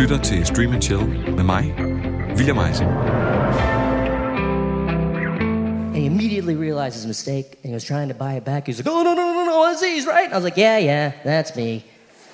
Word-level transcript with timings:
lytter 0.00 0.18
til 0.22 0.46
Stream 0.46 0.82
Chill 0.82 1.06
med 1.36 1.44
mig, 1.44 1.74
William 2.36 2.58
Eising. 2.58 2.90
And 5.92 5.96
he 5.96 6.06
immediately 6.06 6.56
realized 6.56 6.94
his 6.94 7.06
mistake 7.06 7.46
and 7.62 7.68
he 7.70 7.74
was 7.74 7.84
trying 7.84 8.08
to 8.08 8.14
buy 8.14 8.32
it 8.40 8.44
back. 8.44 8.66
He 8.66 8.70
was 8.70 8.78
like, 8.78 8.88
oh, 8.94 9.02
no, 9.02 9.12
no, 9.14 9.26
no, 9.38 9.44
no, 9.44 9.76
these, 9.80 10.06
right? 10.06 10.28
I 10.32 10.34
was 10.34 10.44
like, 10.44 10.56
yeah, 10.56 10.78
yeah, 10.78 11.12
that's 11.24 11.54
me. 11.54 11.84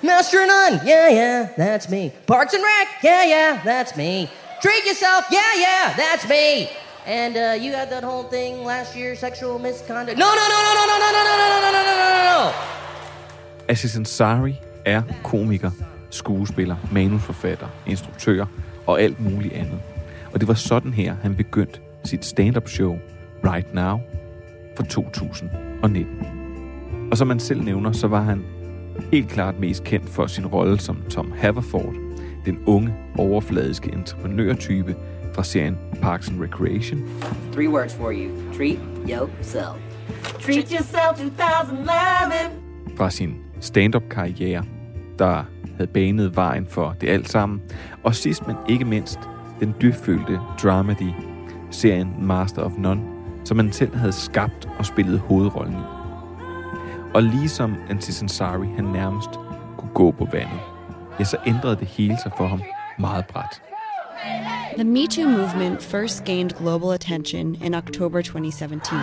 Master 0.01 0.41
of 0.43 0.47
None, 0.47 0.73
yeah, 0.85 1.09
yeah, 1.09 1.49
that's 1.57 1.89
me. 1.89 2.11
Parks 2.25 2.53
and 2.53 2.63
Rec, 2.63 2.87
yeah, 3.03 3.23
yeah, 3.33 3.61
that's 3.65 3.97
me. 3.97 4.29
Treat 4.61 4.83
yourself, 4.85 5.25
yeah, 5.31 5.53
yeah, 5.65 5.93
that's 6.03 6.25
me. 6.29 6.69
And 7.05 7.35
uh, 7.35 7.63
you 7.63 7.71
had 7.73 7.89
that 7.89 8.03
whole 8.03 8.23
thing 8.23 8.63
last 8.63 8.95
year, 8.95 9.15
sexual 9.15 9.59
misconduct. 9.59 10.17
No, 10.17 10.29
no, 10.39 10.45
no, 10.53 10.59
no, 10.67 10.73
no, 10.79 10.85
no, 10.91 11.09
no, 11.15 11.21
no, 11.27 11.33
no, 11.41 11.47
no, 11.53 11.59
no, 11.65 11.81
no, 11.87 11.95
no, 12.01 12.09
no, 12.15 12.23
no. 12.31 12.53
Aziz 13.69 13.95
Ansari 13.95 14.55
er 14.85 15.03
komiker, 15.23 15.71
skuespiller, 16.09 16.75
manusforfatter, 16.91 17.67
instruktør 17.87 18.45
og 18.87 19.01
alt 19.01 19.19
muligt 19.19 19.53
andet. 19.53 19.79
Og 20.33 20.39
det 20.39 20.47
var 20.47 20.53
sådan 20.53 20.93
her, 20.93 21.15
han 21.21 21.35
begyndte 21.35 21.79
sit 22.03 22.25
stand-up 22.25 22.69
show 22.69 22.97
Right 23.43 23.73
Now 23.73 23.99
for 24.77 24.83
2019. 24.83 26.07
Og 27.11 27.17
som 27.17 27.27
man 27.27 27.39
selv 27.39 27.63
nævner, 27.63 27.91
så 27.91 28.07
var 28.07 28.21
han 28.21 28.45
helt 29.11 29.29
klart 29.29 29.59
mest 29.59 29.83
kendt 29.83 30.09
for 30.09 30.27
sin 30.27 30.45
rolle 30.45 30.79
som 30.79 31.03
Tom 31.09 31.31
Haverford, 31.31 31.93
den 32.45 32.59
unge, 32.65 32.93
overfladiske 33.17 33.91
entreprenørtype 33.93 34.95
fra 35.33 35.43
serien 35.43 35.77
Parks 36.01 36.29
and 36.29 36.41
Recreation, 36.41 37.09
Three 37.51 37.69
words 37.69 37.95
for 37.95 38.11
you. 38.11 38.53
Treat 38.53 38.79
yourself. 39.09 39.77
Treat 40.39 40.71
yourself 40.71 41.17
2011. 41.17 42.97
fra 42.97 43.09
sin 43.09 43.35
stand-up-karriere, 43.59 44.63
der 45.19 45.43
havde 45.77 45.91
banet 45.91 46.35
vejen 46.35 46.67
for 46.67 46.95
det 47.01 47.09
alt 47.09 47.29
sammen, 47.29 47.61
og 48.03 48.15
sidst 48.15 48.47
men 48.47 48.55
ikke 48.69 48.85
mindst, 48.85 49.19
den 49.59 49.75
dybfølte 49.81 50.39
dramedy, 50.63 51.11
serien 51.71 52.13
Master 52.19 52.61
of 52.61 52.71
None, 52.77 53.01
som 53.45 53.59
han 53.59 53.71
selv 53.71 53.95
havde 53.95 54.11
skabt 54.11 54.69
og 54.79 54.85
spillet 54.85 55.19
hovedrollen 55.19 55.73
i. 55.73 55.83
Og 57.13 57.23
ligesom 57.23 57.75
Aziz 57.89 58.21
Ansari, 58.21 58.67
han 58.75 58.85
nærmest 58.85 59.29
kunne 59.77 59.91
gå 59.93 60.11
på 60.11 60.27
vandet, 60.31 60.59
ja, 61.19 61.23
så 61.23 61.37
ændrede 61.47 61.75
det 61.75 61.87
hele 61.87 62.17
sig 62.23 62.31
for 62.37 62.47
ham 62.47 62.61
meget 62.99 63.25
bræt. 63.27 63.61
The 64.77 64.83
Me 64.83 65.07
Too 65.07 65.27
movement 65.27 65.81
first 65.81 66.23
gained 66.25 66.51
global 66.51 66.93
attention 66.93 67.55
in 67.55 67.73
October 67.73 68.21
2017. 68.21 68.99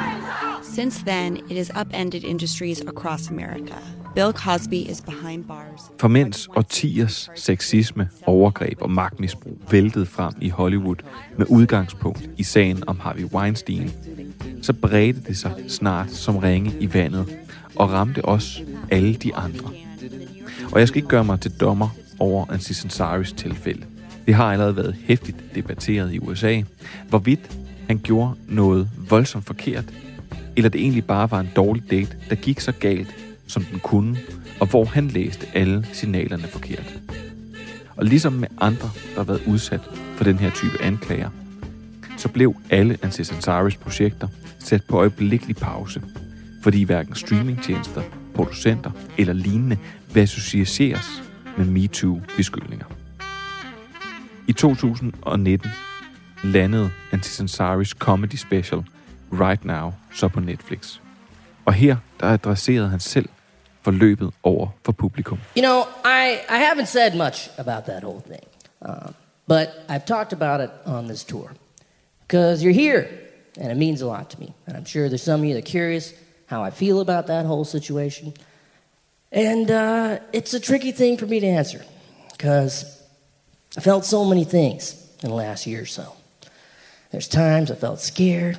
Since 0.62 1.02
then, 1.04 1.36
it 1.50 1.56
has 1.56 1.70
upended 1.80 2.24
industries 2.24 2.80
across 2.80 3.30
America. 3.30 4.03
Bill 4.14 4.32
Cosby 4.32 4.74
is 4.74 5.00
behind 5.00 5.44
bars. 5.44 5.80
For 6.00 6.08
mens 6.08 6.48
årtiers 6.56 7.30
sexisme, 7.36 8.08
overgreb 8.26 8.82
og 8.82 8.90
magtmisbrug 8.90 9.58
væltede 9.70 10.06
frem 10.06 10.32
i 10.40 10.48
Hollywood 10.48 10.96
med 11.38 11.46
udgangspunkt 11.48 12.30
i 12.36 12.42
sagen 12.42 12.82
om 12.86 13.00
Harvey 13.00 13.24
Weinstein, 13.24 13.92
så 14.62 14.72
bredte 14.72 15.20
det 15.20 15.36
sig 15.36 15.52
snart 15.68 16.10
som 16.10 16.36
ringe 16.36 16.72
i 16.80 16.94
vandet 16.94 17.36
og 17.76 17.90
ramte 17.90 18.24
også 18.24 18.62
alle 18.90 19.14
de 19.14 19.34
andre. 19.34 19.70
Og 20.72 20.80
jeg 20.80 20.88
skal 20.88 20.96
ikke 20.98 21.08
gøre 21.08 21.24
mig 21.24 21.40
til 21.40 21.50
dommer 21.60 21.88
over 22.18 22.46
Aziz 22.50 22.84
Ansaris 22.84 23.32
tilfælde. 23.32 23.84
Det 24.26 24.34
har 24.34 24.52
allerede 24.52 24.76
været 24.76 24.96
hæftigt 25.04 25.36
debatteret 25.54 26.14
i 26.14 26.18
USA, 26.18 26.62
hvorvidt 27.08 27.58
han 27.86 27.98
gjorde 27.98 28.34
noget 28.48 28.90
voldsomt 29.08 29.44
forkert, 29.44 29.84
eller 30.56 30.70
det 30.70 30.80
egentlig 30.80 31.04
bare 31.04 31.30
var 31.30 31.40
en 31.40 31.50
dårlig 31.56 31.90
date, 31.90 32.16
der 32.30 32.34
gik 32.34 32.60
så 32.60 32.72
galt, 32.72 33.14
som 33.46 33.64
den 33.64 33.80
kunne, 33.80 34.18
og 34.60 34.66
hvor 34.66 34.84
han 34.84 35.08
læste 35.08 35.46
alle 35.54 35.86
signalerne 35.92 36.42
forkert. 36.42 37.00
Og 37.96 38.04
ligesom 38.04 38.32
med 38.32 38.48
andre, 38.60 38.90
der 39.10 39.16
har 39.16 39.24
været 39.24 39.42
udsat 39.46 39.80
for 40.16 40.24
den 40.24 40.38
her 40.38 40.50
type 40.50 40.82
anklager, 40.82 41.30
så 42.16 42.28
blev 42.28 42.54
alle 42.70 42.98
Aziz 43.02 43.32
Ansaris 43.32 43.76
projekter 43.76 44.28
sat 44.58 44.82
på 44.88 44.96
øjeblikkelig 44.96 45.56
pause, 45.56 46.02
fordi 46.62 46.82
hverken 46.82 47.14
streamingtjenester, 47.14 48.02
producenter 48.34 48.90
eller 49.18 49.32
lignende 49.32 49.78
vil 50.14 50.20
associeres 50.20 51.22
med 51.56 51.66
MeToo-beskyldninger. 51.66 52.86
I 54.48 54.52
2019 54.52 55.70
landede 56.44 56.90
Aziz 57.12 57.40
Ansaris 57.40 57.88
comedy 57.88 58.34
special 58.34 58.82
Right 59.32 59.64
Now 59.64 59.92
så 60.12 60.28
på 60.28 60.40
Netflix. 60.40 61.03
Og 61.64 61.74
her 61.74 61.96
der 62.20 62.26
adresserede 62.26 62.88
han 62.88 63.00
selv 63.00 63.28
forløbet 63.82 64.30
over 64.42 64.68
for 64.84 64.92
publikum. 64.92 65.38
You 65.56 65.62
know, 65.62 65.82
I, 66.04 66.40
I 66.48 66.58
haven't 66.58 66.86
said 66.86 67.14
much 67.14 67.50
about 67.58 67.84
that 67.84 68.02
whole 68.02 68.20
thing, 68.20 68.44
um, 68.82 69.14
but 69.46 69.68
I've 69.88 70.04
talked 70.06 70.32
about 70.32 70.60
it 70.60 70.70
on 70.86 71.08
this 71.08 71.24
tour 71.24 71.50
because 72.26 72.62
you're 72.64 72.80
here 72.80 73.04
and 73.60 73.70
it 73.70 73.76
means 73.76 74.02
a 74.02 74.06
lot 74.06 74.30
to 74.30 74.40
me. 74.40 74.54
And 74.66 74.76
I'm 74.76 74.84
sure 74.84 75.08
there's 75.08 75.22
some 75.22 75.40
of 75.40 75.46
you 75.46 75.54
that 75.54 75.64
are 75.64 75.70
curious 75.70 76.14
how 76.46 76.62
I 76.62 76.70
feel 76.70 77.00
about 77.00 77.26
that 77.26 77.46
whole 77.46 77.64
situation. 77.64 78.32
And 79.32 79.70
uh, 79.70 80.18
it's 80.32 80.54
a 80.54 80.60
tricky 80.60 80.92
thing 80.92 81.16
for 81.16 81.26
me 81.26 81.40
to 81.40 81.46
answer 81.46 81.84
because 82.32 83.02
I 83.76 83.80
felt 83.80 84.04
so 84.04 84.24
many 84.24 84.44
things 84.44 84.94
in 85.22 85.28
the 85.30 85.34
last 85.34 85.66
year 85.66 85.82
or 85.82 85.86
so. 85.86 86.14
There's 87.10 87.28
times 87.28 87.70
I 87.70 87.74
felt 87.74 88.00
scared, 88.00 88.58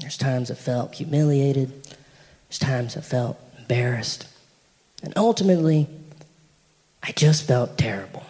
there's 0.00 0.16
times 0.16 0.50
I 0.50 0.54
felt 0.54 0.94
humiliated, 0.94 1.70
there's 2.54 2.70
times 2.70 2.96
I 2.96 3.00
felt 3.00 3.36
embarrassed. 3.58 4.28
And 5.02 5.12
ultimately, 5.16 5.88
I 7.02 7.10
just 7.12 7.48
felt 7.48 7.76
terrible 7.76 8.24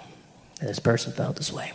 that 0.60 0.66
this 0.66 0.78
person 0.78 1.12
felt 1.12 1.36
this 1.36 1.52
way. 1.52 1.72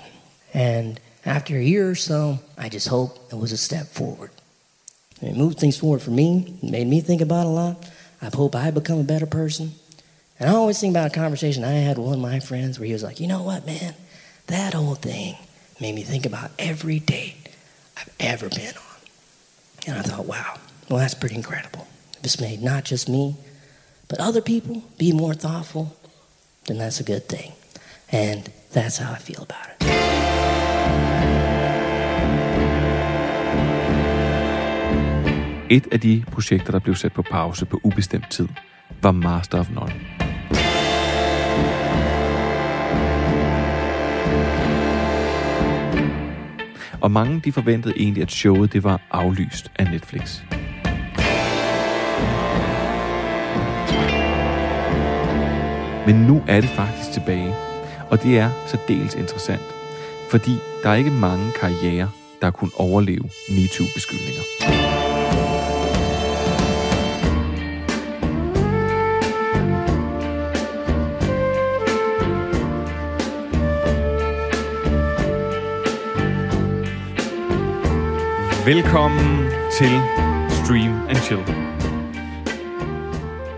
And 0.54 1.00
after 1.26 1.56
a 1.58 1.64
year 1.64 1.92
or 1.92 1.96
so, 1.96 2.40
I 2.58 2.70
just 2.70 2.88
hope 2.88 3.18
it 3.32 3.36
was 3.36 3.52
a 3.52 3.58
step 3.58 3.88
forward. 3.88 4.32
And 5.22 5.30
it 5.30 5.38
moved 5.38 5.60
things 5.60 5.78
forward 5.78 6.02
for 6.02 6.10
me, 6.10 6.58
it 6.64 6.72
made 6.72 6.88
me 6.88 7.02
think 7.02 7.22
about 7.22 7.46
a 7.46 7.50
lot. 7.50 7.88
I 8.22 8.30
hope 8.34 8.56
I 8.56 8.72
become 8.72 9.00
a 9.00 9.04
better 9.04 9.28
person. 9.28 9.74
And 10.40 10.50
I 10.50 10.54
always 10.54 10.80
think 10.80 10.94
about 10.94 11.12
a 11.12 11.14
conversation 11.14 11.64
I 11.64 11.74
had 11.74 11.98
with 11.98 12.08
one 12.08 12.16
of 12.16 12.22
my 12.22 12.40
friends 12.40 12.80
where 12.80 12.88
he 12.88 12.94
was 12.94 13.04
like, 13.04 13.20
you 13.20 13.28
know 13.28 13.44
what, 13.44 13.66
man? 13.66 13.94
That 14.48 14.74
whole 14.74 14.96
thing 14.96 15.36
made 15.80 15.94
me 15.94 16.02
think 16.02 16.26
about 16.26 16.52
every 16.58 17.00
date 17.00 17.50
I've 17.96 18.10
ever 18.20 18.50
been 18.50 18.74
on. 18.76 19.88
And 19.88 19.98
I 19.98 20.02
thought, 20.02 20.26
wow, 20.26 20.56
well, 20.90 21.00
that's 21.00 21.14
pretty 21.14 21.36
incredible. 21.36 21.86
If 22.20 22.26
it's 22.26 22.42
made 22.42 22.62
not 22.62 22.92
just 22.92 23.08
me, 23.10 23.36
but 24.10 24.20
other 24.20 24.42
people 24.42 24.82
be 24.98 25.14
more 25.14 25.34
thoughtful, 25.34 25.88
then 26.68 26.78
that's 26.78 27.00
a 27.00 27.04
good 27.04 27.30
thing. 27.30 27.54
And 28.12 28.50
that's 28.74 28.98
how 28.98 29.14
I 29.14 29.20
feel 29.20 29.42
about 29.42 29.68
it. 29.72 29.80
Et 35.70 35.88
af 35.92 36.00
de 36.00 36.24
projekter, 36.32 36.72
der 36.72 36.80
blev 36.80 36.96
sat 36.96 37.14
på 37.14 37.22
pause 37.32 37.66
på 37.66 37.80
ubestemt 37.84 38.32
tid, 38.32 38.48
var 39.02 39.12
Master 39.12 39.60
of 39.60 39.70
None. 39.70 39.94
Og 47.02 47.12
mange 47.12 47.42
de 47.46 47.52
forventede 47.52 47.94
egentlig, 47.98 48.24
at 48.24 48.32
showet 48.32 48.74
det 48.74 48.84
var 48.84 49.02
aflyst 49.12 49.72
af 49.76 49.92
Netflix. 49.92 50.42
Men 56.10 56.22
nu 56.22 56.42
er 56.48 56.62
det 56.62 56.70
faktisk 56.70 57.12
tilbage, 57.12 57.56
og 58.10 58.24
det 58.24 58.38
er 58.38 58.50
særdeles 58.68 59.16
interessant, 59.16 59.62
fordi 60.30 60.52
der 60.84 60.90
er 60.90 60.96
ikke 60.96 61.12
mange 61.12 61.52
karrierer, 61.52 62.08
der 62.42 62.52
kunne 62.52 62.72
overleve 62.78 63.24
MeToo-beskyldninger. 63.50 64.44
Velkommen 78.66 79.50
til 79.78 79.92
Stream 80.50 81.08
and 81.10 81.18
Chill. 81.18 81.42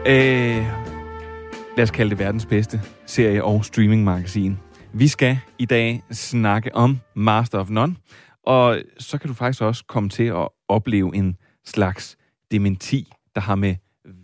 Øh, 0.06 0.81
lad 1.78 1.84
os 1.84 1.92
kalde 1.92 2.10
det 2.10 2.20
verdens 2.20 2.46
bedste 2.46 2.82
serie- 3.06 3.44
og 3.44 3.66
streamingmagasin. 3.66 4.58
Vi 4.94 5.08
skal 5.08 5.40
i 5.60 5.66
dag 5.66 6.04
snakke 6.12 6.76
om 6.76 7.00
Master 7.16 7.60
of 7.60 7.70
None, 7.70 7.96
og 8.44 8.82
så 9.00 9.18
kan 9.18 9.28
du 9.28 9.34
faktisk 9.34 9.62
også 9.62 9.84
komme 9.88 10.10
til 10.10 10.24
at 10.24 10.48
opleve 10.68 11.16
en 11.16 11.36
slags 11.66 12.18
dementi, 12.52 13.12
der 13.36 13.42
har 13.42 13.56
med 13.56 13.76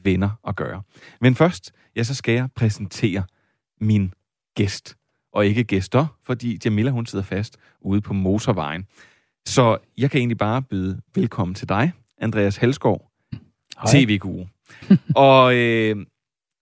venner 0.03 0.29
at 0.47 0.55
gøre. 0.55 0.81
Men 1.21 1.35
først, 1.35 1.71
ja, 1.95 2.03
så 2.03 2.15
skal 2.15 2.33
jeg 2.33 2.49
præsentere 2.55 3.23
min 3.81 4.13
gæst. 4.55 4.95
Og 5.33 5.45
ikke 5.45 5.63
gæster, 5.63 6.05
fordi 6.25 6.59
Jamila 6.65 6.91
hun 6.91 7.05
sidder 7.05 7.25
fast 7.25 7.57
ude 7.81 8.01
på 8.01 8.13
motorvejen. 8.13 8.85
Så 9.45 9.77
jeg 9.97 10.11
kan 10.11 10.19
egentlig 10.19 10.37
bare 10.37 10.61
byde 10.61 11.01
velkommen 11.15 11.55
til 11.55 11.69
dig, 11.69 11.91
Andreas 12.17 12.57
Halskov, 12.57 13.11
tv-guru. 13.87 14.45
og, 15.15 15.55
øh, 15.55 16.05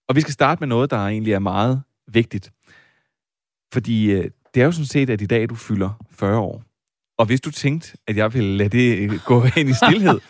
og 0.08 0.16
vi 0.16 0.20
skal 0.20 0.32
starte 0.32 0.60
med 0.60 0.68
noget, 0.68 0.90
der 0.90 0.96
egentlig 0.96 1.32
er 1.32 1.38
meget 1.38 1.82
vigtigt. 2.12 2.52
Fordi 3.72 4.12
øh, 4.12 4.30
det 4.54 4.60
er 4.60 4.64
jo 4.64 4.72
sådan 4.72 4.86
set, 4.86 5.10
at 5.10 5.20
i 5.20 5.26
dag 5.26 5.48
du 5.48 5.54
fylder 5.54 5.90
40 6.10 6.38
år. 6.38 6.62
Og 7.18 7.26
hvis 7.26 7.40
du 7.40 7.50
tænkte, 7.50 7.96
at 8.06 8.16
jeg 8.16 8.34
ville 8.34 8.56
lade 8.56 8.68
det 8.68 8.98
øh, 8.98 9.20
gå 9.24 9.44
ind 9.58 9.68
i 9.68 9.72
stillhed, 9.72 10.20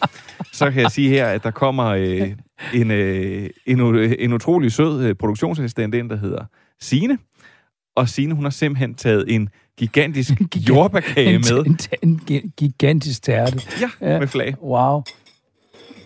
så 0.52 0.70
kan 0.70 0.82
jeg 0.82 0.90
sige 0.90 1.08
her, 1.08 1.26
at 1.26 1.42
der 1.42 1.50
kommer 1.50 1.86
øh, 1.86 2.32
en, 2.74 2.90
øh, 2.90 3.50
en, 3.66 3.80
en 4.18 4.32
utrolig 4.32 4.72
sød 4.72 5.04
øh, 5.04 5.14
produktionsassistent 5.14 5.94
ind, 5.94 6.10
der 6.10 6.16
hedder 6.16 6.44
Sine. 6.80 7.18
Og 7.96 8.08
Sine, 8.08 8.34
hun 8.34 8.44
har 8.44 8.50
simpelthen 8.50 8.94
taget 8.94 9.24
en 9.34 9.48
gigantisk 9.78 10.32
jordbærkage 10.68 11.38
med. 11.38 11.66
En, 11.66 11.78
en, 12.02 12.20
en 12.28 12.52
gigantisk 12.56 13.22
tærte. 13.22 13.60
Ja, 13.80 13.90
ja, 14.12 14.18
med 14.18 14.28
flag. 14.28 14.62
Wow. 14.62 15.02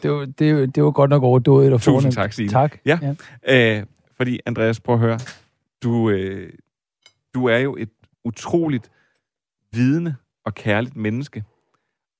Det 0.02 0.10
var, 0.10 0.24
det, 0.24 0.74
det 0.74 0.84
var 0.84 0.90
godt 0.90 1.10
nok 1.10 1.22
overdået. 1.22 1.72
Og 1.72 1.80
Tusind 1.80 1.94
fornemt. 1.94 2.14
tak, 2.14 2.32
Signe. 2.32 2.50
Tak. 2.50 2.78
Ja. 2.86 2.98
ja. 3.46 3.78
Øh, 3.78 3.84
fordi, 4.16 4.40
Andreas, 4.46 4.80
prøv 4.80 4.94
at 4.94 5.00
høre. 5.00 5.18
Du, 5.82 6.10
øh, 6.10 6.52
du 7.34 7.46
er 7.46 7.58
jo 7.58 7.76
et 7.76 7.90
utroligt 8.24 8.90
vidende 9.72 10.14
og 10.44 10.54
kærligt 10.54 10.96
menneske. 10.96 11.44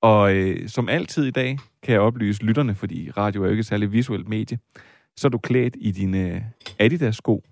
Og 0.02 0.34
øh, 0.36 0.68
som 0.68 0.88
altid 0.88 1.24
i 1.24 1.30
dag 1.30 1.58
kan 1.82 1.92
jeg 1.92 2.00
oplyse 2.00 2.44
lytterne, 2.44 2.74
fordi 2.74 3.10
radio 3.16 3.42
er 3.42 3.46
jo 3.46 3.50
ikke 3.50 3.62
særlig 3.62 3.92
visuelt 3.92 4.28
medie, 4.28 4.58
så 5.16 5.28
er 5.28 5.30
du 5.30 5.38
klædt 5.38 5.76
i 5.80 5.90
dine 5.90 6.44
Adidas-sko. 6.78 7.42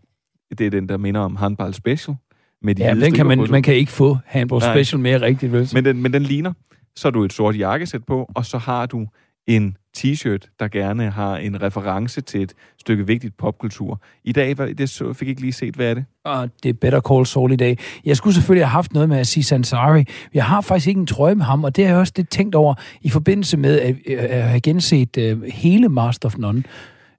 Det 0.59 0.67
er 0.67 0.71
den, 0.71 0.89
der 0.89 0.97
minder 0.97 1.21
om 1.21 1.37
Handball 1.37 1.75
Special. 1.75 2.17
Med 2.63 2.75
de 2.75 2.83
Ja, 2.85 2.95
den 2.95 3.13
kan 3.13 3.27
man, 3.27 3.47
man 3.51 3.63
kan 3.63 3.75
ikke 3.75 3.93
få 3.93 4.19
Handball 4.27 4.61
Nej. 4.61 4.75
Special 4.75 5.01
mere 5.01 5.21
rigtigt, 5.21 5.53
vel? 5.53 5.71
Men 5.75 5.85
den, 5.85 6.03
men 6.03 6.13
den 6.13 6.23
ligner. 6.23 6.53
Så 6.97 7.09
har 7.09 7.11
du 7.11 7.25
et 7.25 7.33
sort 7.33 7.59
jakkesæt 7.59 8.05
på, 8.05 8.31
og 8.35 8.45
så 8.47 8.59
har 8.59 8.87
du 8.87 9.07
en 9.47 9.77
t-shirt, 9.99 10.57
der 10.61 10.69
gerne 10.69 11.11
har 11.11 11.37
en 11.37 11.63
reference 11.63 12.21
til 12.21 12.43
et 12.43 12.53
stykke 12.81 13.07
vigtigt 13.07 13.37
popkultur. 13.37 14.01
I 14.25 14.33
dag, 14.33 14.59
var- 14.59 14.67
det 14.67 14.91
så, 14.91 15.13
fik 15.13 15.27
jeg 15.27 15.31
ikke 15.31 15.41
lige 15.41 15.53
set, 15.53 15.75
hvad 15.75 15.91
er 15.91 15.95
det? 15.95 16.05
Og 16.25 16.49
det 16.63 16.69
er 16.69 16.73
Better 16.73 17.01
Call 17.01 17.27
Saul 17.27 17.53
i 17.53 17.57
dag. 17.57 17.79
Jeg 18.05 18.17
skulle 18.17 18.35
selvfølgelig 18.35 18.65
have 18.67 18.71
haft 18.73 18.93
noget 18.93 19.09
med 19.09 19.19
Aziz 19.19 19.53
Ansari. 19.53 20.05
Jeg 20.35 20.45
har 20.45 20.61
faktisk 20.61 20.89
ikke 20.89 21.01
en 21.01 21.07
trøje 21.07 21.35
med 21.35 21.45
ham, 21.45 21.65
og 21.65 21.77
det 21.77 21.85
har 21.85 21.93
jeg 21.93 22.01
også 22.01 22.13
lidt 22.17 22.31
tænkt 22.31 22.55
over 22.55 22.75
i 23.03 23.09
forbindelse 23.11 23.57
med 23.57 23.81
at, 23.81 23.97
øh, 24.07 24.17
at 24.21 24.43
have 24.43 24.61
genset 24.61 25.17
øh, 25.19 25.43
hele 25.43 25.89
Master 25.89 26.29
of 26.29 26.37
None. 26.39 26.63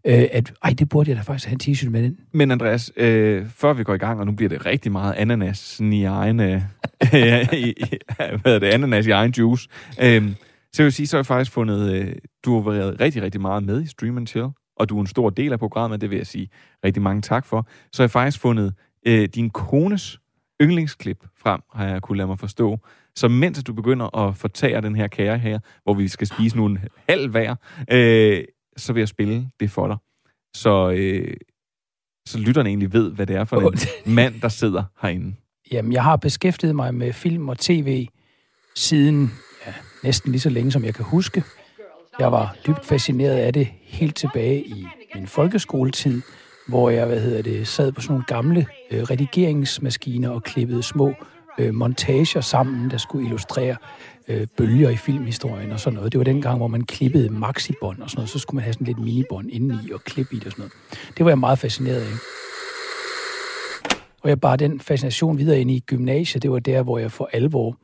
Øh, 0.08 0.24
at, 0.32 0.54
ej, 0.64 0.70
det 0.80 0.90
burde 0.90 1.10
jeg 1.10 1.18
da 1.18 1.22
faktisk 1.22 1.48
have 1.50 1.58
en 1.68 1.74
t-shirt 1.74 1.90
med 1.90 2.04
den. 2.04 2.18
Men 2.32 2.52
Andreas, 2.52 2.92
øh, 2.98 3.46
før 3.58 3.74
vi 3.74 3.84
går 3.84 3.94
i 3.94 3.98
gang, 3.98 4.20
og 4.20 4.26
nu 4.26 4.32
bliver 4.32 4.50
det 4.50 4.66
rigtig 4.66 4.92
meget 4.92 5.14
ananas 5.18 5.80
i 5.80 6.04
egen, 6.04 6.40
øh, 6.40 6.62
i, 7.54 7.74
hvad 8.42 8.56
er 8.56 8.60
det, 8.60 8.68
ananas 8.68 9.08
i 9.08 9.10
egen 9.12 9.32
juice. 9.38 9.68
Øh, 10.02 10.24
så 10.74 10.82
vil 10.82 10.86
jeg 10.86 10.94
sige, 10.94 11.08
så 11.08 11.18
har 11.18 11.20
jeg 11.20 11.26
faktisk 11.26 11.52
fundet, 11.52 11.94
øh, 11.94 12.16
du 12.46 12.62
har 12.62 12.72
været 12.72 13.00
rigtig, 13.00 13.22
rigtig 13.22 13.42
meget 13.42 13.64
med 13.64 13.84
i 13.84 13.88
Stream 13.88 14.28
Chill, 14.28 14.48
og 14.76 14.90
du 14.90 14.98
er 14.98 15.02
en 15.02 15.08
stor 15.08 15.30
del 15.30 15.52
af 15.52 15.60
programmet, 15.60 16.02
det 16.02 16.10
vil 16.10 16.18
jeg 16.18 16.28
sige 16.28 16.50
rigtig 16.86 17.04
mange 17.04 17.22
tak 17.22 17.46
for. 17.46 17.68
Så 17.94 18.02
har 18.02 18.06
jeg 18.06 18.12
faktisk 18.12 18.40
fundet 18.40 18.74
øh, 19.08 19.30
din 19.36 19.50
kones 19.50 20.20
yndlingsklip 20.62 21.26
frem, 21.38 21.62
har 21.74 21.88
jeg 21.88 22.02
kunne 22.02 22.18
lade 22.18 22.28
mig 22.28 22.40
forstå. 22.40 22.80
Så 23.16 23.28
mens 23.28 23.64
du 23.64 23.74
begynder 23.74 24.18
at 24.18 24.38
fortære 24.38 24.82
den 24.82 24.96
her 24.96 25.08
kære 25.08 25.38
her, 25.38 25.60
hvor 25.84 25.94
vi 25.94 26.08
skal 26.08 26.28
spise 26.28 26.58
en 26.58 26.80
halv 27.10 27.30
hver, 27.30 27.56
øh, 27.92 28.44
så 28.78 28.94
vil 28.94 29.02
jeg 29.02 29.08
spille 29.08 29.50
det 29.60 29.72
for 29.72 29.88
dig. 29.88 29.98
Så, 30.54 30.92
øh, 30.92 31.38
så 32.26 32.40
lytterne 32.40 32.70
egentlig 32.70 32.94
ved, 32.94 33.12
hvad 33.12 33.28
det 33.28 33.36
er 33.36 33.46
for 33.46 33.72
en 34.08 34.14
mand, 34.16 34.42
der 34.42 34.50
sidder 34.50 34.84
herinde. 35.02 35.36
Jamen, 35.72 35.94
jeg 35.94 36.04
har 36.04 36.16
beskæftiget 36.16 36.76
mig 36.76 36.96
med 36.96 37.14
film 37.14 37.50
og 37.50 37.58
tv 37.58 38.08
siden 38.76 39.32
næsten 40.04 40.32
lige 40.32 40.42
så 40.42 40.50
længe, 40.50 40.72
som 40.72 40.84
jeg 40.84 40.94
kan 40.94 41.06
huske. 41.06 41.44
Jeg 42.20 42.32
var 42.32 42.56
dybt 42.68 42.86
fascineret 42.86 43.36
af 43.36 43.54
det 43.54 43.68
helt 43.82 44.16
tilbage 44.16 44.64
i 44.68 44.86
min 45.16 45.28
folkeskoletid, 45.28 46.22
hvor 46.68 46.90
jeg, 46.90 47.06
hvad 47.06 47.20
hedder 47.20 47.42
det, 47.42 47.68
sad 47.68 47.92
på 47.92 48.02
sådan 48.02 48.14
nogle 48.14 48.26
gamle 48.28 48.66
øh, 48.92 49.04
redigeringsmaskiner 49.04 50.30
og 50.30 50.44
klippede 50.44 50.84
små 50.84 51.14
øh, 51.60 51.74
montager 51.74 52.42
sammen, 52.42 52.92
der 52.92 52.98
skulle 52.98 53.26
illustrere 53.26 53.76
øh, 54.28 54.48
bølger 54.58 54.90
i 54.90 54.96
filmhistorien 54.96 55.72
og 55.72 55.80
sådan 55.80 55.96
noget. 55.96 56.12
Det 56.12 56.18
var 56.18 56.24
den 56.24 56.42
gang, 56.42 56.58
hvor 56.58 56.68
man 56.68 56.84
klippede 56.86 57.30
maxibånd 57.30 58.02
og 58.02 58.10
sådan 58.10 58.18
noget. 58.18 58.30
Så 58.30 58.40
skulle 58.40 58.56
man 58.56 58.64
have 58.64 58.74
sådan 58.74 58.88
lidt 58.88 59.00
minibånd 59.00 59.52
indeni 59.52 59.92
og 59.92 60.02
klippe 60.02 60.36
i 60.36 60.40
det 60.40 60.46
og 60.46 60.52
sådan 60.52 60.62
noget. 60.62 60.74
Det 61.18 61.26
var 61.26 61.32
jeg 61.32 61.40
meget 61.40 61.60
fascineret 61.60 62.02
af. 62.02 62.14
Og 64.22 64.30
jeg 64.30 64.42
bare 64.42 64.58
den 64.58 64.80
fascination 64.80 65.38
videre 65.38 65.62
ind 65.62 65.72
i 65.72 65.80
gymnasiet, 65.80 66.44
det 66.44 66.52
var 66.52 66.60
der, 66.60 66.84
hvor 66.84 66.98
jeg 66.98 67.12
for 67.12 67.30
alvor, 67.34 67.78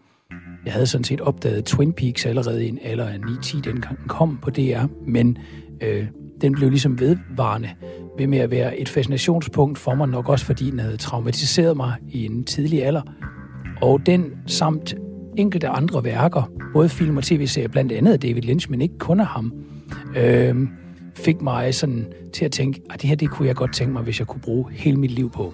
jeg 0.66 0.74
havde 0.74 0.88
sådan 0.88 1.04
set 1.04 1.22
opdaget 1.22 1.66
Twin 1.66 1.94
Peaks 1.94 2.25
allerede 2.25 2.66
i 2.66 2.69
en 2.69 2.80
alder 2.81 3.07
af 3.07 3.18
9-10, 3.18 3.62
dengang 3.62 4.00
den 4.00 4.07
kom 4.07 4.39
på 4.42 4.50
DR, 4.50 4.86
men 5.07 5.38
øh, 5.81 6.06
den 6.42 6.54
blev 6.54 6.69
ligesom 6.69 7.00
vedvarende 7.00 7.69
ved 8.18 8.27
med 8.27 8.39
at 8.39 8.51
være 8.51 8.80
et 8.80 8.89
fascinationspunkt 8.89 9.77
for 9.77 9.95
mig, 9.95 10.07
nok 10.07 10.30
også 10.30 10.45
fordi 10.45 10.72
den 10.72 10.80
havde 10.80 10.98
traumatiseret 10.98 11.77
mig 11.77 11.94
i 12.10 12.25
en 12.25 12.44
tidlig 12.44 12.86
alder. 12.86 13.01
Og 13.81 14.06
den 14.06 14.31
samt 14.48 14.95
enkelte 15.38 15.68
andre 15.68 16.04
værker, 16.04 16.51
både 16.74 16.89
film 16.89 17.18
og 17.18 17.24
tv-serier, 17.24 17.68
blandt 17.68 17.92
andet 17.92 18.13
af 18.13 18.19
David 18.19 18.42
Lynch, 18.42 18.72
men 18.72 18.81
ikke 18.81 18.98
kun 18.98 19.19
af 19.19 19.25
ham, 19.25 19.54
øh, 20.18 20.56
fik 21.16 21.42
mig 21.42 21.75
sådan 21.75 22.06
til 22.33 22.45
at 22.45 22.51
tænke, 22.51 22.81
at 22.89 23.01
det 23.01 23.10
her 23.10 23.16
det 23.16 23.30
kunne 23.30 23.48
jeg 23.48 23.56
godt 23.56 23.74
tænke 23.74 23.94
mig, 23.94 24.04
hvis 24.04 24.19
jeg 24.19 24.27
kunne 24.27 24.42
bruge 24.42 24.72
hele 24.72 24.98
mit 24.98 25.12
liv 25.12 25.31
på. 25.31 25.54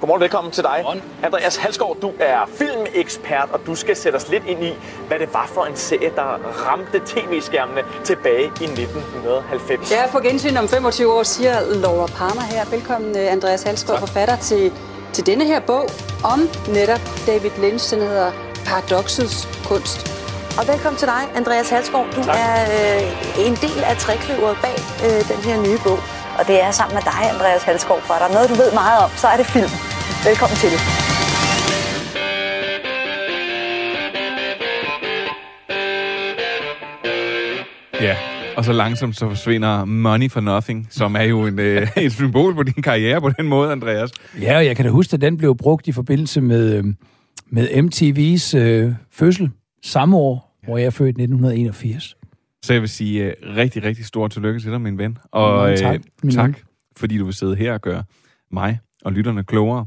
Godmorgen, 0.00 0.20
velkommen 0.20 0.52
til 0.52 0.62
dig. 0.64 0.84
Andreas 1.22 1.56
Halsgaard, 1.56 1.96
du 2.02 2.12
er 2.20 2.48
filmekspert, 2.58 3.48
og 3.52 3.60
du 3.66 3.74
skal 3.74 3.96
sætte 3.96 4.16
os 4.16 4.28
lidt 4.28 4.42
ind 4.46 4.64
i, 4.64 4.72
hvad 5.08 5.18
det 5.18 5.28
var 5.34 5.50
for 5.54 5.64
en 5.64 5.76
serie, 5.76 6.10
der 6.16 6.22
ramte 6.66 7.00
tv-skærmene 7.06 7.80
tilbage 8.04 8.44
i 8.44 8.64
1990. 8.64 9.90
Ja, 9.92 10.06
for 10.06 10.20
gensyn 10.20 10.56
om 10.56 10.68
25 10.68 11.12
år, 11.12 11.22
siger 11.22 11.60
Laura 11.60 12.06
Palmer 12.06 12.42
her. 12.42 12.64
Velkommen, 12.70 13.16
øh, 13.18 13.32
Andreas 13.32 13.62
Halsgaard, 13.62 13.98
forfatter 13.98 14.36
til, 14.36 14.72
til 15.12 15.26
denne 15.26 15.44
her 15.44 15.60
bog 15.60 15.88
om 16.24 16.40
netop 16.68 17.00
David 17.26 17.50
Lynch. 17.62 17.94
Den 17.94 18.02
hedder 18.02 18.32
Paradoxets 18.66 19.48
kunst. 19.68 20.14
Og 20.58 20.68
velkommen 20.68 20.98
til 20.98 21.08
dig, 21.08 21.22
Andreas 21.36 21.70
Halsgaard. 21.70 22.06
Du 22.16 22.22
Tak. 22.22 22.36
er 22.38 22.62
øh, 22.62 23.46
en 23.46 23.54
del 23.54 23.84
af 23.84 23.96
trækløveret 23.96 24.56
bag 24.62 24.76
øh, 25.06 25.28
den 25.28 25.40
her 25.48 25.62
nye 25.62 25.78
bog. 25.84 25.98
Og 26.38 26.46
det 26.46 26.62
er 26.62 26.70
sammen 26.70 26.94
med 26.94 27.02
dig, 27.02 27.30
Andreas 27.34 27.62
Halsgaard, 27.62 28.02
for 28.02 28.14
er 28.14 28.18
der 28.26 28.34
noget, 28.34 28.48
du 28.50 28.54
ved 28.54 28.72
meget 28.72 29.04
om, 29.04 29.10
så 29.16 29.26
er 29.26 29.36
det 29.36 29.46
film. 29.46 29.70
Velkommen 30.28 30.56
til 30.62 30.70
det. 30.74 30.80
Ja, 38.06 38.16
og 38.56 38.64
så 38.64 38.72
langsomt 38.72 39.16
så 39.16 39.28
forsvinder 39.28 39.84
Money 39.84 40.30
for 40.30 40.40
Nothing, 40.40 40.86
som 40.90 41.16
er 41.16 41.22
jo 41.22 41.46
en, 41.46 41.58
øh, 41.58 41.88
et 41.96 42.12
symbol 42.12 42.54
på 42.54 42.62
din 42.62 42.82
karriere 42.82 43.20
på 43.20 43.30
den 43.30 43.48
måde, 43.48 43.72
Andreas. 43.72 44.10
Ja, 44.40 44.56
og 44.56 44.66
jeg 44.66 44.76
kan 44.76 44.84
da 44.84 44.90
huske, 44.90 45.14
at 45.14 45.20
den 45.20 45.36
blev 45.36 45.56
brugt 45.56 45.88
i 45.88 45.92
forbindelse 45.92 46.40
med, 46.40 46.74
øh, 46.74 46.84
med 47.50 47.68
MTV's 47.68 48.56
øh, 48.56 48.92
fødsel 49.12 49.50
samme 49.84 50.16
år, 50.16 50.58
hvor 50.64 50.78
jeg 50.78 50.86
er 50.86 50.90
født 50.90 51.18
i 51.18 51.22
1981. 51.22 52.16
Så 52.64 52.72
jeg 52.72 52.80
vil 52.82 52.88
sige 52.88 53.26
uh, 53.26 53.56
rigtig, 53.56 53.82
rigtig 53.82 54.06
stor 54.06 54.28
tillykke 54.28 54.60
til 54.60 54.70
dig, 54.70 54.80
min 54.80 54.98
ven. 54.98 55.18
Og 55.32 55.58
Mange 55.64 55.76
tak, 55.76 55.94
øh, 55.94 56.00
min 56.22 56.34
tak 56.34 56.46
ven. 56.48 56.56
fordi 56.96 57.18
du 57.18 57.24
vil 57.24 57.34
sidde 57.34 57.56
her 57.56 57.72
og 57.72 57.80
gøre 57.80 58.04
mig 58.50 58.78
og 59.04 59.12
lytterne 59.12 59.44
klogere. 59.44 59.86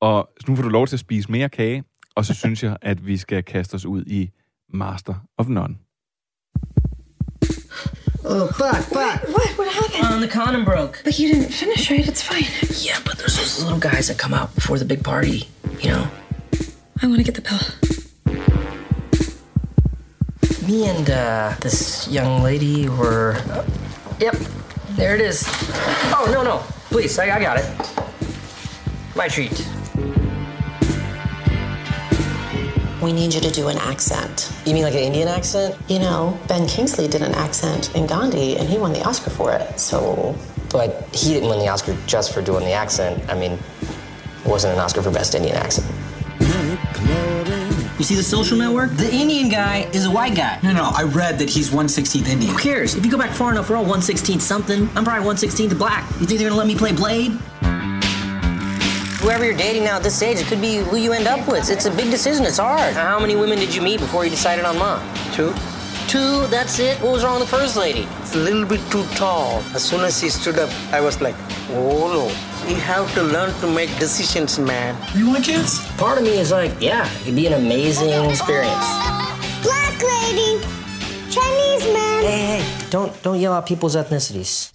Og 0.00 0.30
nu 0.48 0.56
får 0.56 0.62
du 0.62 0.68
lov 0.68 0.86
til 0.86 0.96
at 0.96 1.00
spise 1.00 1.32
mere 1.32 1.48
kage, 1.48 1.84
og 2.14 2.24
så 2.24 2.34
synes 2.34 2.62
jeg, 2.62 2.76
at 2.82 3.06
vi 3.06 3.16
skal 3.16 3.42
kaste 3.44 3.74
os 3.74 3.84
ud 3.84 4.04
i 4.06 4.30
Master 4.74 5.14
of 5.38 5.48
None. 5.48 5.76
Oh, 8.24 8.48
fuck, 8.48 8.82
fuck. 8.96 9.18
What? 9.36 9.50
What 9.58 9.68
happened? 9.80 10.14
Um, 10.14 10.20
the 10.20 10.28
condom 10.30 10.64
broke. 10.64 10.94
But 11.04 11.18
you 11.18 11.26
didn't 11.32 11.52
finish, 11.52 11.90
right? 11.90 12.06
It's 12.08 12.22
fine. 12.22 12.48
Yeah, 12.86 12.98
but 13.04 13.14
there's 13.18 13.36
those 13.40 13.54
little 13.64 13.80
guys 13.90 14.06
that 14.08 14.18
come 14.18 14.34
out 14.34 14.54
before 14.54 14.78
the 14.78 14.84
big 14.84 15.02
party, 15.02 15.38
you 15.82 15.90
know? 15.92 16.04
I 17.02 17.06
want 17.06 17.18
to 17.18 17.24
get 17.24 17.34
the 17.34 17.42
pill. 17.50 17.64
Me 20.66 20.86
and 20.88 21.08
uh, 21.10 21.54
this 21.60 22.06
young 22.08 22.42
lady 22.42 22.88
were. 22.88 23.34
yep, 24.18 24.36
there 24.90 25.14
it 25.14 25.20
is. 25.20 25.44
Oh, 26.12 26.28
no, 26.32 26.42
no. 26.42 26.58
Please, 26.90 27.18
I, 27.18 27.36
I 27.36 27.40
got 27.40 27.58
it. 27.58 27.66
My 29.16 29.26
treat. 29.26 29.66
We 33.02 33.12
need 33.14 33.32
you 33.32 33.40
to 33.40 33.50
do 33.50 33.68
an 33.68 33.78
accent. 33.78 34.52
You 34.66 34.74
mean 34.74 34.82
like 34.82 34.92
an 34.92 35.00
Indian 35.00 35.28
accent? 35.28 35.74
You 35.88 35.98
know, 36.00 36.38
Ben 36.46 36.68
Kingsley 36.68 37.08
did 37.08 37.22
an 37.22 37.34
accent 37.34 37.94
in 37.96 38.06
Gandhi 38.06 38.58
and 38.58 38.68
he 38.68 38.76
won 38.76 38.92
the 38.92 39.02
Oscar 39.02 39.30
for 39.30 39.52
it. 39.52 39.80
So, 39.80 40.36
But 40.70 41.08
he 41.14 41.32
didn't 41.32 41.48
win 41.48 41.58
the 41.58 41.68
Oscar 41.68 41.96
just 42.06 42.34
for 42.34 42.42
doing 42.42 42.64
the 42.66 42.72
accent. 42.72 43.24
I 43.30 43.34
mean, 43.34 43.52
it 43.52 44.46
wasn't 44.46 44.74
an 44.74 44.80
Oscar 44.80 45.00
for 45.00 45.10
Best 45.10 45.34
Indian 45.34 45.56
Accent. 45.56 45.86
You 48.00 48.04
see 48.04 48.14
the 48.14 48.22
social 48.22 48.56
network? 48.56 48.92
The 48.92 49.12
Indian 49.12 49.50
guy 49.50 49.80
is 49.92 50.06
a 50.06 50.10
white 50.10 50.34
guy. 50.34 50.58
No, 50.62 50.72
no, 50.72 50.90
I 50.96 51.02
read 51.02 51.38
that 51.38 51.50
he's 51.50 51.68
116th 51.68 52.28
Indian. 52.28 52.50
Who 52.50 52.58
cares? 52.58 52.94
If 52.94 53.04
you 53.04 53.10
go 53.10 53.18
back 53.18 53.28
far 53.28 53.50
enough, 53.50 53.68
we're 53.68 53.76
all 53.76 53.82
116 53.82 54.40
something. 54.40 54.88
I'm 54.96 55.04
probably 55.04 55.20
116 55.20 55.76
black. 55.76 56.08
You 56.18 56.24
think 56.24 56.40
they're 56.40 56.48
gonna 56.48 56.58
let 56.58 56.66
me 56.66 56.74
play 56.74 56.92
Blade? 56.92 57.32
Whoever 59.20 59.44
you're 59.44 59.54
dating 59.54 59.84
now 59.84 59.96
at 59.96 60.02
this 60.02 60.22
age, 60.22 60.38
it 60.38 60.46
could 60.46 60.62
be 60.62 60.76
who 60.76 60.96
you 60.96 61.12
end 61.12 61.26
up 61.26 61.46
with. 61.46 61.68
It's 61.68 61.84
a 61.84 61.90
big 61.90 62.10
decision. 62.10 62.46
It's 62.46 62.56
hard. 62.56 62.94
How 62.94 63.20
many 63.20 63.36
women 63.36 63.58
did 63.58 63.74
you 63.74 63.82
meet 63.82 64.00
before 64.00 64.24
you 64.24 64.30
decided 64.30 64.64
on 64.64 64.78
mom? 64.78 65.06
Two. 65.34 65.52
Two. 66.08 66.46
That's 66.46 66.78
it. 66.78 66.98
What 67.02 67.12
was 67.12 67.22
wrong 67.22 67.38
with 67.38 67.50
the 67.50 67.54
first 67.54 67.76
lady? 67.76 68.08
It's 68.22 68.34
a 68.34 68.38
little 68.38 68.64
bit 68.64 68.80
too 68.90 69.04
tall. 69.14 69.62
As 69.74 69.84
soon 69.84 70.00
as 70.06 70.18
she 70.18 70.30
stood 70.30 70.58
up, 70.58 70.70
I 70.90 71.02
was 71.02 71.20
like, 71.20 71.34
oh 71.68 72.30
no. 72.30 72.49
You 72.68 72.76
have 72.76 73.12
to 73.14 73.22
learn 73.22 73.52
to 73.60 73.66
make 73.66 73.90
decisions, 73.98 74.58
man. 74.58 74.96
You 75.14 75.30
want 75.30 75.44
kids? 75.44 75.80
Part 75.96 76.18
of 76.18 76.24
me 76.24 76.40
is 76.40 76.50
like, 76.50 76.72
yeah, 76.80 77.08
it'd 77.22 77.34
be 77.34 77.46
an 77.46 77.54
amazing 77.54 78.10
experience. 78.30 78.86
Black 79.62 79.96
lady. 80.14 80.52
Chinese 81.36 81.86
man. 81.96 82.22
Hey, 82.22 82.40
hey, 82.52 82.62
don't 82.92 83.12
don't 83.24 83.40
yell 83.40 83.52
out 83.52 83.66
people's 83.66 83.96
ethnicities. 83.96 84.70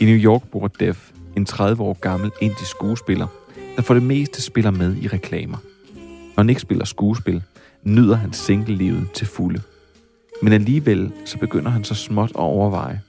I 0.00 0.04
New 0.04 0.16
York 0.16 0.42
bor 0.52 0.68
Dev, 0.68 0.94
en 1.36 1.44
30 1.44 1.82
år 1.82 1.98
gammel 2.00 2.30
indisk 2.40 2.70
skuespiller, 2.70 3.26
der 3.76 3.82
for 3.82 3.94
det 3.94 4.02
meste 4.02 4.42
spiller 4.42 4.70
med 4.70 4.96
i 4.96 5.08
reklamer. 5.08 5.58
Når 6.36 6.42
han 6.42 6.48
ikke 6.48 6.60
spiller 6.60 6.84
skuespil, 6.84 7.42
nyder 7.82 8.16
han 8.16 8.32
single-livet 8.32 9.12
til 9.14 9.26
fulde. 9.26 9.62
Men 10.42 10.52
alligevel 10.52 11.12
så 11.24 11.38
begynder 11.38 11.70
han 11.70 11.84
så 11.84 11.94
småt 11.94 12.30
at 12.30 12.36
overveje, 12.36 13.00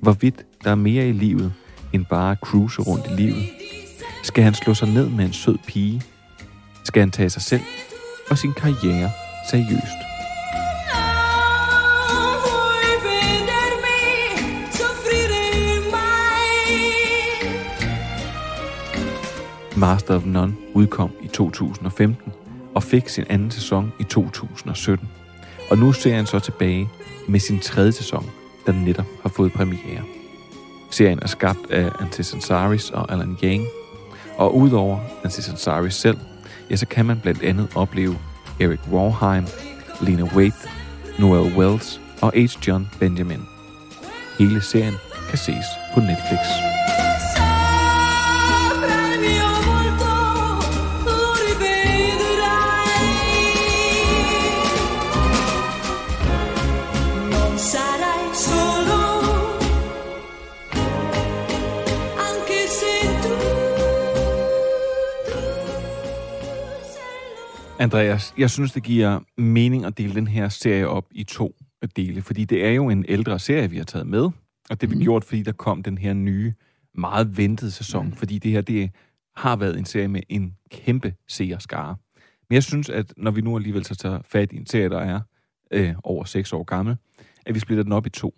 hvorvidt 0.00 0.46
der 0.64 0.70
er 0.70 0.74
mere 0.74 1.08
i 1.08 1.12
livet 1.12 1.52
end 1.92 2.04
bare 2.10 2.32
at 2.32 2.38
cruise 2.38 2.82
rundt 2.82 3.06
i 3.06 3.22
livet. 3.22 3.44
Skal 4.22 4.44
han 4.44 4.54
slå 4.54 4.74
sig 4.74 4.88
ned 4.88 5.08
med 5.08 5.24
en 5.24 5.32
sød 5.32 5.58
pige? 5.66 6.02
Skal 6.84 7.00
han 7.00 7.10
tage 7.10 7.30
sig 7.30 7.42
selv 7.42 7.62
og 8.30 8.38
sin 8.38 8.52
karriere 8.52 9.10
seriøst? 9.50 9.98
Master 19.76 20.14
of 20.14 20.26
None 20.26 20.54
udkom 20.74 21.10
i 21.22 21.28
2015 21.28 22.32
og 22.74 22.82
fik 22.82 23.08
sin 23.08 23.24
anden 23.28 23.50
sæson 23.50 23.92
i 24.00 24.04
2017. 24.04 25.08
Og 25.70 25.78
nu 25.78 25.92
ser 25.92 26.14
han 26.14 26.26
så 26.26 26.38
tilbage 26.38 26.90
med 27.28 27.40
sin 27.40 27.60
tredje 27.60 27.92
sæson, 27.92 28.30
der 28.66 28.72
netop 28.72 29.06
har 29.22 29.28
fået 29.28 29.52
premiere. 29.52 30.02
Serien 30.90 31.18
er 31.22 31.26
skabt 31.26 31.70
af 31.70 31.90
Antis 32.00 32.34
Ansaris 32.34 32.90
og 32.90 33.12
Alan 33.12 33.38
Yang, 33.42 33.66
og 34.36 34.56
udover 34.56 34.98
Antis 35.24 35.48
Ansaris 35.48 35.94
selv, 35.94 36.18
ja, 36.70 36.76
så 36.76 36.86
kan 36.86 37.06
man 37.06 37.20
blandt 37.20 37.42
andet 37.42 37.68
opleve 37.74 38.18
Eric 38.60 38.80
Warheim, 38.92 39.46
Lena 40.00 40.22
Waithe, 40.22 40.68
Noel 41.18 41.56
Wells 41.56 42.00
og 42.20 42.32
H. 42.36 42.66
John 42.68 42.88
Benjamin. 43.00 43.40
Hele 44.38 44.60
serien 44.62 44.94
kan 45.28 45.38
ses 45.38 45.64
på 45.94 46.00
Netflix. 46.00 46.40
Andreas, 67.84 68.34
jeg 68.38 68.50
synes, 68.50 68.72
det 68.72 68.82
giver 68.82 69.20
mening 69.36 69.84
at 69.84 69.98
dele 69.98 70.14
den 70.14 70.26
her 70.26 70.48
serie 70.48 70.88
op 70.88 71.06
i 71.10 71.24
to 71.24 71.56
dele, 71.96 72.22
fordi 72.22 72.44
det 72.44 72.64
er 72.64 72.70
jo 72.70 72.88
en 72.88 73.04
ældre 73.08 73.38
serie, 73.38 73.70
vi 73.70 73.76
har 73.76 73.84
taget 73.84 74.06
med, 74.06 74.22
og 74.70 74.80
det 74.80 74.88
har 74.88 74.96
vi 74.96 75.04
gjort, 75.04 75.24
fordi 75.24 75.42
der 75.42 75.52
kom 75.52 75.82
den 75.82 75.98
her 75.98 76.12
nye, 76.12 76.54
meget 76.94 77.36
ventede 77.36 77.70
sæson, 77.70 78.12
fordi 78.12 78.38
det 78.38 78.50
her, 78.50 78.60
det 78.60 78.90
har 79.36 79.56
været 79.56 79.78
en 79.78 79.84
serie 79.84 80.08
med 80.08 80.20
en 80.28 80.56
kæmpe 80.70 81.14
seerskare. 81.28 81.96
Men 82.48 82.54
jeg 82.54 82.62
synes, 82.62 82.88
at 82.88 83.12
når 83.16 83.30
vi 83.30 83.40
nu 83.40 83.56
alligevel 83.56 83.84
så 83.84 83.94
tager 83.94 84.20
fat 84.24 84.52
i 84.52 84.56
en 84.56 84.66
serie, 84.66 84.88
der 84.88 85.00
er 85.00 85.20
øh, 85.70 85.94
over 86.04 86.24
seks 86.24 86.52
år 86.52 86.64
gammel, 86.64 86.96
at 87.46 87.54
vi 87.54 87.60
splitter 87.60 87.82
den 87.82 87.92
op 87.92 88.06
i 88.06 88.10
to. 88.10 88.34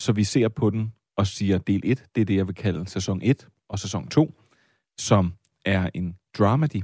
Så 0.00 0.12
vi 0.12 0.24
ser 0.24 0.48
på 0.48 0.70
den 0.70 0.92
og 1.16 1.26
siger, 1.26 1.58
del 1.58 1.80
1, 1.84 2.04
det 2.14 2.20
er 2.20 2.24
det, 2.24 2.36
jeg 2.36 2.46
vil 2.46 2.54
kalde 2.54 2.90
sæson 2.90 3.20
1, 3.22 3.48
og 3.68 3.78
sæson 3.78 4.08
2, 4.08 4.34
som 4.98 5.34
er 5.64 5.90
en 5.94 6.16
dramedy. 6.38 6.82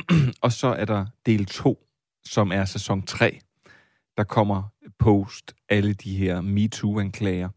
og 0.42 0.52
så 0.52 0.66
er 0.66 0.84
der 0.84 1.06
del 1.26 1.46
2, 1.46 1.78
som 2.24 2.52
er 2.52 2.64
sæson 2.64 3.02
3, 3.02 3.38
der 4.16 4.24
kommer 4.24 4.62
post 4.98 5.54
alle 5.68 5.92
de 5.92 6.16
her 6.16 6.40
MeToo-anklager, 6.40 7.48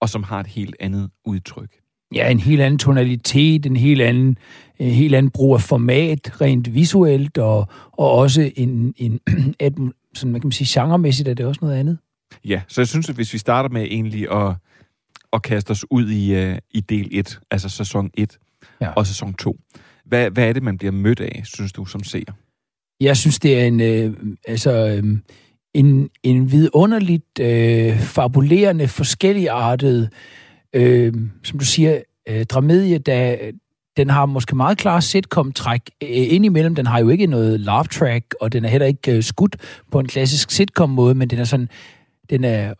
og 0.00 0.08
som 0.08 0.22
har 0.22 0.40
et 0.40 0.46
helt 0.46 0.76
andet 0.80 1.10
udtryk. 1.24 1.70
Ja, 2.14 2.30
en 2.30 2.40
helt 2.40 2.60
anden 2.60 2.78
tonalitet, 2.78 3.66
en 3.66 3.76
helt 3.76 4.02
anden, 4.02 4.38
en 4.78 4.90
helt 4.90 5.14
anden 5.14 5.30
brug 5.30 5.54
af 5.54 5.60
format, 5.60 6.40
rent 6.40 6.74
visuelt, 6.74 7.38
og, 7.38 7.68
og 7.92 8.12
også 8.12 8.52
en, 8.56 8.94
en 8.96 9.20
at, 9.60 9.72
sådan, 10.14 10.30
hvad 10.30 10.40
kan 10.40 10.46
man 10.46 10.52
sige, 10.52 10.80
genremæssigt 10.80 11.28
er 11.28 11.34
det 11.34 11.46
også 11.46 11.58
noget 11.62 11.76
andet. 11.76 11.98
Ja, 12.44 12.62
så 12.68 12.80
jeg 12.80 12.88
synes, 12.88 13.08
at 13.08 13.14
hvis 13.14 13.32
vi 13.32 13.38
starter 13.38 13.68
med 13.68 13.82
egentlig 13.82 14.32
at, 14.32 14.54
at 15.32 15.42
kaste 15.42 15.70
os 15.70 15.84
ud 15.90 16.10
i, 16.10 16.50
uh, 16.50 16.56
i 16.70 16.80
del 16.80 17.08
1, 17.12 17.40
altså 17.50 17.68
sæson 17.68 18.10
1 18.14 18.38
ja. 18.80 18.90
og 18.90 19.06
sæson 19.06 19.34
2, 19.34 19.56
hvad, 20.06 20.30
hvad 20.30 20.48
er 20.48 20.52
det, 20.52 20.62
man 20.62 20.78
bliver 20.78 20.92
mødt 20.92 21.20
af, 21.20 21.42
synes 21.44 21.72
du, 21.72 21.84
som 21.84 22.04
seer? 22.04 22.32
Jeg 23.00 23.16
synes, 23.16 23.38
det 23.38 23.60
er 23.60 23.64
en, 23.64 23.80
øh, 23.80 24.16
altså, 24.48 24.70
øh, 24.72 25.18
en, 25.74 26.08
en 26.22 26.52
vidunderligt 26.52 27.38
øh, 27.40 27.98
fabulerende, 27.98 28.88
forskelligartet, 28.88 30.10
øh, 30.72 31.14
som 31.42 31.58
du 31.58 31.64
siger, 31.64 32.00
øh, 32.28 32.44
dramedie, 32.44 32.98
der 32.98 33.36
den 33.96 34.10
har 34.10 34.26
måske 34.26 34.56
meget 34.56 34.78
klar 34.78 35.00
sitcom-træk 35.00 35.80
øh, 36.02 36.08
indimellem. 36.10 36.74
Den 36.74 36.86
har 36.86 37.00
jo 37.00 37.08
ikke 37.08 37.26
noget 37.26 37.60
laugh 37.60 37.88
track, 37.88 38.34
og 38.40 38.52
den 38.52 38.64
er 38.64 38.68
heller 38.68 38.86
ikke 38.86 39.16
øh, 39.16 39.22
skudt 39.22 39.56
på 39.92 40.00
en 40.00 40.06
klassisk 40.06 40.50
sitcom-måde, 40.50 41.14
men 41.14 41.30
den 41.30 41.38
er 41.38 41.44
sådan, 41.44 41.68
den 42.30 42.44
er 42.44 42.74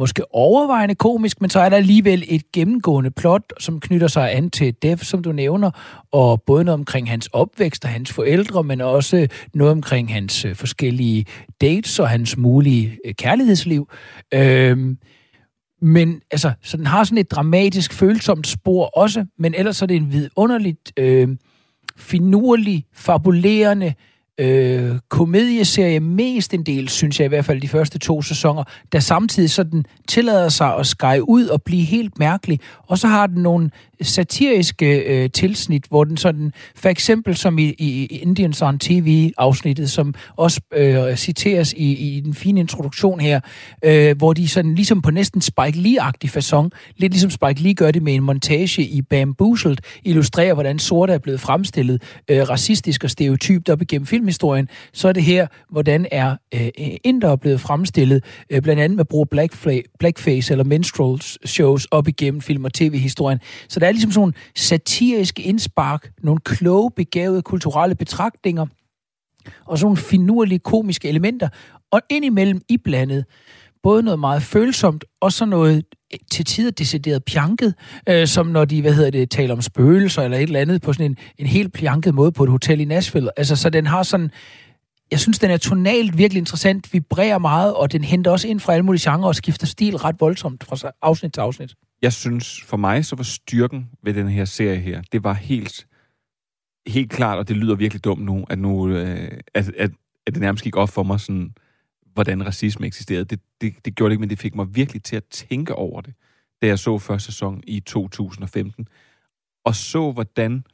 måske 0.00 0.34
overvejende 0.34 0.94
komisk, 0.94 1.40
men 1.40 1.50
så 1.50 1.60
er 1.60 1.68
der 1.68 1.76
alligevel 1.76 2.24
et 2.28 2.52
gennemgående 2.52 3.10
plot, 3.10 3.52
som 3.58 3.80
knytter 3.80 4.08
sig 4.08 4.36
an 4.36 4.50
til 4.50 4.74
Dev, 4.82 4.98
som 4.98 5.22
du 5.22 5.32
nævner, 5.32 5.70
og 6.12 6.42
både 6.42 6.64
noget 6.64 6.80
omkring 6.80 7.10
hans 7.10 7.28
opvækst 7.32 7.84
og 7.84 7.90
hans 7.90 8.12
forældre, 8.12 8.64
men 8.64 8.80
også 8.80 9.28
noget 9.54 9.72
omkring 9.72 10.12
hans 10.12 10.44
øh, 10.44 10.54
forskellige 10.54 11.26
dates 11.60 11.98
og 11.98 12.08
hans 12.08 12.36
mulige 12.36 12.98
øh, 13.04 13.14
kærlighedsliv. 13.14 13.88
Øhm, 14.34 14.98
men 15.82 16.20
altså, 16.30 16.52
så 16.62 16.76
den 16.76 16.86
har 16.86 17.04
sådan 17.04 17.18
et 17.18 17.30
dramatisk, 17.30 17.92
følsomt 17.92 18.46
spor 18.46 18.86
også, 18.86 19.26
men 19.38 19.54
ellers 19.54 19.82
er 19.82 19.86
det 19.86 19.96
en 19.96 20.12
vidunderligt 20.12 20.92
øh, 20.96 21.28
finurlig, 21.96 22.84
fabulerende 22.94 23.86
øh, 23.86 23.92
øh, 24.40 24.98
komedieserie 25.08 26.00
mest 26.00 26.54
en 26.54 26.62
del, 26.62 26.88
synes 26.88 27.20
jeg 27.20 27.24
i 27.24 27.28
hvert 27.28 27.44
fald 27.44 27.60
de 27.60 27.68
første 27.68 27.98
to 27.98 28.22
sæsoner, 28.22 28.64
der 28.92 29.00
samtidig 29.00 29.50
sådan 29.50 29.84
tillader 30.08 30.48
sig 30.48 30.76
at 30.76 30.86
skære 30.86 31.28
ud 31.28 31.46
og 31.46 31.62
blive 31.62 31.84
helt 31.84 32.18
mærkelig. 32.18 32.60
Og 32.86 32.98
så 32.98 33.08
har 33.08 33.26
den 33.26 33.42
nogle 33.42 33.70
satiriske 34.02 34.98
øh, 34.98 35.30
tilsnit, 35.30 35.84
hvor 35.88 36.04
den 36.04 36.16
sådan, 36.16 36.52
for 36.76 36.88
eksempel 36.88 37.36
som 37.36 37.58
i, 37.58 37.74
i 37.78 38.06
Indians 38.06 38.62
on 38.62 38.78
TV-afsnittet, 38.78 39.90
som 39.90 40.14
også 40.36 40.60
øh, 40.72 41.16
citeres 41.16 41.72
i, 41.72 42.16
i 42.16 42.20
den 42.20 42.34
fine 42.34 42.60
introduktion 42.60 43.20
her, 43.20 43.40
øh, 43.84 44.16
hvor 44.16 44.32
de 44.32 44.48
sådan 44.48 44.74
ligesom 44.74 45.02
på 45.02 45.10
næsten 45.10 45.40
Spike 45.40 45.78
Lee-agtig 45.78 46.28
façon, 46.36 46.68
lidt 46.96 47.12
ligesom 47.12 47.30
Spike 47.30 47.62
Lee 47.62 47.74
gør 47.74 47.90
det 47.90 48.02
med 48.02 48.14
en 48.14 48.22
montage 48.22 48.82
i 48.82 49.02
Bamboozled, 49.02 49.76
illustrerer, 50.04 50.54
hvordan 50.54 50.78
sorte 50.78 51.12
er 51.12 51.18
blevet 51.18 51.40
fremstillet 51.40 52.02
øh, 52.28 52.48
racistisk 52.48 53.04
og 53.04 53.10
stereotypt 53.10 53.68
op 53.68 53.82
igennem 53.82 54.06
filmhistorien, 54.30 54.68
så 54.92 55.08
er 55.08 55.12
det 55.12 55.22
her, 55.22 55.46
hvordan 55.70 56.06
er 56.12 56.36
øh, 56.54 56.70
indere 57.04 57.38
blevet 57.38 57.60
fremstillet, 57.60 58.24
øh, 58.50 58.62
blandt 58.62 58.82
andet 58.82 58.96
med 58.96 59.04
brug 59.04 59.28
af 59.36 59.48
blackface 59.98 60.52
eller 60.52 60.64
minstrel 60.64 61.20
shows 61.46 61.84
op 61.90 62.08
igennem 62.08 62.40
film- 62.40 62.64
og 62.64 62.72
tv-historien. 62.72 63.38
Så 63.68 63.80
der 63.80 63.86
er 63.86 63.92
ligesom 63.92 64.10
sådan 64.10 64.20
nogle 64.20 64.34
satiriske 64.56 65.42
indspark, 65.42 66.10
nogle 66.22 66.40
kloge, 66.44 66.90
begavede 66.96 67.42
kulturelle 67.42 67.94
betragtninger, 67.94 68.66
og 69.66 69.78
sådan 69.78 69.86
nogle 69.86 69.96
finurlige 69.96 70.58
komiske 70.58 71.08
elementer, 71.08 71.48
og 71.90 72.00
indimellem 72.10 72.60
iblandet 72.68 73.24
både 73.82 74.02
noget 74.02 74.20
meget 74.20 74.42
følsomt, 74.42 75.04
og 75.20 75.32
så 75.32 75.44
noget 75.44 75.84
øh, 76.12 76.18
til 76.30 76.44
tider 76.44 76.70
decideret 76.70 77.24
pjanket, 77.24 77.74
øh, 78.08 78.26
som 78.26 78.46
når 78.46 78.64
de, 78.64 78.80
hvad 78.80 78.94
hedder 78.94 79.10
det, 79.10 79.30
taler 79.30 79.54
om 79.54 79.62
spøgelser 79.62 80.22
eller 80.22 80.36
et 80.36 80.42
eller 80.42 80.60
andet 80.60 80.82
på 80.82 80.92
sådan 80.92 81.10
en, 81.10 81.16
en 81.38 81.46
helt 81.46 81.72
pjanket 81.72 82.14
måde 82.14 82.32
på 82.32 82.44
et 82.44 82.50
hotel 82.50 82.80
i 82.80 82.84
Nashville. 82.84 83.38
Altså, 83.38 83.56
så 83.56 83.70
den 83.70 83.86
har 83.86 84.02
sådan, 84.02 84.30
jeg 85.10 85.20
synes, 85.20 85.38
den 85.38 85.50
er 85.50 85.56
tonalt 85.56 86.18
virkelig 86.18 86.38
interessant, 86.38 86.92
vibrerer 86.92 87.38
meget, 87.38 87.74
og 87.74 87.92
den 87.92 88.04
henter 88.04 88.30
også 88.30 88.48
ind 88.48 88.60
fra 88.60 88.72
alle 88.72 88.84
mulige 88.84 89.10
genrer 89.10 89.28
og 89.28 89.34
skifter 89.34 89.66
stil 89.66 89.96
ret 89.96 90.16
voldsomt 90.20 90.64
fra 90.64 90.92
afsnit 91.02 91.32
til 91.32 91.40
afsnit. 91.40 91.74
Jeg 92.02 92.12
synes, 92.12 92.62
for 92.66 92.76
mig, 92.76 93.04
så 93.04 93.16
var 93.16 93.22
styrken 93.22 93.88
ved 94.04 94.14
den 94.14 94.28
her 94.28 94.44
serie 94.44 94.78
her, 94.78 95.02
det 95.12 95.24
var 95.24 95.32
helt, 95.32 95.86
helt 96.86 97.10
klart, 97.10 97.38
og 97.38 97.48
det 97.48 97.56
lyder 97.56 97.74
virkelig 97.74 98.04
dumt 98.04 98.24
nu, 98.24 98.44
at, 98.50 98.58
nu 98.58 98.88
øh, 98.88 99.30
at, 99.54 99.72
at, 99.78 99.90
at 100.26 100.34
det 100.34 100.40
nærmest 100.40 100.64
gik 100.64 100.76
op 100.76 100.88
for 100.88 101.02
mig, 101.02 101.20
sådan, 101.20 101.54
hvordan 102.14 102.46
racisme 102.46 102.86
eksisterede. 102.86 103.24
Det, 103.24 103.40
det, 103.60 103.84
det 103.84 103.94
gjorde 103.94 104.10
det 104.10 104.14
ikke, 104.14 104.20
men 104.20 104.30
det 104.30 104.38
fik 104.38 104.54
mig 104.54 104.74
virkelig 104.74 105.02
til 105.02 105.16
at 105.16 105.24
tænke 105.24 105.74
over 105.74 106.00
det, 106.00 106.14
da 106.62 106.66
jeg 106.66 106.78
så 106.78 106.98
første 106.98 107.26
sæson 107.26 107.62
i 107.66 107.80
2015, 107.80 108.88
og 109.64 109.74
så, 109.74 110.12
hvordan, 110.12 110.64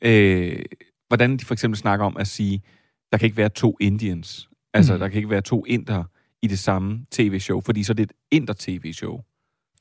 øh, 0.00 0.64
hvordan 1.08 1.36
de 1.36 1.44
for 1.44 1.54
eksempel 1.54 1.78
snakker 1.78 2.06
om 2.06 2.16
at 2.16 2.26
sige, 2.26 2.62
der 3.12 3.18
kan 3.18 3.26
ikke 3.26 3.36
være 3.36 3.48
to 3.48 3.76
Indians. 3.80 4.48
Altså, 4.74 4.92
mm. 4.92 4.98
der 4.98 5.08
kan 5.08 5.16
ikke 5.16 5.30
være 5.30 5.40
to 5.40 5.64
inder 5.64 6.04
i 6.42 6.46
det 6.46 6.58
samme 6.58 7.06
tv-show, 7.10 7.60
fordi 7.60 7.82
så 7.82 7.92
er 7.92 7.94
det 7.94 8.02
et 8.02 8.12
inter-tv-show. 8.30 9.20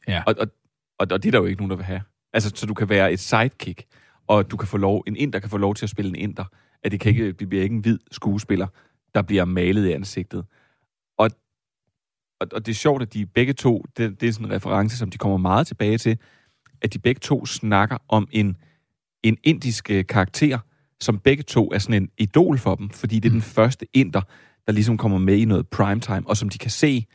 Ja. 0.07 0.23
Og, 0.27 0.35
og, 0.39 0.47
og, 1.00 1.07
og 1.12 1.23
det 1.23 1.25
er 1.25 1.31
der 1.31 1.39
jo 1.39 1.45
ikke 1.45 1.62
nogen, 1.62 1.69
der 1.69 1.75
vil 1.75 1.85
have. 1.85 2.01
Altså, 2.33 2.51
så 2.55 2.65
du 2.65 2.73
kan 2.73 2.89
være 2.89 3.13
et 3.13 3.19
sidekick, 3.19 3.83
og 4.27 4.51
du 4.51 4.57
kan 4.57 4.67
få 4.67 4.77
lov, 4.77 5.03
en 5.07 5.15
inder 5.15 5.39
kan 5.39 5.50
få 5.50 5.57
lov 5.57 5.75
til 5.75 5.85
at 5.85 5.89
spille 5.89 6.09
en 6.09 6.15
inder. 6.15 6.45
At 6.83 6.91
det, 6.91 7.00
kan 7.00 7.09
ikke, 7.09 7.31
det 7.31 7.50
bliver 7.50 7.63
ikke 7.63 7.75
en 7.75 7.81
hvid 7.81 8.00
skuespiller, 8.12 8.67
der 9.15 9.21
bliver 9.21 9.45
malet 9.45 9.88
i 9.88 9.91
ansigtet. 9.91 10.45
Og, 12.43 12.50
og, 12.51 12.65
det 12.65 12.71
er 12.71 12.75
sjovt, 12.75 13.01
at 13.01 13.13
de 13.13 13.25
begge 13.25 13.53
to, 13.53 13.85
det, 13.97 14.21
det 14.21 14.29
er 14.29 14.33
sådan 14.33 14.47
en 14.47 14.51
reference, 14.51 14.97
som 14.97 15.09
de 15.09 15.17
kommer 15.17 15.38
meget 15.38 15.67
tilbage 15.67 15.97
til, 15.97 16.17
at 16.81 16.93
de 16.93 17.00
begge 17.00 17.19
to 17.19 17.45
snakker 17.45 17.97
om 18.09 18.27
en, 18.31 18.57
en 19.23 19.38
indisk 19.43 19.91
øh, 19.91 20.05
karakter, 20.05 20.59
som 21.01 21.19
begge 21.19 21.43
to 21.43 21.71
er 21.73 21.77
sådan 21.77 22.03
en 22.03 22.09
idol 22.17 22.57
for 22.57 22.75
dem, 22.75 22.89
fordi 22.89 23.19
det 23.19 23.29
er 23.29 23.33
den 23.33 23.41
første 23.41 23.85
inder, 23.93 24.21
der 24.67 24.71
ligesom 24.73 24.97
kommer 24.97 25.17
med 25.17 25.38
i 25.38 25.45
noget 25.45 25.67
primetime, 25.67 26.23
og 26.25 26.38
som 26.38 26.50
de 26.50 26.57
kan 26.57 26.71
se. 26.71 27.05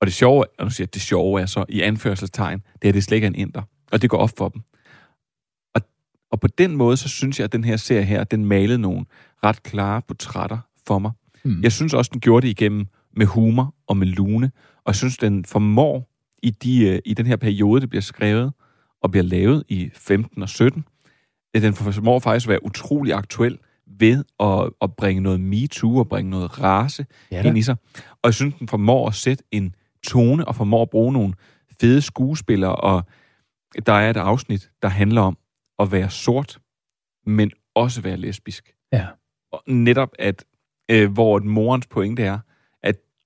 Og 0.00 0.06
det 0.06 0.14
sjove, 0.14 0.44
og 0.58 0.64
nu 0.64 0.70
siger 0.70 0.84
jeg, 0.84 0.94
det 0.94 1.02
sjove 1.02 1.40
er 1.40 1.46
så 1.46 1.64
i 1.68 1.80
anførselstegn, 1.80 2.62
det 2.82 2.88
er, 2.88 2.92
det 2.92 3.04
slet 3.04 3.16
ikke 3.16 3.24
er 3.24 3.30
en 3.30 3.34
inder. 3.34 3.62
Og 3.92 4.02
det 4.02 4.10
går 4.10 4.18
op 4.18 4.30
for 4.38 4.48
dem. 4.48 4.62
Og, 5.74 5.80
og 6.30 6.40
på 6.40 6.48
den 6.48 6.76
måde, 6.76 6.96
så 6.96 7.08
synes 7.08 7.38
jeg, 7.38 7.44
at 7.44 7.52
den 7.52 7.64
her 7.64 7.76
serie 7.76 8.04
her, 8.04 8.24
den 8.24 8.44
malede 8.44 8.78
nogle 8.78 9.04
ret 9.44 9.62
klare 9.62 10.02
portrætter 10.02 10.58
for 10.86 10.98
mig. 10.98 11.12
Mm. 11.44 11.62
Jeg 11.62 11.72
synes 11.72 11.94
også, 11.94 12.10
den 12.12 12.20
gjorde 12.20 12.46
det 12.46 12.50
igennem 12.50 12.86
med 13.16 13.26
humor 13.26 13.74
og 13.86 13.96
med 13.96 14.06
lune. 14.06 14.52
Og 14.76 14.82
jeg 14.86 14.94
synes, 14.94 15.16
den 15.16 15.44
formår 15.44 16.08
i, 16.42 16.50
de, 16.50 16.88
øh, 16.88 16.98
i 17.04 17.14
den 17.14 17.26
her 17.26 17.36
periode, 17.36 17.80
det 17.80 17.88
bliver 17.88 18.02
skrevet 18.02 18.52
og 19.02 19.10
bliver 19.10 19.24
lavet 19.24 19.64
i 19.68 19.90
15 19.94 20.42
og 20.42 20.48
17, 20.48 20.84
at 21.54 21.62
den 21.62 21.74
formår 21.74 22.18
faktisk 22.18 22.46
at 22.46 22.50
være 22.50 22.64
utrolig 22.64 23.14
aktuel 23.14 23.58
ved 23.86 24.24
at, 24.40 24.70
at 24.82 24.96
bringe 24.96 25.22
noget 25.22 25.40
MeToo 25.40 25.96
og 25.96 26.08
bringe 26.08 26.30
noget 26.30 26.60
race 26.62 27.06
Ja 27.30 27.42
da. 27.42 27.48
ind 27.48 27.58
i 27.58 27.62
sig. 27.62 27.76
Og 27.96 28.20
jeg 28.24 28.34
synes, 28.34 28.54
den 28.58 28.68
formår 28.68 29.08
at 29.08 29.14
sætte 29.14 29.44
en 29.50 29.74
tone 30.06 30.48
og 30.48 30.56
formår 30.56 30.82
at 30.82 30.90
bruge 30.90 31.12
nogle 31.12 31.34
fede 31.80 32.02
skuespillere. 32.02 32.76
Og 32.76 33.04
der 33.86 33.92
er 33.92 34.10
et 34.10 34.16
afsnit, 34.16 34.70
der 34.82 34.88
handler 34.88 35.20
om 35.20 35.38
at 35.78 35.92
være 35.92 36.10
sort, 36.10 36.58
men 37.26 37.50
også 37.74 38.00
være 38.00 38.16
lesbisk. 38.16 38.72
Ja. 38.92 39.06
Og 39.52 39.62
netop 39.66 40.12
at, 40.18 40.44
øh, 40.90 41.12
hvor 41.12 41.36
et 41.36 41.44
morens 41.44 41.86
pointe 41.86 42.22
er, 42.22 42.38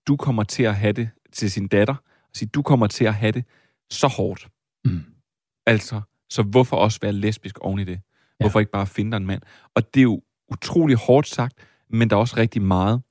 du 0.07 0.17
kommer 0.17 0.45
til 0.45 0.63
at 0.63 0.77
have 0.77 0.93
det 0.93 1.11
til 1.33 1.51
sin 1.51 1.69
datter, 1.69 1.95
og 1.95 2.31
sige, 2.35 2.49
du 2.49 2.63
kommer 2.63 2.87
til 2.87 3.05
at 3.05 3.15
have 3.15 3.33
det 3.33 3.45
så 3.91 4.07
hårdt. 4.07 4.49
Mm. 4.85 5.01
Altså, 5.67 6.01
så 6.31 6.43
hvorfor 6.43 6.77
også 6.77 6.99
være 7.03 7.13
lesbisk 7.13 7.59
oven 7.59 7.79
i 7.79 7.85
det? 7.85 8.01
Hvorfor 8.39 8.61
ikke 8.61 8.73
bare 8.73 8.87
finde 8.87 9.11
dig 9.11 9.17
en 9.17 9.27
mand? 9.27 9.43
Og 9.75 9.95
det 9.95 10.01
er 10.01 10.03
jo 10.03 10.23
utrolig 10.53 10.97
hårdt 10.97 11.29
sagt, 11.29 11.55
men 11.91 12.11
der 12.11 12.17
er 12.17 12.21
også 12.21 12.37
rigtig 12.37 12.63
meget, 12.63 13.03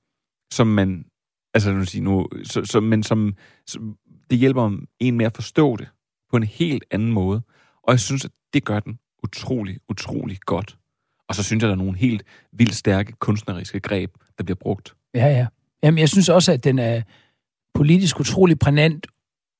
som 0.53 0.67
man, 0.67 1.05
altså 1.53 1.71
nu 1.71 1.85
sige 1.85 2.01
nu, 2.01 2.27
så, 2.43 2.65
så, 2.65 2.79
men 2.79 3.03
som, 3.03 3.35
som, 3.67 3.97
det 4.29 4.37
hjælper 4.37 4.77
en 4.99 5.17
med 5.17 5.25
at 5.25 5.35
forstå 5.35 5.75
det 5.75 5.89
på 6.31 6.37
en 6.37 6.43
helt 6.43 6.83
anden 6.91 7.11
måde. 7.11 7.41
Og 7.83 7.91
jeg 7.91 7.99
synes, 7.99 8.25
at 8.25 8.31
det 8.53 8.65
gør 8.65 8.79
den 8.79 8.99
utrolig, 9.23 9.79
utrolig 9.89 10.39
godt. 10.39 10.77
Og 11.27 11.35
så 11.35 11.43
synes 11.43 11.61
jeg, 11.61 11.67
der 11.67 11.73
er 11.73 11.77
nogle 11.77 11.97
helt 11.97 12.23
vildt 12.51 12.75
stærke 12.75 13.11
kunstneriske 13.11 13.79
greb, 13.79 14.11
der 14.37 14.43
bliver 14.43 14.57
brugt. 14.61 14.95
Ja, 15.13 15.27
ja. 15.27 15.47
Jamen, 15.83 15.97
jeg 15.97 16.09
synes 16.09 16.29
også, 16.29 16.51
at 16.51 16.63
den 16.63 16.79
er 16.79 17.01
politisk 17.73 18.19
utrolig 18.19 18.59
prænant, 18.59 19.07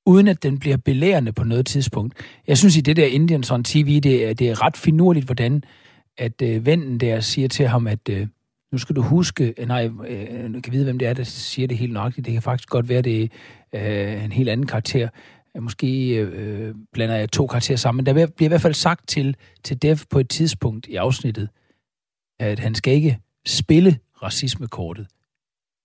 uden 0.06 0.28
at 0.28 0.42
den 0.42 0.58
bliver 0.58 0.76
belærende 0.76 1.32
på 1.32 1.44
noget 1.44 1.66
tidspunkt. 1.66 2.14
Jeg 2.46 2.58
synes, 2.58 2.76
i 2.76 2.80
det 2.80 2.96
der 2.96 3.06
Indians 3.06 3.50
on 3.50 3.64
TV, 3.64 4.00
det 4.00 4.26
er, 4.26 4.34
det 4.34 4.48
er 4.48 4.62
ret 4.62 4.76
finurligt, 4.76 5.24
hvordan 5.24 5.64
at 6.18 6.42
øh, 6.42 6.66
vennen 6.66 7.00
der 7.00 7.20
siger 7.20 7.48
til 7.48 7.68
ham, 7.68 7.86
at 7.86 8.08
øh, 8.10 8.26
nu 8.72 8.78
skal 8.78 8.96
du 8.96 9.02
huske, 9.02 9.54
øh, 9.58 9.68
nej, 9.68 9.90
øh, 10.08 10.62
kan 10.62 10.72
vide, 10.72 10.84
hvem 10.84 10.98
det 10.98 11.08
er, 11.08 11.14
der 11.14 11.24
siger 11.24 11.68
det 11.68 11.78
helt 11.78 11.92
nøjagtigt. 11.92 12.24
Det 12.24 12.32
kan 12.32 12.42
faktisk 12.42 12.68
godt 12.68 12.88
være, 12.88 13.02
det 13.02 13.32
er 13.72 14.14
øh, 14.16 14.24
en 14.24 14.32
helt 14.32 14.48
anden 14.48 14.66
karakter. 14.66 15.08
Måske 15.60 16.16
øh, 16.16 16.74
blander 16.92 17.16
jeg 17.16 17.32
to 17.32 17.46
karakterer 17.46 17.76
sammen, 17.76 18.04
men 18.04 18.16
der 18.16 18.26
bliver 18.26 18.48
i 18.48 18.48
hvert 18.48 18.60
fald 18.60 18.74
sagt 18.74 19.08
til, 19.08 19.36
til 19.64 19.82
Dev 19.82 19.96
på 20.10 20.18
et 20.18 20.28
tidspunkt 20.28 20.86
i 20.86 20.94
afsnittet, 20.94 21.48
at 22.40 22.58
han 22.58 22.74
skal 22.74 22.92
ikke 22.92 23.18
spille 23.46 23.98
racismekortet. 24.22 25.06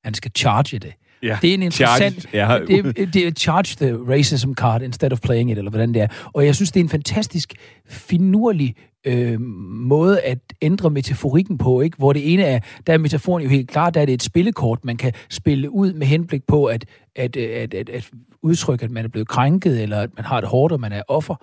Han 0.03 0.13
skal 0.13 0.31
charge 0.37 0.79
det. 0.79 0.93
Ja, 1.23 1.37
det 1.41 1.49
er 1.49 1.53
en 1.53 1.63
interessant... 1.63 2.21
charge, 2.21 2.69
ja. 2.69 2.81
det, 2.81 3.13
det 3.13 3.27
er 3.27 3.31
charge 3.31 3.75
the 3.85 4.13
racism 4.13 4.51
card 4.53 4.81
instead 4.81 5.11
of 5.11 5.19
playing 5.21 5.51
it, 5.51 5.57
eller 5.57 5.71
hvordan 5.71 5.93
det 5.93 6.01
er. 6.01 6.07
Og 6.33 6.45
jeg 6.45 6.55
synes, 6.55 6.71
det 6.71 6.79
er 6.79 6.83
en 6.83 6.89
fantastisk 6.89 7.53
finurlig 7.89 8.75
øh, 9.07 9.41
måde 9.41 10.21
at 10.21 10.39
ændre 10.61 10.89
metaforikken 10.89 11.57
på, 11.57 11.81
ikke? 11.81 11.97
hvor 11.97 12.13
det 12.13 12.33
ene 12.33 12.43
er, 12.43 12.59
der 12.87 12.93
er 12.93 12.97
metaforen 12.97 13.43
jo 13.43 13.49
helt 13.49 13.69
klart, 13.69 13.93
der 13.93 14.01
er 14.01 14.05
det 14.05 14.13
et 14.13 14.23
spillekort, 14.23 14.85
man 14.85 14.97
kan 14.97 15.13
spille 15.29 15.69
ud 15.69 15.93
med 15.93 16.07
henblik 16.07 16.43
på 16.47 16.65
at, 16.65 16.85
at, 17.15 17.37
at, 17.37 17.73
at, 17.73 17.89
at 17.89 18.09
udtrykke, 18.41 18.85
at 18.85 18.91
man 18.91 19.05
er 19.05 19.09
blevet 19.09 19.27
krænket, 19.27 19.81
eller 19.81 20.01
at 20.01 20.09
man 20.15 20.25
har 20.25 20.41
det 20.41 20.49
hårdt, 20.49 20.73
og 20.73 20.79
man 20.79 20.91
er 20.91 21.01
offer. 21.07 21.35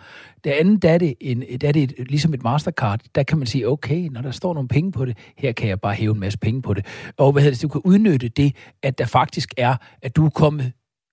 Det 0.45 0.51
andet, 0.51 0.83
der 0.83 0.91
er 0.91 0.99
det, 0.99 1.15
en, 1.21 1.43
der 1.61 1.69
er 1.69 1.73
det 1.73 1.83
et, 1.83 2.11
ligesom 2.11 2.35
et 2.35 2.43
mastercard, 2.43 3.01
der 3.15 3.23
kan 3.23 3.39
man 3.39 3.47
sige, 3.47 3.69
okay, 3.69 4.09
når 4.09 4.23
der 4.23 4.31
står 4.31 4.55
nogle 4.55 4.69
penge 4.69 4.93
på 4.93 5.05
det, 5.05 5.19
her 5.39 5.53
kan 5.53 5.69
jeg 5.69 5.81
bare 5.81 5.95
hæve 5.95 6.15
en 6.15 6.21
masse 6.21 6.39
penge 6.39 6.63
på 6.63 6.75
det. 6.75 6.87
Og 7.17 7.33
hvad 7.33 7.43
hedder 7.43 7.55
det, 7.55 7.63
du 7.63 7.69
kan 7.69 7.81
udnytte 7.85 8.29
det, 8.29 8.57
at 8.83 8.99
der 8.99 9.07
faktisk 9.07 9.55
er, 9.57 9.77
at 10.03 10.17
du 10.17 10.27
er 10.27 10.31
kommet, 10.31 10.73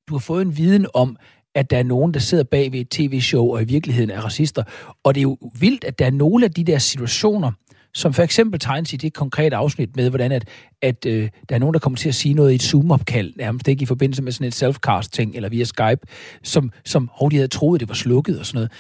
du 0.10 0.14
har 0.14 0.20
fået 0.20 0.42
en 0.42 0.58
viden 0.58 0.88
om, 0.94 1.18
at 1.56 1.70
der 1.70 1.78
er 1.78 1.84
nogen, 1.84 2.14
der 2.14 2.20
sidder 2.20 2.44
bag 2.44 2.72
ved 2.72 2.80
et 2.80 2.90
tv-show, 2.90 3.54
og 3.54 3.62
i 3.62 3.66
virkeligheden 3.66 4.10
er 4.10 4.22
racister. 4.22 4.64
Og 5.04 5.16
det 5.16 5.20
er 5.20 5.24
jo 5.24 5.38
vildt, 5.60 5.84
at 5.84 6.00
der 6.00 6.06
er 6.06 6.12
nogle 6.12 6.46
af 6.46 6.52
de 6.52 6.64
der 6.64 6.78
situationer, 6.78 7.52
som 7.94 8.14
for 8.14 8.24
eksempel 8.24 8.60
tegnes 8.60 8.94
i 8.94 8.98
det 8.98 9.14
konkrete 9.14 9.56
afsnit 9.56 9.96
med, 9.96 10.10
hvordan 10.10 10.32
at, 10.32 10.48
at 10.82 11.06
øh, 11.06 11.30
der 11.50 11.56
er 11.56 11.60
nogen, 11.60 11.74
der 11.74 11.80
kommer 11.80 11.98
til 11.98 12.10
at 12.10 12.16
sige 12.16 12.34
noget 12.34 12.52
i 12.52 12.56
et 12.56 12.62
Zoom-opkald, 12.64 13.34
nærmest 13.38 13.68
ikke 13.68 13.84
i 13.84 13.86
forbindelse 13.86 14.22
med 14.22 14.32
sådan 14.32 14.48
et 14.48 14.56
self-cast-ting, 14.56 15.36
eller 15.36 15.50
via 15.50 15.64
Skype, 15.64 16.00
som, 16.44 16.72
som 16.86 17.10
hov, 17.14 17.32
de 17.32 17.36
havde 17.36 17.48
troet, 17.48 17.80
det 17.80 17.90
var 17.90 17.96
slukket 17.96 18.40
og 18.40 18.46
sådan 18.46 18.58
noget. 18.58 18.72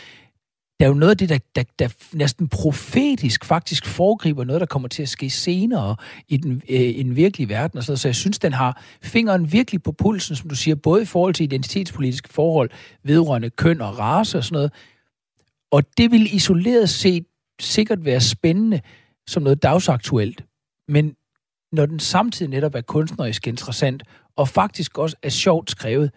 Der 0.83 0.89
er 0.89 0.93
jo 0.93 0.99
noget 0.99 1.11
af 1.11 1.17
det, 1.17 1.29
der, 1.29 1.37
der, 1.55 1.63
der 1.79 1.89
næsten 2.13 2.47
profetisk 2.47 3.45
faktisk 3.45 3.85
foregriber 3.85 4.43
noget, 4.43 4.59
der 4.59 4.65
kommer 4.65 4.87
til 4.87 5.01
at 5.03 5.09
ske 5.09 5.29
senere 5.29 5.95
i 6.27 6.37
den, 6.37 6.61
øh, 6.69 6.81
i 6.81 7.03
den 7.03 7.15
virkelige 7.15 7.49
verden. 7.49 7.77
Og 7.77 7.83
sådan 7.83 7.91
noget. 7.91 7.99
Så 7.99 8.07
jeg 8.07 8.15
synes, 8.15 8.39
den 8.39 8.53
har 8.53 8.81
fingeren 9.01 9.51
virkelig 9.51 9.83
på 9.83 9.91
pulsen, 9.91 10.35
som 10.35 10.49
du 10.49 10.55
siger, 10.55 10.75
både 10.75 11.01
i 11.01 11.05
forhold 11.05 11.33
til 11.33 11.43
identitetspolitiske 11.43 12.29
forhold, 12.29 12.69
vedrørende 13.03 13.49
køn 13.49 13.81
og 13.81 13.99
race 13.99 14.37
og 14.37 14.43
sådan 14.43 14.55
noget. 14.55 14.71
Og 15.71 15.83
det 15.97 16.11
vil 16.11 16.35
isoleret 16.35 16.89
set 16.89 17.25
sikkert 17.59 18.05
være 18.05 18.21
spændende 18.21 18.81
som 19.27 19.43
noget 19.43 19.63
dagsaktuelt. 19.63 20.45
Men 20.87 21.15
når 21.71 21.85
den 21.85 21.99
samtidig 21.99 22.49
netop 22.49 22.75
er 22.75 22.81
kunstnerisk 22.81 23.47
interessant, 23.47 24.03
og 24.35 24.47
faktisk 24.47 24.97
også 24.97 25.15
er 25.23 25.29
sjovt 25.29 25.71
skrevet, 25.71 26.11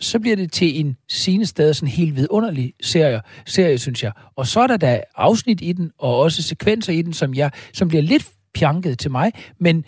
så 0.00 0.18
bliver 0.18 0.36
det 0.36 0.52
til 0.52 0.80
en 0.80 0.96
sine 1.08 1.46
steder 1.46 1.72
sådan 1.72 1.88
en 1.88 1.92
helt 1.92 2.16
vidunderlig 2.16 2.72
serie, 2.82 3.20
serie, 3.46 3.78
synes 3.78 4.02
jeg. 4.02 4.12
Og 4.36 4.46
så 4.46 4.60
er 4.60 4.66
der 4.66 4.76
da 4.76 5.02
afsnit 5.16 5.60
i 5.60 5.72
den, 5.72 5.90
og 5.98 6.18
også 6.18 6.42
sekvenser 6.42 6.92
i 6.92 7.02
den, 7.02 7.12
som, 7.12 7.34
jeg, 7.34 7.50
som 7.72 7.88
bliver 7.88 8.02
lidt 8.02 8.28
pjanket 8.54 8.98
til 8.98 9.10
mig, 9.10 9.32
men 9.60 9.84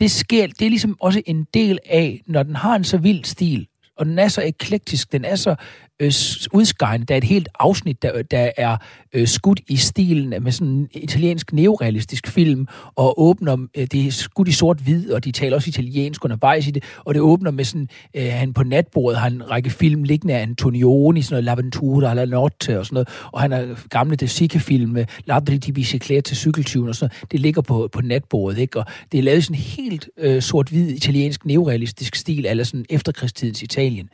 det 0.00 0.10
sker, 0.10 0.46
det 0.46 0.62
er 0.62 0.68
ligesom 0.68 0.96
også 1.00 1.22
en 1.26 1.46
del 1.54 1.78
af, 1.86 2.22
når 2.26 2.42
den 2.42 2.56
har 2.56 2.76
en 2.76 2.84
så 2.84 2.98
vild 2.98 3.24
stil, 3.24 3.66
og 3.96 4.06
den 4.06 4.18
er 4.18 4.28
så 4.28 4.42
eklektisk, 4.42 5.12
den 5.12 5.24
er 5.24 5.36
så 5.36 5.54
øh, 6.02 6.12
udskejende. 6.52 7.06
Der 7.06 7.14
er 7.14 7.18
et 7.18 7.24
helt 7.24 7.48
afsnit, 7.58 8.02
der, 8.02 8.22
der 8.22 8.50
er 8.56 8.76
øh, 9.12 9.28
skudt 9.28 9.60
i 9.68 9.76
stilen 9.76 10.34
med 10.40 10.52
sådan 10.52 10.68
en 10.68 10.88
italiensk 10.94 11.52
neorealistisk 11.52 12.26
film, 12.28 12.66
og 12.96 13.20
åbner, 13.20 13.66
øh, 13.76 13.86
det 13.86 14.06
er 14.06 14.10
skudt 14.10 14.48
i 14.48 14.52
sort-hvid, 14.52 15.12
og 15.12 15.24
de 15.24 15.32
taler 15.32 15.56
også 15.56 15.68
italiensk 15.68 16.24
undervejs 16.24 16.66
i 16.66 16.70
det, 16.70 16.84
og 16.98 17.14
det 17.14 17.22
åbner 17.22 17.50
med 17.50 17.64
sådan, 17.64 17.88
øh, 18.14 18.28
han 18.32 18.52
på 18.52 18.62
natbordet 18.62 19.18
har 19.18 19.26
en 19.26 19.50
række 19.50 19.70
film 19.70 20.04
liggende 20.04 20.34
af 20.34 20.42
Antonioni, 20.42 21.22
sådan 21.22 21.44
noget 21.44 21.58
L'Aventura, 21.58 22.14
La 22.14 22.24
Notte 22.24 22.78
og 22.78 22.86
sådan 22.86 22.94
noget, 22.94 23.08
og 23.32 23.40
han 23.40 23.52
har 23.52 23.88
gamle 23.88 24.16
De 24.16 24.28
Sica-film 24.28 24.90
med 24.90 25.02
øh, 25.02 25.06
Ladri 25.24 25.56
di 25.56 25.72
Biciclette 25.72 26.28
til 26.28 26.36
cykeltyven 26.36 26.88
og 26.88 26.94
sådan 26.94 27.14
noget. 27.20 27.32
Det 27.32 27.40
ligger 27.40 27.62
på, 27.62 27.88
på 27.92 28.00
natbordet, 28.00 28.58
ikke? 28.58 28.78
Og 28.78 28.86
det 29.12 29.18
er 29.18 29.22
lavet 29.22 29.38
i 29.38 29.42
sådan 29.42 29.56
helt 29.56 30.08
øh, 30.18 30.42
sort-hvid 30.42 30.88
italiensk 30.88 31.44
neorealistisk 31.44 32.14
stil, 32.14 32.46
eller 32.46 32.64
sådan 32.64 32.86
efterkrigstidens 32.90 33.62
Italien. 33.62 34.08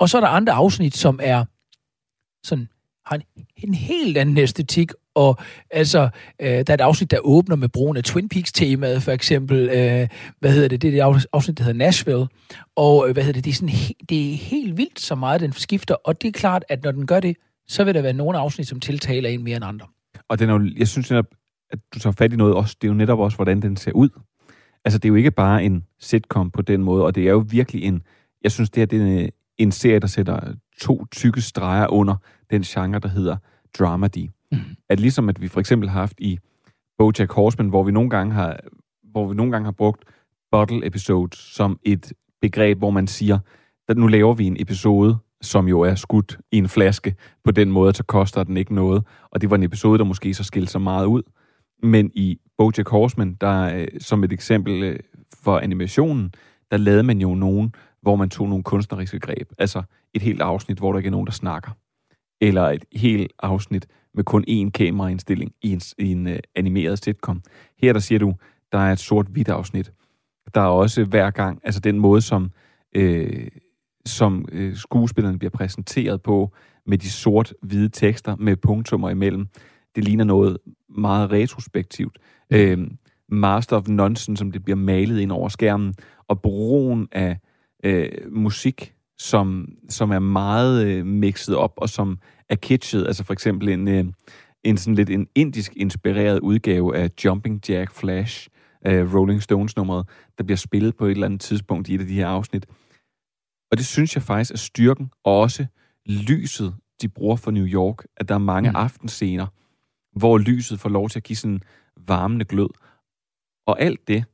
Og 0.00 0.08
så 0.08 0.16
er 0.16 0.20
der 0.20 0.28
andre 0.28 0.52
afsnit, 0.52 0.96
som 0.96 1.20
er 1.22 1.44
sådan, 2.46 2.68
har 3.06 3.16
en, 3.16 3.22
en 3.56 3.74
helt 3.74 4.18
anden 4.18 4.38
æstetik, 4.38 4.90
og 5.14 5.38
altså, 5.70 6.08
øh, 6.40 6.48
der 6.48 6.64
er 6.68 6.74
et 6.74 6.80
afsnit, 6.80 7.10
der 7.10 7.18
åbner 7.22 7.56
med 7.56 7.68
brugen 7.68 7.96
af 7.96 8.04
Twin 8.04 8.28
Peaks-temaet, 8.28 9.02
for 9.02 9.12
eksempel, 9.12 9.58
øh, 9.58 10.08
hvad 10.40 10.52
hedder 10.52 10.68
det, 10.68 10.82
det 10.82 10.98
er 10.98 11.12
det 11.12 11.26
afsnit, 11.32 11.58
der 11.58 11.64
hedder 11.64 11.78
Nashville, 11.78 12.26
og 12.76 13.08
øh, 13.08 13.12
hvad 13.12 13.24
hedder 13.24 13.38
det, 13.38 13.44
det 13.44 13.50
er, 13.50 13.54
sådan, 13.54 13.74
det 14.08 14.32
er 14.32 14.36
helt 14.36 14.76
vildt, 14.76 15.00
så 15.00 15.14
meget 15.14 15.40
den 15.40 15.52
skifter, 15.52 15.94
og 15.94 16.22
det 16.22 16.28
er 16.28 16.32
klart, 16.32 16.64
at 16.68 16.82
når 16.84 16.92
den 16.92 17.06
gør 17.06 17.20
det, 17.20 17.36
så 17.68 17.84
vil 17.84 17.94
der 17.94 18.02
være 18.02 18.12
nogle 18.12 18.38
afsnit, 18.38 18.68
som 18.68 18.80
tiltaler 18.80 19.28
en 19.28 19.44
mere 19.44 19.56
end 19.56 19.64
andre. 19.64 19.86
Og 20.28 20.38
den 20.38 20.50
er 20.50 20.54
jo, 20.54 20.70
jeg 20.76 20.88
synes 20.88 21.10
netop, 21.10 21.26
at 21.70 21.78
du 21.94 21.98
tager 21.98 22.14
fat 22.18 22.32
i 22.32 22.36
noget 22.36 22.54
også, 22.54 22.76
det 22.80 22.88
er 22.88 22.92
jo 22.92 22.96
netop 22.96 23.18
også, 23.18 23.36
hvordan 23.36 23.62
den 23.62 23.76
ser 23.76 23.92
ud. 23.92 24.08
Altså, 24.84 24.98
det 24.98 25.04
er 25.04 25.08
jo 25.08 25.14
ikke 25.14 25.30
bare 25.30 25.64
en 25.64 25.84
sitcom 25.98 26.50
på 26.50 26.62
den 26.62 26.82
måde, 26.82 27.04
og 27.04 27.14
det 27.14 27.26
er 27.26 27.30
jo 27.30 27.44
virkelig 27.50 27.84
en, 27.84 28.02
jeg 28.42 28.52
synes, 28.52 28.70
det 28.70 28.80
her 28.80 28.86
det 28.86 29.24
er 29.24 29.28
en 29.62 29.72
serie, 29.72 29.98
der 29.98 30.06
sætter 30.06 30.54
to 30.80 31.06
tykke 31.10 31.40
streger 31.40 31.86
under 31.92 32.14
den 32.50 32.62
genre, 32.62 32.98
der 32.98 33.08
hedder 33.08 33.36
dramedy. 33.78 34.30
Mm. 34.52 34.58
At 34.88 35.00
ligesom 35.00 35.28
at 35.28 35.40
vi 35.40 35.48
for 35.48 35.60
eksempel 35.60 35.88
har 35.88 36.00
haft 36.00 36.20
i 36.20 36.38
BoJack 36.98 37.32
Horseman, 37.32 37.68
hvor 37.68 37.82
vi 37.82 37.92
nogle 37.92 38.10
gange 38.10 38.34
har, 38.34 38.60
hvor 39.02 39.28
vi 39.28 39.34
nogle 39.34 39.52
gange 39.52 39.64
har 39.64 39.72
brugt 39.72 40.04
bottle 40.52 40.86
episode 40.86 41.36
som 41.36 41.78
et 41.82 42.12
begreb, 42.40 42.78
hvor 42.78 42.90
man 42.90 43.06
siger, 43.06 43.38
at 43.88 43.96
nu 43.96 44.06
laver 44.06 44.34
vi 44.34 44.46
en 44.46 44.56
episode, 44.60 45.18
som 45.42 45.68
jo 45.68 45.80
er 45.80 45.94
skudt 45.94 46.38
i 46.52 46.58
en 46.58 46.68
flaske 46.68 47.14
på 47.44 47.50
den 47.50 47.70
måde, 47.70 47.94
så 47.94 48.02
koster 48.02 48.44
den 48.44 48.56
ikke 48.56 48.74
noget. 48.74 49.04
Og 49.30 49.40
det 49.40 49.50
var 49.50 49.56
en 49.56 49.62
episode, 49.62 49.98
der 49.98 50.04
måske 50.04 50.34
så 50.34 50.44
skilte 50.44 50.72
sig 50.72 50.80
meget 50.80 51.06
ud. 51.06 51.22
Men 51.82 52.10
i 52.14 52.38
Bojack 52.58 52.88
Horseman, 52.88 53.36
der 53.40 53.74
øh, 53.74 53.88
som 54.00 54.24
et 54.24 54.32
eksempel 54.32 54.82
øh, 54.82 54.98
for 55.42 55.58
animationen, 55.58 56.34
der 56.70 56.76
lavede 56.76 57.02
man 57.02 57.20
jo 57.20 57.34
nogen, 57.34 57.74
hvor 58.02 58.16
man 58.16 58.30
tog 58.30 58.48
nogle 58.48 58.64
kunstneriske 58.64 59.20
greb. 59.20 59.52
Altså 59.58 59.82
et 60.14 60.22
helt 60.22 60.40
afsnit, 60.40 60.78
hvor 60.78 60.92
der 60.92 60.98
ikke 60.98 61.06
er 61.06 61.10
nogen, 61.10 61.26
der 61.26 61.32
snakker. 61.32 61.70
Eller 62.40 62.62
et 62.62 62.84
helt 62.92 63.32
afsnit 63.38 63.86
med 64.14 64.24
kun 64.24 64.44
én 64.48 64.70
kameraindstilling 64.70 65.52
i 65.62 65.72
en, 65.72 65.80
i 65.98 66.12
en 66.12 66.26
uh, 66.26 66.32
animeret 66.54 67.04
sitcom. 67.04 67.42
Her 67.78 67.92
der 67.92 68.00
siger 68.00 68.18
du, 68.18 68.34
der 68.72 68.78
er 68.78 68.92
et 68.92 68.98
sort-hvidt 68.98 69.48
afsnit. 69.48 69.92
Der 70.54 70.60
er 70.60 70.66
også 70.66 71.04
hver 71.04 71.30
gang, 71.30 71.60
altså 71.64 71.80
den 71.80 71.98
måde, 71.98 72.20
som, 72.20 72.50
øh, 72.94 73.48
som 74.06 74.48
øh, 74.52 74.76
skuespillerne 74.76 75.38
bliver 75.38 75.50
præsenteret 75.50 76.22
på, 76.22 76.52
med 76.86 76.98
de 76.98 77.10
sort-hvide 77.10 77.88
tekster 77.88 78.36
med 78.36 78.56
punktummer 78.56 79.10
imellem, 79.10 79.46
det 79.94 80.04
ligner 80.04 80.24
noget 80.24 80.58
meget 80.88 81.32
retrospektivt. 81.32 82.18
Øh, 82.52 82.78
Master 83.28 83.76
of 83.76 83.88
Nonsense, 83.88 84.40
som 84.40 84.52
det 84.52 84.64
bliver 84.64 84.76
malet 84.76 85.20
ind 85.20 85.32
over 85.32 85.48
skærmen, 85.48 85.94
og 86.28 86.42
brugen 86.42 87.08
af 87.12 87.38
øh, 87.84 88.08
musik, 88.30 88.94
som, 89.18 89.68
som 89.88 90.10
er 90.10 90.18
meget 90.18 90.86
øh, 90.86 91.06
mixet 91.06 91.56
op, 91.56 91.72
og 91.76 91.88
som 91.88 92.18
er 92.48 92.56
kitschet. 92.56 93.06
Altså 93.06 93.24
for 93.24 93.32
eksempel 93.32 93.68
en, 93.68 93.88
øh, 93.88 94.04
en 94.64 94.76
sådan 94.76 94.94
lidt 94.94 95.10
en 95.10 95.26
indisk 95.34 95.72
inspireret 95.76 96.40
udgave 96.40 96.96
af 96.96 97.10
Jumping 97.24 97.68
Jack 97.68 97.92
Flash, 97.92 98.48
øh, 98.86 99.14
Rolling 99.14 99.42
Stones-nummeret, 99.42 100.08
der 100.38 100.44
bliver 100.44 100.56
spillet 100.56 100.96
på 100.96 101.06
et 101.06 101.10
eller 101.10 101.26
andet 101.26 101.40
tidspunkt 101.40 101.88
i 101.88 101.94
et 101.94 102.00
af 102.00 102.06
de 102.06 102.14
her 102.14 102.28
afsnit. 102.28 102.66
Og 103.70 103.78
det 103.78 103.86
synes 103.86 104.14
jeg 104.14 104.22
faktisk 104.22 104.52
er 104.52 104.58
styrken, 104.58 105.10
og 105.24 105.40
også 105.40 105.66
lyset, 106.06 106.74
de 107.02 107.08
bruger 107.08 107.36
for 107.36 107.50
New 107.50 107.66
York, 107.66 108.06
at 108.16 108.28
der 108.28 108.34
er 108.34 108.38
mange 108.38 108.70
mm. 108.70 108.76
aftenscener, 108.76 109.46
hvor 110.18 110.38
lyset 110.38 110.80
får 110.80 110.88
lov 110.88 111.08
til 111.08 111.18
at 111.18 111.22
give 111.22 111.36
sådan 111.36 111.60
varmende 111.96 112.44
glød. 112.44 112.68
Og 113.66 113.80
alt 113.80 114.08
det, 114.08 114.24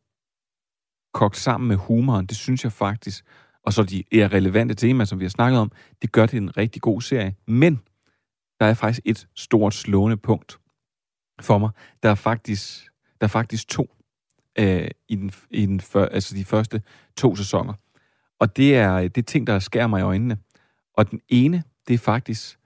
kogt 1.16 1.36
sammen 1.36 1.68
med 1.68 1.76
humoren, 1.76 2.26
det 2.26 2.36
synes 2.36 2.64
jeg 2.64 2.72
faktisk, 2.72 3.24
og 3.62 3.72
så 3.72 3.82
de 3.82 4.04
er 4.12 4.32
relevante 4.32 4.74
temaer, 4.74 5.04
som 5.04 5.18
vi 5.18 5.24
har 5.24 5.30
snakket 5.30 5.60
om, 5.60 5.72
det 6.02 6.12
gør 6.12 6.26
det 6.26 6.36
en 6.36 6.56
rigtig 6.56 6.82
god 6.82 7.00
serie. 7.00 7.34
Men 7.46 7.80
der 8.60 8.66
er 8.66 8.74
faktisk 8.74 9.02
et 9.04 9.28
stort 9.34 9.74
slående 9.74 10.16
punkt 10.16 10.58
for 11.40 11.58
mig. 11.58 11.70
Der 12.02 12.10
er 12.10 12.14
faktisk, 12.14 12.88
der 13.20 13.26
er 13.26 13.28
faktisk 13.28 13.68
to 13.68 13.86
øh, 14.58 14.88
i, 15.08 15.16
den, 15.16 15.30
i 15.50 15.66
den 15.66 15.80
før, 15.80 16.06
altså 16.06 16.36
de 16.36 16.44
første 16.44 16.82
to 17.16 17.36
sæsoner. 17.36 17.74
Og 18.40 18.56
det 18.56 18.76
er 18.76 19.00
det 19.00 19.18
er 19.18 19.22
ting, 19.22 19.46
der 19.46 19.58
skærer 19.58 19.86
mig 19.86 20.00
i 20.00 20.02
øjnene. 20.02 20.38
Og 20.94 21.10
den 21.10 21.20
ene, 21.28 21.62
det 21.88 21.94
er 21.94 21.98
faktisk 21.98 22.58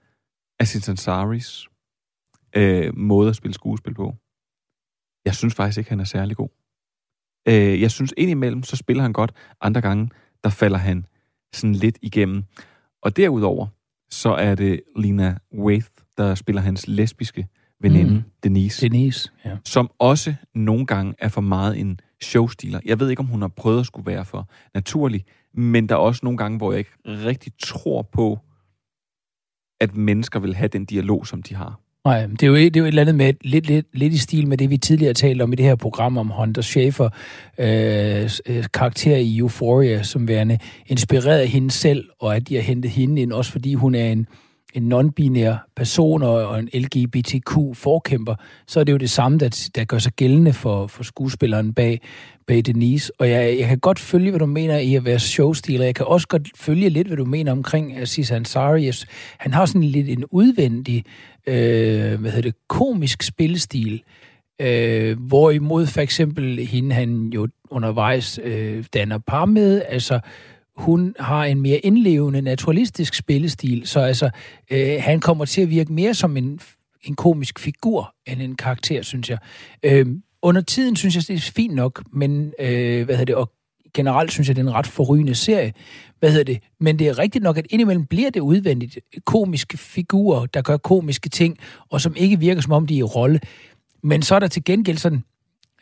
Aziz 0.59 0.89
Ansari's 0.89 1.67
øh, 2.55 2.97
måde 2.97 3.29
at 3.29 3.35
spille 3.35 3.53
skuespil 3.53 3.93
på. 3.93 4.15
Jeg 5.25 5.35
synes 5.35 5.55
faktisk 5.55 5.77
ikke, 5.77 5.89
han 5.89 5.99
er 5.99 6.03
særlig 6.03 6.37
god. 6.37 6.60
Øh, 7.47 7.81
jeg 7.81 7.91
synes 7.91 8.13
indimellem, 8.17 8.63
så 8.63 8.75
spiller 8.75 9.03
han 9.03 9.13
godt. 9.13 9.31
Andre 9.61 9.81
gange, 9.81 10.09
der 10.43 10.49
falder 10.49 10.77
han 10.77 11.05
sådan 11.53 11.75
lidt 11.75 11.97
igennem. 12.01 12.43
Og 13.01 13.17
derudover, 13.17 13.67
så 14.09 14.29
er 14.29 14.55
det 14.55 14.81
Lina 14.95 15.37
Waith, 15.57 15.87
der 16.17 16.35
spiller 16.35 16.61
hans 16.61 16.87
lesbiske 16.87 17.47
veninde, 17.81 18.13
mm. 18.13 18.23
Denise. 18.43 18.81
Denise, 18.81 19.31
ja. 19.45 19.57
Som 19.65 19.91
også 19.99 20.35
nogle 20.55 20.85
gange 20.85 21.13
er 21.19 21.27
for 21.27 21.41
meget 21.41 21.79
en 21.79 21.99
showstiler. 22.21 22.79
Jeg 22.85 22.99
ved 22.99 23.09
ikke, 23.09 23.19
om 23.19 23.25
hun 23.25 23.41
har 23.41 23.47
prøvet 23.47 23.79
at 23.79 23.85
skulle 23.85 24.05
være 24.05 24.25
for 24.25 24.49
naturlig, 24.73 25.25
men 25.53 25.89
der 25.89 25.95
er 25.95 25.99
også 25.99 26.19
nogle 26.23 26.37
gange, 26.37 26.57
hvor 26.57 26.71
jeg 26.71 26.79
ikke 26.79 26.91
rigtig 27.05 27.53
tror 27.59 28.01
på, 28.01 28.39
at 29.79 29.95
mennesker 29.95 30.39
vil 30.39 30.55
have 30.55 30.67
den 30.67 30.85
dialog, 30.85 31.27
som 31.27 31.43
de 31.43 31.55
har. 31.55 31.79
Nej, 32.05 32.25
det 32.25 32.43
er, 32.43 32.47
jo, 32.47 32.55
det 32.55 32.75
er 32.75 32.79
jo 32.79 32.83
et 32.83 32.87
eller 32.87 33.01
andet 33.01 33.15
med, 33.15 33.33
lidt, 33.41 33.67
lidt, 33.67 33.85
lidt 33.93 34.13
i 34.13 34.17
stil 34.17 34.47
med 34.47 34.57
det, 34.57 34.69
vi 34.69 34.77
tidligere 34.77 35.13
talte 35.13 35.43
om 35.43 35.53
i 35.53 35.55
det 35.55 35.65
her 35.65 35.75
program 35.75 36.17
om 36.17 36.27
Hunter 36.27 36.61
Schafer 36.61 37.09
øh, 37.57 38.29
øh 38.45 38.63
karakter 38.73 39.15
i 39.15 39.37
Euphoria, 39.37 40.03
som 40.03 40.27
værende 40.27 40.59
inspireret 40.87 41.39
af 41.39 41.47
hende 41.47 41.71
selv, 41.71 42.09
og 42.19 42.35
at 42.35 42.49
de 42.49 42.55
har 42.55 42.61
hentet 42.61 42.91
hende 42.91 43.21
ind, 43.21 43.31
også 43.31 43.51
fordi 43.51 43.73
hun 43.73 43.95
er 43.95 44.11
en, 44.11 44.27
en 44.73 44.93
non-binær 44.93 45.71
person 45.75 46.23
og 46.23 46.59
en 46.59 46.69
LGBTQ-forkæmper, 46.73 48.35
så 48.67 48.79
er 48.79 48.83
det 48.83 48.91
jo 48.91 48.97
det 48.97 49.09
samme, 49.09 49.37
der, 49.37 49.69
der 49.75 49.83
gør 49.83 49.97
sig 49.97 50.13
gældende 50.13 50.53
for, 50.53 50.87
for 50.87 51.03
skuespilleren 51.03 51.73
bag, 51.73 52.01
bag 52.47 52.65
Denise. 52.65 53.11
Og 53.19 53.29
jeg, 53.29 53.59
jeg 53.59 53.67
kan 53.67 53.79
godt 53.79 53.99
følge, 53.99 54.29
hvad 54.29 54.39
du 54.39 54.45
mener 54.45 54.77
i 54.77 54.95
at 54.95 55.05
være 55.05 55.19
showstiler. 55.19 55.85
Jeg 55.85 55.95
kan 55.95 56.05
også 56.05 56.27
godt 56.27 56.47
følge 56.55 56.89
lidt, 56.89 57.07
hvad 57.07 57.17
du 57.17 57.25
mener 57.25 57.51
omkring 57.51 57.97
Aziz 57.97 58.31
Ansari. 58.31 58.91
Han 59.37 59.53
har 59.53 59.65
sådan 59.65 59.83
lidt 59.83 60.09
en 60.09 60.25
udvendig, 60.31 61.03
øh, 61.47 62.19
hvad 62.19 62.31
hedder 62.31 62.41
det, 62.41 62.55
komisk 62.67 63.23
spillestil, 63.23 64.03
øh, 64.61 65.19
hvorimod 65.19 65.87
for 65.87 66.01
eksempel 66.01 66.67
hende, 66.67 66.95
han 66.95 67.27
jo 67.27 67.47
undervejs 67.69 68.39
øh, 68.43 68.85
danner 68.93 69.17
par 69.17 69.45
med, 69.45 69.81
altså 69.87 70.19
hun 70.75 71.15
har 71.19 71.45
en 71.45 71.61
mere 71.61 71.77
indlevende, 71.77 72.41
naturalistisk 72.41 73.13
spillestil, 73.13 73.87
så 73.87 73.99
altså, 73.99 74.29
øh, 74.71 74.97
han 74.99 75.19
kommer 75.19 75.45
til 75.45 75.61
at 75.61 75.69
virke 75.69 75.93
mere 75.93 76.13
som 76.13 76.37
en, 76.37 76.59
en 77.03 77.15
komisk 77.15 77.59
figur 77.59 78.15
end 78.27 78.41
en 78.41 78.55
karakter, 78.55 79.01
synes 79.01 79.29
jeg. 79.29 79.37
Øh, 79.83 80.05
under 80.41 80.61
tiden 80.61 80.95
synes 80.95 81.15
jeg, 81.15 81.27
det 81.27 81.35
er 81.35 81.51
fint 81.55 81.75
nok, 81.75 82.03
men 82.13 82.53
øh, 82.59 83.05
hvad 83.05 83.15
hedder 83.15 83.25
det, 83.25 83.35
og 83.35 83.51
generelt 83.93 84.31
synes 84.31 84.47
jeg, 84.47 84.55
det 84.55 84.61
er 84.61 84.67
en 84.67 84.73
ret 84.73 84.87
forrygende 84.87 85.35
serie. 85.35 85.73
Hvad 86.19 86.31
hedder 86.31 86.43
det? 86.43 86.59
Men 86.79 86.99
det 86.99 87.07
er 87.07 87.19
rigtigt 87.19 87.43
nok, 87.43 87.57
at 87.57 87.67
indimellem 87.69 88.05
bliver 88.05 88.29
det 88.29 88.39
udvendigt 88.39 88.99
komiske 89.25 89.77
figurer, 89.77 90.45
der 90.45 90.61
gør 90.61 90.77
komiske 90.77 91.29
ting, 91.29 91.57
og 91.89 92.01
som 92.01 92.15
ikke 92.15 92.39
virker, 92.39 92.61
som 92.61 92.71
om 92.71 92.87
de 92.87 92.93
er 92.93 92.99
i 92.99 93.03
rolle. 93.03 93.39
Men 94.03 94.21
så 94.21 94.35
er 94.35 94.39
der 94.39 94.47
til 94.47 94.63
gengæld 94.63 94.97
sådan, 94.97 95.23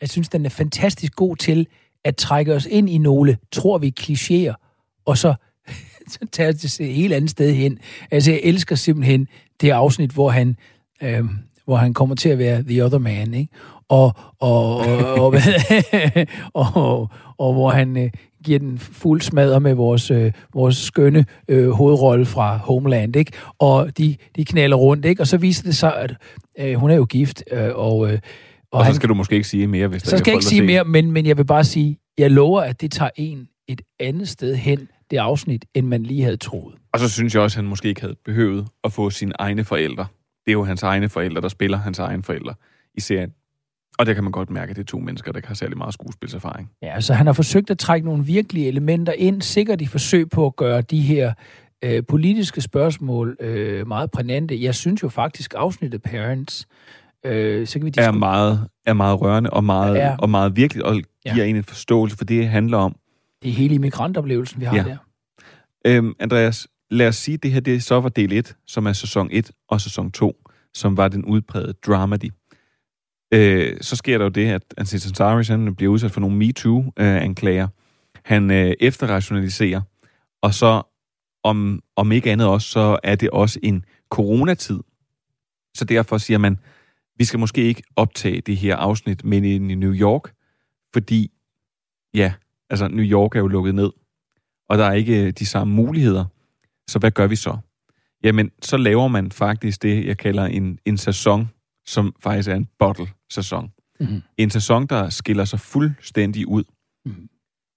jeg 0.00 0.08
synes, 0.08 0.28
den 0.28 0.46
er 0.46 0.50
fantastisk 0.50 1.14
god 1.14 1.36
til 1.36 1.66
at 2.04 2.16
trække 2.16 2.54
os 2.54 2.66
ind 2.66 2.90
i 2.90 2.98
nogle, 2.98 3.38
tror 3.52 3.78
vi, 3.78 3.94
klichéer, 4.00 4.54
og 5.04 5.18
så, 5.18 5.34
så 6.12 6.18
tager 6.32 6.52
det 6.52 6.80
et 6.80 6.94
helt 6.94 7.12
andet 7.12 7.30
sted 7.30 7.54
hen. 7.54 7.78
Altså, 8.10 8.30
jeg 8.30 8.40
elsker 8.42 8.76
simpelthen 8.76 9.28
det 9.60 9.70
afsnit, 9.70 10.10
hvor 10.10 10.30
han, 10.30 10.56
øh, 11.02 11.24
hvor 11.64 11.76
han 11.76 11.94
kommer 11.94 12.14
til 12.14 12.28
at 12.28 12.38
være 12.38 12.62
the 12.62 12.84
other 12.84 12.98
man, 12.98 13.34
ikke? 13.34 13.52
Og, 13.90 14.12
og, 14.40 14.76
og, 14.76 15.24
og, 15.24 15.34
og, 16.54 16.66
og, 16.74 17.10
og 17.38 17.52
hvor 17.52 17.70
han 17.70 17.96
øh, 17.96 18.10
giver 18.44 18.58
den 18.58 18.78
fuld 18.78 19.20
smadre 19.20 19.60
med 19.60 19.74
vores, 19.74 20.10
øh, 20.10 20.32
vores 20.54 20.76
skønne 20.76 21.24
øh, 21.48 21.70
hovedrolle 21.70 22.26
fra 22.26 22.56
Homeland, 22.56 23.16
ikke? 23.16 23.32
Og 23.58 23.98
de, 23.98 24.16
de 24.36 24.44
knaller 24.44 24.76
rundt, 24.76 25.04
ikke? 25.04 25.22
Og 25.22 25.26
så 25.26 25.36
viser 25.36 25.64
det 25.64 25.76
sig, 25.76 25.96
at 25.96 26.16
øh, 26.58 26.74
hun 26.74 26.90
er 26.90 26.94
jo 26.94 27.04
gift, 27.04 27.42
øh, 27.52 27.68
og... 27.74 28.12
Øh, 28.12 28.18
og, 28.72 28.78
og 28.80 28.86
så 28.86 28.92
skal 28.92 29.06
han, 29.06 29.08
du 29.08 29.14
måske 29.14 29.34
ikke 29.34 29.48
sige 29.48 29.66
mere, 29.66 29.88
hvis 29.88 30.02
der 30.02 30.10
Så 30.10 30.18
skal 30.18 30.30
jeg 30.30 30.36
ikke 30.36 30.44
sige 30.44 30.62
mere, 30.62 30.84
men, 30.84 31.12
men 31.12 31.26
jeg 31.26 31.36
vil 31.36 31.44
bare 31.44 31.64
sige, 31.64 31.98
jeg 32.18 32.30
lover, 32.30 32.60
at 32.60 32.80
det 32.80 32.92
tager 32.92 33.10
en 33.16 33.48
et 33.68 33.82
andet 34.00 34.28
sted 34.28 34.56
hen, 34.56 34.88
det 35.10 35.16
afsnit, 35.16 35.64
end 35.74 35.86
man 35.86 36.02
lige 36.02 36.22
havde 36.22 36.36
troet. 36.36 36.74
Og 36.92 37.00
så 37.00 37.08
synes 37.08 37.34
jeg 37.34 37.42
også, 37.42 37.54
at 37.54 37.62
han 37.62 37.68
måske 37.68 37.88
ikke 37.88 38.00
havde 38.00 38.16
behøvet 38.24 38.66
at 38.84 38.92
få 38.92 39.10
sine 39.10 39.32
egne 39.38 39.64
forældre. 39.64 40.06
Det 40.46 40.50
er 40.50 40.52
jo 40.52 40.64
hans 40.64 40.82
egne 40.82 41.08
forældre, 41.08 41.40
der 41.40 41.48
spiller 41.48 41.78
hans 41.78 41.98
egne 41.98 42.22
forældre 42.22 42.54
i 42.94 43.00
serien. 43.00 43.30
Og 44.00 44.06
det 44.06 44.14
kan 44.14 44.24
man 44.24 44.32
godt 44.32 44.50
mærke, 44.50 44.70
at 44.70 44.76
det 44.76 44.82
er 44.82 44.86
to 44.86 44.98
mennesker, 44.98 45.32
der 45.32 45.38
ikke 45.38 45.48
har 45.48 45.54
særlig 45.54 45.78
meget 45.78 45.94
skuespilserfaring. 45.94 46.70
Ja, 46.82 46.94
altså 46.94 47.14
han 47.14 47.26
har 47.26 47.32
forsøgt 47.32 47.70
at 47.70 47.78
trække 47.78 48.06
nogle 48.06 48.24
virkelige 48.24 48.68
elementer 48.68 49.12
ind, 49.12 49.42
sikkert 49.42 49.80
i 49.80 49.86
forsøg 49.86 50.30
på 50.30 50.46
at 50.46 50.56
gøre 50.56 50.80
de 50.80 51.00
her 51.00 51.32
øh, 51.84 52.02
politiske 52.08 52.60
spørgsmål 52.60 53.36
øh, 53.40 53.88
meget 53.88 54.10
prænante. 54.10 54.62
Jeg 54.62 54.74
synes 54.74 55.02
jo 55.02 55.08
faktisk, 55.08 55.54
afsnittet 55.56 56.02
Parents, 56.02 56.66
øh, 57.26 57.66
så 57.66 57.78
kan 57.78 57.86
vi 57.86 57.92
er, 57.98 58.10
meget, 58.10 58.68
er 58.86 58.92
meget 58.92 59.20
rørende 59.20 59.50
og 59.50 59.64
meget, 59.64 59.96
ja. 59.96 60.16
og 60.18 60.30
meget 60.30 60.56
virkelig, 60.56 60.84
og 60.84 60.94
giver 60.94 61.44
ja. 61.44 61.44
en 61.44 61.56
en 61.56 61.64
forståelse 61.64 62.16
for 62.16 62.24
det, 62.24 62.48
handler 62.48 62.78
om. 62.78 62.96
Det 63.42 63.48
er 63.48 63.54
hele 63.54 63.78
migrantoplevelsen, 63.78 64.60
vi 64.60 64.66
har 64.66 64.76
ja. 64.76 64.84
der. 64.84 64.96
Øhm, 65.86 66.14
Andreas, 66.20 66.68
lad 66.90 67.08
os 67.08 67.16
sige, 67.16 67.34
at 67.34 67.42
det 67.42 67.52
her 67.52 67.60
det 67.60 67.82
så 67.82 68.00
var 68.00 68.08
del 68.08 68.32
1, 68.32 68.56
som 68.66 68.86
er 68.86 68.92
sæson 68.92 69.28
1 69.32 69.50
og 69.68 69.80
sæson 69.80 70.10
2, 70.10 70.36
som 70.74 70.96
var 70.96 71.08
den 71.08 71.24
udprægede 71.24 71.72
dramedy. 71.86 72.30
Øh, 73.34 73.76
så 73.80 73.96
sker 73.96 74.18
der 74.18 74.24
jo 74.24 74.30
det, 74.30 74.46
at 74.46 74.62
Aziz 74.76 75.06
Ansari 75.06 75.44
han 75.44 75.74
bliver 75.74 75.92
udsat 75.92 76.10
for 76.10 76.20
nogle 76.20 76.36
MeToo-anklager. 76.36 77.68
Han 78.24 78.50
øh, 78.50 78.72
efterrationaliserer, 78.80 79.80
og 80.42 80.54
så 80.54 80.82
om, 81.44 81.82
om 81.96 82.12
ikke 82.12 82.32
andet 82.32 82.46
også, 82.46 82.68
så 82.68 82.98
er 83.02 83.14
det 83.14 83.30
også 83.30 83.60
en 83.62 83.84
coronatid. 84.10 84.80
Så 85.76 85.84
derfor 85.84 86.18
siger 86.18 86.38
man, 86.38 86.58
vi 87.16 87.24
skal 87.24 87.40
måske 87.40 87.62
ikke 87.62 87.82
optage 87.96 88.40
det 88.40 88.56
her 88.56 88.76
afsnit, 88.76 89.24
men 89.24 89.44
i 89.44 89.58
New 89.58 89.94
York, 89.94 90.32
fordi, 90.92 91.30
ja, 92.14 92.32
altså 92.70 92.88
New 92.88 93.04
York 93.04 93.34
er 93.34 93.40
jo 93.40 93.46
lukket 93.46 93.74
ned, 93.74 93.90
og 94.68 94.78
der 94.78 94.84
er 94.84 94.92
ikke 94.92 95.26
øh, 95.26 95.30
de 95.30 95.46
samme 95.46 95.74
muligheder. 95.74 96.24
Så 96.88 96.98
hvad 96.98 97.10
gør 97.10 97.26
vi 97.26 97.36
så? 97.36 97.56
Jamen, 98.24 98.50
så 98.62 98.76
laver 98.76 99.08
man 99.08 99.32
faktisk 99.32 99.82
det, 99.82 100.06
jeg 100.06 100.18
kalder 100.18 100.44
en, 100.44 100.78
en 100.84 100.98
sæson, 100.98 101.48
som 101.86 102.14
faktisk 102.22 102.48
er 102.48 102.54
en 102.54 102.68
bottle 102.78 103.06
bottle-sæson. 103.30 103.72
Mm-hmm. 104.00 104.22
En 104.38 104.50
sæson, 104.50 104.86
der 104.86 105.10
skiller 105.10 105.44
sig 105.44 105.60
fuldstændig 105.60 106.48
ud. 106.48 106.64
Mm-hmm. 107.04 107.28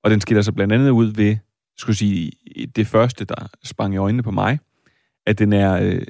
Og 0.04 0.12
den 0.12 0.22
skiller 0.22 0.42
sig 0.42 0.56
blandt 0.56 0.74
andet 0.74 0.89
ud 0.89 1.13
ved, 1.16 1.38
skulle 1.78 1.96
sige, 1.96 2.32
det 2.76 2.88
første, 2.88 3.26
der 3.26 3.48
sprang 3.63 3.94
i 3.94 3.98
øjnene 3.98 4.24
på 4.24 4.32
mig, 4.32 4.60
at 5.26 5.39
den 5.39 5.54
er 5.54 5.74
øh, 5.82 6.02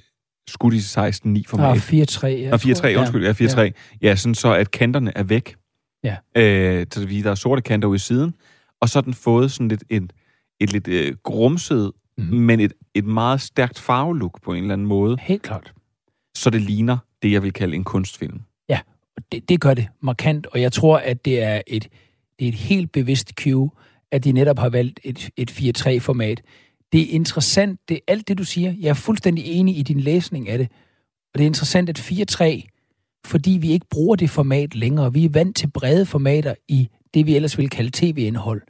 skudt 0.47 0.73
i 0.73 0.77
16-9 0.77 1.43
format. 1.47 1.93
Ah, 1.93 2.01
4-3, 2.01 2.27
ja, 2.27 2.49
Nå, 2.49 2.55
4-3, 2.55 2.73
tror 2.73 2.87
jeg. 2.87 2.99
undskyld, 2.99 3.25
ja, 3.25 3.31
4-3. 3.31 3.61
Ja. 3.61 3.69
ja, 4.01 4.15
sådan 4.15 4.35
så, 4.35 4.53
at 4.53 4.71
kanterne 4.71 5.17
er 5.17 5.23
væk. 5.23 5.55
Ja. 6.03 6.17
Øh, 6.37 6.85
så 6.91 7.07
vi, 7.07 7.21
der 7.21 7.31
er 7.31 7.35
sorte 7.35 7.61
kanter 7.61 7.87
ude 7.87 7.95
i 7.95 7.99
siden, 7.99 8.33
og 8.81 8.89
så 8.89 8.97
har 8.99 9.01
den 9.01 9.13
fået 9.13 9.51
sådan 9.51 9.67
lidt 9.67 9.83
et, 9.89 10.13
et 10.59 10.71
lidt 10.71 10.87
øh, 10.87 11.15
grumset, 11.23 11.91
mm. 12.17 12.23
men 12.23 12.59
et, 12.59 12.73
et 12.93 13.05
meget 13.05 13.41
stærkt 13.41 13.79
farvelook 13.79 14.41
på 14.41 14.53
en 14.53 14.63
eller 14.63 14.73
anden 14.73 14.87
måde. 14.87 15.17
Helt 15.21 15.41
klart. 15.41 15.73
Så 16.35 16.49
det 16.49 16.61
ligner 16.61 16.97
det, 17.21 17.31
jeg 17.31 17.43
vil 17.43 17.53
kalde 17.53 17.75
en 17.75 17.83
kunstfilm. 17.83 18.41
Det, 19.31 19.49
det 19.49 19.61
gør 19.61 19.73
det 19.73 19.87
markant, 20.01 20.47
og 20.47 20.61
jeg 20.61 20.71
tror, 20.71 20.97
at 20.97 21.25
det 21.25 21.43
er 21.43 21.61
et, 21.67 21.87
det 22.39 22.45
er 22.45 22.49
et 22.49 22.55
helt 22.55 22.91
bevidst 22.91 23.31
cue, 23.41 23.69
at 24.11 24.23
de 24.23 24.31
netop 24.31 24.59
har 24.59 24.69
valgt 24.69 24.99
et, 25.03 25.29
et 25.37 25.51
4-3-format. 25.51 26.41
Det 26.91 27.01
er 27.01 27.05
interessant, 27.09 27.79
det 27.89 27.95
er 27.95 28.01
alt 28.07 28.27
det, 28.27 28.37
du 28.37 28.43
siger. 28.43 28.73
Jeg 28.79 28.89
er 28.89 28.93
fuldstændig 28.93 29.45
enig 29.45 29.77
i 29.77 29.81
din 29.81 29.99
læsning 29.99 30.49
af 30.49 30.57
det. 30.57 30.67
Og 31.33 31.37
det 31.37 31.41
er 31.41 31.47
interessant, 31.47 31.89
at 31.89 31.99
4-3, 31.99 33.21
fordi 33.25 33.51
vi 33.51 33.71
ikke 33.71 33.85
bruger 33.89 34.15
det 34.15 34.29
format 34.29 34.75
længere. 34.75 35.13
Vi 35.13 35.25
er 35.25 35.29
vant 35.29 35.55
til 35.55 35.67
brede 35.67 36.05
formater 36.05 36.55
i 36.67 36.89
det, 37.13 37.25
vi 37.25 37.35
ellers 37.35 37.57
ville 37.57 37.69
kalde 37.69 37.91
tv-indhold. 37.93 38.61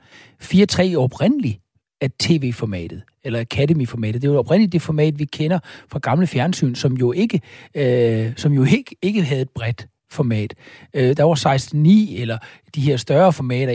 4-3 0.44 0.82
er 0.84 0.98
oprindeligt 0.98 1.60
af 2.02 2.12
tv-formatet, 2.20 3.04
eller 3.24 3.40
Academy-formatet. 3.40 4.22
Det 4.22 4.28
er 4.28 4.32
jo 4.32 4.40
oprindeligt 4.40 4.74
det 4.74 4.82
format, 4.82 5.20
vi 5.20 5.26
kender 5.26 5.60
fra 5.90 6.00
gamle 6.00 6.28
fjernsyn, 6.28 6.76
som 6.76 6.94
jo 6.94 7.12
ikke, 7.12 7.42
øh, 7.76 8.34
som 8.38 8.54
jo 8.54 8.64
ikke, 8.64 8.96
ikke 9.02 9.24
havde 9.24 9.42
et 9.42 9.50
bredt 9.50 9.88
format. 10.14 10.54
Øh, 10.94 11.18
der 11.18 11.24
var 11.24 11.56
16.9, 12.16 12.22
eller 12.22 12.38
de 12.76 12.82
her 12.82 12.98
større 12.98 13.34
formater, 13.34 13.74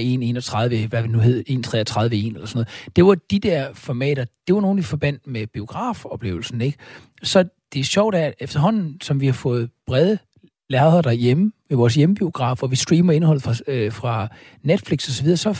1.31, 0.82 0.88
hvad 0.88 1.02
det 1.02 1.10
nu 1.10 1.18
hed, 1.18 1.44
1.33.1 1.50 1.56
eller 2.02 2.46
sådan 2.46 2.50
noget. 2.54 2.68
Det 2.96 3.04
var 3.04 3.16
de 3.30 3.38
der 3.38 3.74
formater, 3.74 4.24
det 4.46 4.54
var 4.54 4.60
nogle, 4.60 4.80
i 4.80 4.82
forbandt 4.82 5.26
med 5.26 5.46
biografoplevelsen, 5.46 6.60
ikke? 6.60 6.78
Så 7.22 7.44
det 7.72 7.80
er 7.80 7.84
sjovt, 7.84 8.14
at 8.14 8.34
efterhånden, 8.40 9.00
som 9.00 9.20
vi 9.20 9.26
har 9.26 9.32
fået 9.32 9.70
brede 9.86 10.18
lærere 10.68 11.02
derhjemme 11.02 11.52
ved 11.68 11.76
vores 11.76 11.94
hjemmebiograf, 11.94 12.58
hvor 12.58 12.68
vi 12.68 12.76
streamer 12.76 13.12
indhold 13.12 13.40
fra, 13.40 13.54
øh, 13.66 13.92
fra 13.92 14.28
Netflix 14.62 15.08
og 15.08 15.14
så 15.14 15.22
videre, 15.22 15.36
så 15.36 15.48
er 15.48 15.52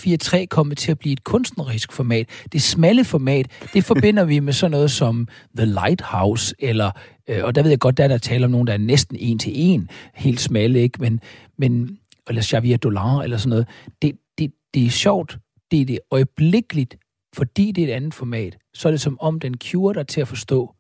4.3 0.43 0.47
kommet 0.47 0.79
til 0.79 0.91
at 0.91 0.99
blive 0.99 1.13
et 1.13 1.25
kunstnerisk 1.25 1.93
format. 1.93 2.29
Det 2.53 2.63
smalle 2.63 3.05
format, 3.05 3.47
det 3.75 3.85
forbinder 3.85 4.25
vi 4.25 4.41
med 4.41 4.53
sådan 4.53 4.71
noget 4.71 4.91
som 4.91 5.29
The 5.57 5.67
Lighthouse, 5.67 6.55
eller, 6.59 6.91
øh, 7.29 7.45
og 7.45 7.55
der 7.55 7.63
ved 7.63 7.71
jeg 7.71 7.79
godt, 7.79 7.97
der 7.97 8.05
er 8.05 8.09
der 8.09 8.19
tale 8.19 8.45
om 8.45 8.51
nogen, 8.51 8.67
der 8.67 8.73
er 8.73 8.79
næsten 8.79 9.17
en 9.21 9.39
til 9.39 9.53
en, 9.55 9.89
helt 10.15 10.41
smalle, 10.41 10.81
ikke? 10.81 11.01
Men, 11.01 11.21
men 11.59 11.99
eller 12.29 12.43
Xavier 12.43 12.77
Dolan, 12.77 13.25
eller 13.25 13.37
sådan 13.37 13.51
noget. 13.51 13.69
Det, 14.03 14.15
det, 14.39 14.53
det 14.75 14.87
er 14.87 14.91
sjovt, 14.91 15.39
det 15.71 15.81
er 15.81 15.85
det 15.85 15.99
øjeblikkeligt, 16.11 16.97
fordi 17.35 17.73
det 17.73 17.85
er 17.85 17.89
et 17.89 17.97
andet 17.97 18.15
format, 18.15 18.59
så 18.75 18.89
er 18.89 18.91
det 18.91 19.01
som 19.01 19.19
om 19.21 19.41
den 19.41 19.55
curer 19.55 19.93
dig 19.93 20.07
til 20.07 20.21
at 20.21 20.29
forstå, 20.29 20.75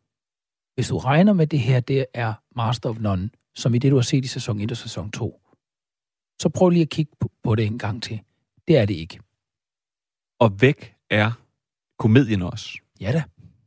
hvis 0.75 0.89
du 0.89 0.99
regner 0.99 1.33
med 1.33 1.47
det 1.47 1.61
her, 1.61 1.81
det 1.81 2.07
er 2.15 2.33
Master 2.57 2.91
of 2.91 3.01
None, 3.01 3.31
som 3.59 3.75
i 3.75 3.79
det, 3.79 3.91
du 3.91 3.97
har 3.97 4.03
set 4.03 4.25
i 4.25 4.29
sæson 4.29 4.61
1 4.61 4.71
og 4.71 4.77
sæson 4.77 5.11
2, 5.11 5.41
så 6.43 6.49
prøv 6.49 6.69
lige 6.71 6.83
at 6.83 6.89
kigge 6.89 7.13
på, 7.45 7.55
det 7.55 7.67
en 7.67 7.79
gang 7.79 8.03
til. 8.03 8.21
Det 8.69 8.77
er 8.79 8.85
det 8.85 8.95
ikke. 8.95 9.19
Og 10.41 10.61
væk 10.61 10.95
er 11.11 11.31
komedien 11.99 12.43
også. 12.43 12.79
Ja 13.01 13.13
da. 13.13 13.23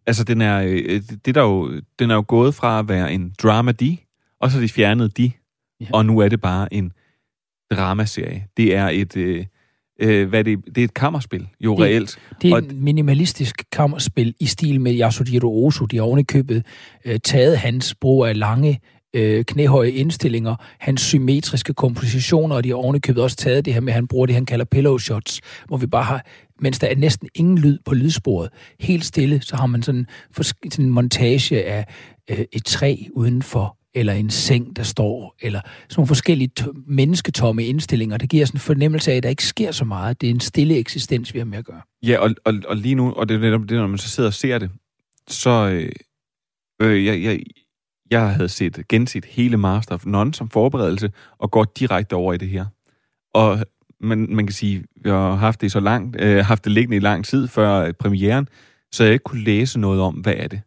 Altså, 0.05 0.23
den 0.23 0.41
er, 0.41 0.61
øh, 0.67 1.01
det 1.25 1.35
der 1.35 1.41
jo, 1.41 1.81
den 1.99 2.11
er 2.11 2.15
jo 2.15 2.25
gået 2.27 2.55
fra 2.55 2.79
at 2.79 2.87
være 2.89 3.13
en 3.13 3.33
dramedy, 3.43 3.97
og 4.39 4.51
så 4.51 4.59
de 4.59 4.69
fjernet 4.69 5.17
de, 5.17 5.31
ja. 5.79 5.85
og 5.93 6.05
nu 6.05 6.19
er 6.19 6.29
det 6.29 6.41
bare 6.41 6.73
en 6.73 6.91
dramaserie. 7.71 8.47
Det 8.57 8.75
er 8.75 8.87
et, 8.89 9.17
øh, 9.17 9.45
øh, 9.99 10.29
hvad 10.29 10.43
det, 10.43 10.65
det 10.65 10.77
er 10.77 10.83
et 10.85 10.93
kammerspil, 10.93 11.47
jo 11.59 11.71
Det- 11.75 11.83
reelt. 11.83 12.19
Det 12.41 12.49
er 12.49 12.53
og, 12.55 12.59
et 12.59 12.75
minimalistisk 12.75 13.63
kammerspil 13.71 14.35
i 14.39 14.45
stil 14.45 14.81
med 14.81 14.99
Yasujiro 14.99 15.65
Ozu. 15.65 15.85
De 15.85 15.95
har 15.97 16.03
ovenikøbet 16.03 16.65
øh, 17.05 17.19
taget 17.19 17.57
hans 17.57 17.95
brug 17.95 18.25
af 18.25 18.39
lange 18.39 18.79
øh, 19.13 19.45
knæhøje 19.45 19.89
indstillinger, 19.89 20.55
hans 20.79 21.01
symmetriske 21.01 21.73
kompositioner, 21.73 22.55
og 22.55 22.63
de 22.63 22.69
har 22.69 22.75
ovenikøbet 22.75 23.23
også 23.23 23.37
taget 23.37 23.65
det 23.65 23.73
her 23.73 23.81
med, 23.81 23.89
at 23.89 23.95
han 23.95 24.07
bruger 24.07 24.25
det, 24.25 24.35
han 24.35 24.45
kalder 24.45 24.65
pillow 24.65 24.97
shots, 24.97 25.41
hvor 25.67 25.77
vi 25.77 25.87
bare 25.87 26.03
har, 26.03 26.25
mens 26.59 26.79
der 26.79 26.87
er 26.87 26.95
næsten 26.95 27.29
ingen 27.35 27.57
lyd 27.57 27.77
på 27.85 27.93
lydsporet, 27.93 28.49
helt 28.79 29.05
stille, 29.05 29.41
så 29.41 29.55
har 29.55 29.65
man 29.65 29.83
sådan, 29.83 30.07
en, 30.37 30.71
sådan 30.71 30.85
en 30.85 30.91
montage 30.91 31.65
af 31.65 31.85
øh, 32.29 32.45
et 32.51 32.65
træ 32.65 32.95
udenfor, 33.13 33.77
eller 33.93 34.13
en 34.13 34.29
seng, 34.29 34.75
der 34.75 34.83
står, 34.83 35.35
eller 35.41 35.59
sådan 35.59 35.95
nogle 35.97 36.07
forskellige 36.07 36.49
t- 36.59 36.83
mennesketomme 36.87 37.65
indstillinger. 37.65 38.17
Det 38.17 38.29
giver 38.29 38.45
sådan 38.45 38.55
en 38.55 38.61
fornemmelse 38.61 39.11
af, 39.11 39.15
at 39.15 39.23
der 39.23 39.29
ikke 39.29 39.45
sker 39.45 39.71
så 39.71 39.85
meget. 39.85 40.21
Det 40.21 40.27
er 40.27 40.33
en 40.33 40.39
stille 40.39 40.77
eksistens, 40.77 41.33
vi 41.33 41.39
har 41.39 41.45
med 41.45 41.57
at 41.57 41.65
gøre. 41.65 41.81
Ja, 42.03 42.17
og, 42.17 42.35
og, 42.45 42.53
og 42.67 42.77
lige 42.77 42.95
nu, 42.95 43.11
og 43.11 43.29
det 43.29 43.35
er 43.35 43.39
netop 43.39 43.61
det, 43.61 43.71
når 43.71 43.87
man 43.87 43.97
så 43.97 44.09
sidder 44.09 44.29
og 44.29 44.33
ser 44.33 44.57
det, 44.57 44.69
så 45.27 45.49
øh, 45.49 45.91
øh, 46.81 47.05
jeg, 47.05 47.23
jeg, 47.23 47.39
jeg 48.11 48.33
havde 48.33 48.49
set, 48.49 48.83
genset 48.89 49.25
hele 49.25 49.57
Master 49.57 49.95
of 49.95 50.05
None 50.05 50.33
som 50.33 50.49
forberedelse, 50.49 51.11
og 51.37 51.51
går 51.51 51.63
direkte 51.63 52.13
over 52.13 52.33
i 52.33 52.37
det 52.37 52.49
her. 52.49 52.65
Og 53.33 53.59
man, 54.01 54.27
man 54.35 54.47
kan 54.47 54.53
sige, 54.53 54.83
vi 55.03 55.09
har 55.09 55.35
haft 55.35 55.61
det 55.61 55.71
så 55.71 55.79
langt, 55.79 56.21
øh, 56.21 56.45
haft 56.45 56.63
det 56.63 56.71
liggende 56.71 56.97
i 56.97 56.99
lang 56.99 57.25
tid 57.25 57.47
før 57.47 57.73
øh, 57.73 57.93
premieren, 57.93 58.47
så 58.91 59.03
jeg 59.03 59.13
ikke 59.13 59.23
kunne 59.23 59.43
læse 59.43 59.79
noget 59.79 60.01
om, 60.01 60.13
hvad 60.13 60.33
er 60.37 60.47
det. 60.47 60.61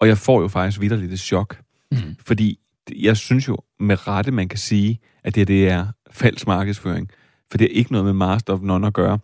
Og 0.00 0.08
jeg 0.08 0.18
får 0.18 0.40
jo 0.40 0.48
faktisk 0.48 0.80
vidderligt 0.80 1.12
et 1.12 1.20
chok. 1.20 1.60
Mm. 1.92 1.98
Fordi 2.26 2.58
jeg 2.96 3.16
synes 3.16 3.48
jo 3.48 3.56
med 3.80 4.08
rette, 4.08 4.30
man 4.30 4.48
kan 4.48 4.58
sige, 4.58 4.98
at 5.24 5.34
det, 5.34 5.48
det 5.48 5.68
er 5.68 5.86
falsk 6.10 6.46
markedsføring. 6.46 7.10
For 7.50 7.58
det 7.58 7.64
er 7.64 7.78
ikke 7.78 7.92
noget 7.92 8.04
med 8.04 8.12
Master 8.12 8.52
of 8.52 8.60
None 8.60 8.86
at 8.86 8.92
gøre. 8.92 9.18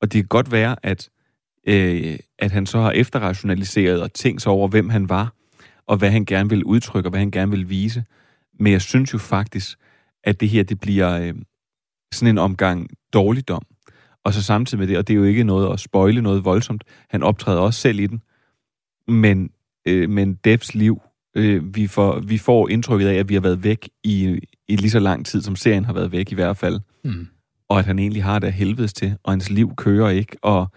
Og 0.00 0.12
det 0.12 0.22
kan 0.22 0.28
godt 0.28 0.52
være, 0.52 0.76
at, 0.82 1.08
øh, 1.66 2.18
at 2.38 2.50
han 2.50 2.66
så 2.66 2.80
har 2.80 2.90
efterrationaliseret 2.90 4.02
og 4.02 4.12
tænkt 4.12 4.42
sig 4.42 4.52
over, 4.52 4.68
hvem 4.68 4.88
han 4.88 5.08
var, 5.08 5.32
og 5.86 5.96
hvad 5.96 6.10
han 6.10 6.24
gerne 6.24 6.48
vil 6.48 6.64
udtrykke, 6.64 7.06
og 7.06 7.10
hvad 7.10 7.20
han 7.20 7.30
gerne 7.30 7.50
vil 7.50 7.68
vise. 7.68 8.04
Men 8.60 8.72
jeg 8.72 8.82
synes 8.82 9.12
jo 9.12 9.18
faktisk, 9.18 9.78
at 10.24 10.40
det 10.40 10.48
her, 10.48 10.62
det 10.62 10.80
bliver 10.80 11.18
øh, 11.20 11.34
sådan 12.12 12.34
en 12.34 12.38
omgang 12.38 12.88
dårligdom. 13.12 13.62
Og 14.24 14.34
så 14.34 14.42
samtidig 14.42 14.78
med 14.78 14.88
det, 14.88 14.98
og 14.98 15.08
det 15.08 15.14
er 15.14 15.18
jo 15.18 15.24
ikke 15.24 15.44
noget 15.44 15.72
at 15.72 15.80
spoile 15.80 16.22
noget 16.22 16.44
voldsomt, 16.44 16.84
han 17.10 17.22
optræder 17.22 17.60
også 17.60 17.80
selv 17.80 18.00
i 18.00 18.06
den, 18.06 18.22
men, 19.08 19.50
øh, 19.86 20.10
men 20.10 20.34
Devs 20.34 20.74
liv, 20.74 21.02
øh, 21.36 21.74
vi, 21.74 21.86
får, 21.86 22.20
vi 22.20 22.38
får 22.38 22.68
indtrykket 22.68 23.08
af, 23.08 23.14
at 23.14 23.28
vi 23.28 23.34
har 23.34 23.40
været 23.40 23.64
væk 23.64 23.88
i, 24.04 24.40
i 24.68 24.76
lige 24.76 24.90
så 24.90 24.98
lang 24.98 25.26
tid, 25.26 25.42
som 25.42 25.56
serien 25.56 25.84
har 25.84 25.92
været 25.92 26.12
væk 26.12 26.32
i 26.32 26.34
hvert 26.34 26.56
fald. 26.56 26.80
Mm. 27.04 27.28
Og 27.68 27.78
at 27.78 27.84
han 27.84 27.98
egentlig 27.98 28.24
har 28.24 28.38
det 28.38 28.52
helvedes 28.52 28.92
til, 28.92 29.16
og 29.22 29.32
hans 29.32 29.50
liv 29.50 29.76
kører 29.76 30.08
ikke. 30.10 30.36
Og 30.42 30.70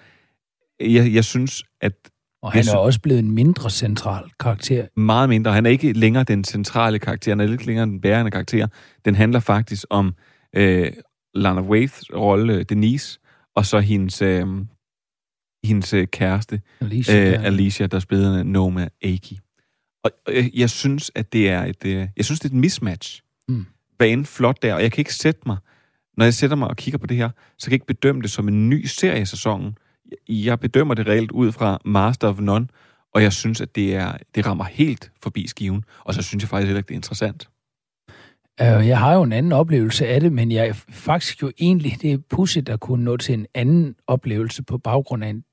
jeg, 0.79 1.13
jeg 1.13 1.25
synes, 1.25 1.63
at... 1.81 1.93
Og 2.45 2.51
han 2.51 2.63
er 2.73 2.77
også 2.77 3.01
blevet 3.01 3.19
en 3.19 3.31
mindre 3.31 3.69
central 3.69 4.23
karakter. 4.39 4.87
Meget 4.97 5.29
mindre. 5.29 5.53
Han 5.53 5.65
er 5.65 5.69
ikke 5.69 5.93
længere 5.93 6.23
den 6.23 6.43
centrale 6.43 6.99
karakter, 6.99 7.31
han 7.31 7.39
er 7.39 7.51
ikke 7.51 7.65
længere 7.65 7.85
den 7.85 8.01
bærende 8.01 8.31
karakter. 8.31 8.67
Den 9.05 9.15
handler 9.15 9.39
faktisk 9.39 9.85
om 9.89 10.13
øh, 10.55 10.91
Lana 11.33 11.61
Waiths 11.61 12.03
rolle, 12.15 12.63
Denise, 12.63 13.19
og 13.55 13.65
så 13.65 13.79
hendes, 13.79 14.21
øh, 14.21 14.47
hendes 15.63 15.93
øh, 15.93 16.07
kæreste, 16.07 16.61
Alicia, 16.81 17.21
øh, 17.21 17.31
ja. 17.31 17.41
Alicia, 17.41 17.87
der 17.87 17.99
spiller 17.99 18.43
Noma 18.43 18.87
Aki. 19.03 19.39
Og 20.03 20.11
øh, 20.29 20.59
jeg 20.59 20.69
synes, 20.69 21.11
at 21.15 21.33
det 21.33 21.49
er 21.49 21.63
et, 21.63 21.85
øh, 21.85 22.07
jeg 22.17 22.25
synes, 22.25 22.39
det 22.39 22.49
er 22.49 22.53
et 22.53 22.59
mismatch. 22.59 23.21
Mm. 23.47 23.65
Hvad 23.97 24.07
end 24.07 24.25
flot 24.25 24.61
der, 24.61 24.73
og 24.73 24.81
jeg 24.81 24.91
kan 24.91 25.01
ikke 25.01 25.13
sætte 25.13 25.41
mig, 25.45 25.57
når 26.17 26.25
jeg 26.25 26.33
sætter 26.33 26.55
mig 26.55 26.67
og 26.67 26.75
kigger 26.75 26.97
på 26.97 27.07
det 27.07 27.17
her, 27.17 27.29
så 27.57 27.65
kan 27.65 27.71
jeg 27.71 27.75
ikke 27.75 27.85
bedømme 27.85 28.21
det 28.21 28.31
som 28.31 28.47
en 28.47 28.69
ny 28.69 28.85
serie 28.85 29.21
i 29.21 29.25
sæsonen. 29.25 29.77
Jeg 30.29 30.59
bedømmer 30.59 30.93
det 30.93 31.07
reelt 31.07 31.31
ud 31.31 31.51
fra 31.51 31.79
Master 31.85 32.27
of 32.27 32.39
None, 32.39 32.67
og 33.13 33.23
jeg 33.23 33.33
synes, 33.33 33.61
at 33.61 33.75
det, 33.75 33.95
er, 33.95 34.17
det 34.35 34.45
rammer 34.45 34.63
helt 34.63 35.11
forbi 35.23 35.47
skiven. 35.47 35.83
Og 35.99 36.13
så 36.13 36.21
synes 36.21 36.43
jeg 36.43 36.49
faktisk 36.49 36.67
heller 36.67 36.79
ikke, 36.79 36.87
det 36.87 36.93
er 36.93 36.97
interessant. 36.97 37.49
Øh, 38.61 38.87
Jeg 38.87 38.99
har 38.99 39.13
jo 39.13 39.23
en 39.23 39.31
anden 39.31 39.51
oplevelse 39.51 40.07
af 40.07 40.21
det, 40.21 40.31
men 40.33 40.51
jeg 40.51 40.67
er 40.67 40.73
faktisk 40.89 41.41
jo 41.41 41.51
egentlig, 41.59 41.97
det 42.01 42.11
er 42.11 42.17
pudsigt 42.29 42.69
at 42.69 42.79
kunne 42.79 43.03
nå 43.03 43.17
til 43.17 43.33
en 43.33 43.45
anden 43.53 43.95
oplevelse 44.07 44.63
på 44.63 44.77
baggrund 44.77 45.23
af 45.23 45.29
en, 45.29 45.43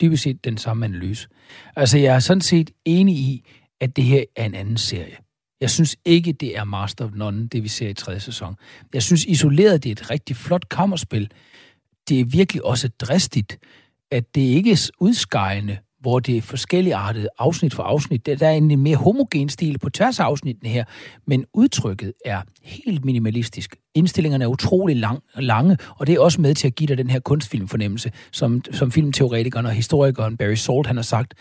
dybest 0.00 0.22
set 0.22 0.44
den 0.44 0.58
samme 0.58 0.84
analyse. 0.84 1.28
Altså, 1.76 1.98
jeg 1.98 2.14
er 2.14 2.18
sådan 2.18 2.40
set 2.40 2.70
enig 2.84 3.16
i, 3.16 3.44
at 3.80 3.96
det 3.96 4.04
her 4.04 4.24
er 4.36 4.44
en 4.44 4.54
anden 4.54 4.76
serie. 4.76 5.16
Jeg 5.60 5.70
synes 5.70 5.96
ikke, 6.04 6.32
det 6.32 6.56
er 6.56 6.64
Master 6.64 7.04
of 7.04 7.10
None, 7.14 7.48
det 7.48 7.62
vi 7.62 7.68
ser 7.68 7.88
i 7.88 7.94
tredje 7.94 8.20
sæson. 8.20 8.56
Jeg 8.94 9.02
synes 9.02 9.24
isoleret, 9.24 9.82
det 9.84 9.88
er 9.88 9.92
et 9.92 10.10
rigtig 10.10 10.36
flot 10.36 10.68
kammerspil. 10.68 11.30
Det 12.10 12.20
er 12.20 12.24
virkelig 12.24 12.64
også 12.64 12.88
dristigt, 12.88 13.58
at 14.10 14.34
det 14.34 14.40
ikke 14.40 14.72
er 14.72 14.90
udskejende, 15.00 15.78
hvor 16.00 16.20
det 16.20 16.36
er 16.36 16.42
forskellige 16.42 16.94
artede 16.94 17.28
afsnit 17.38 17.74
for 17.74 17.82
afsnit. 17.82 18.26
Der 18.26 18.46
er 18.48 18.52
en 18.52 18.80
mere 18.80 18.96
homogen 18.96 19.48
stil 19.48 19.78
på 19.78 19.90
tværs 19.90 20.20
af 20.20 20.24
afsnittene 20.24 20.70
her, 20.70 20.84
men 21.26 21.44
udtrykket 21.54 22.12
er 22.24 22.42
helt 22.62 23.04
minimalistisk. 23.04 23.76
Indstillingerne 23.94 24.44
er 24.44 24.48
utrolig 24.48 24.96
lang, 24.96 25.22
lange, 25.36 25.76
og 25.96 26.06
det 26.06 26.14
er 26.14 26.20
også 26.20 26.40
med 26.40 26.54
til 26.54 26.66
at 26.66 26.74
give 26.74 26.86
dig 26.86 26.98
den 26.98 27.10
her 27.10 27.20
kunstfilmfornemmelse, 27.20 28.12
som, 28.32 28.62
som 28.72 28.92
filmteoretikeren 28.92 29.66
og 29.66 29.72
historikeren 29.72 30.36
Barry 30.36 30.54
Salt 30.54 30.86
han 30.86 30.96
har 30.96 31.02
sagt, 31.02 31.34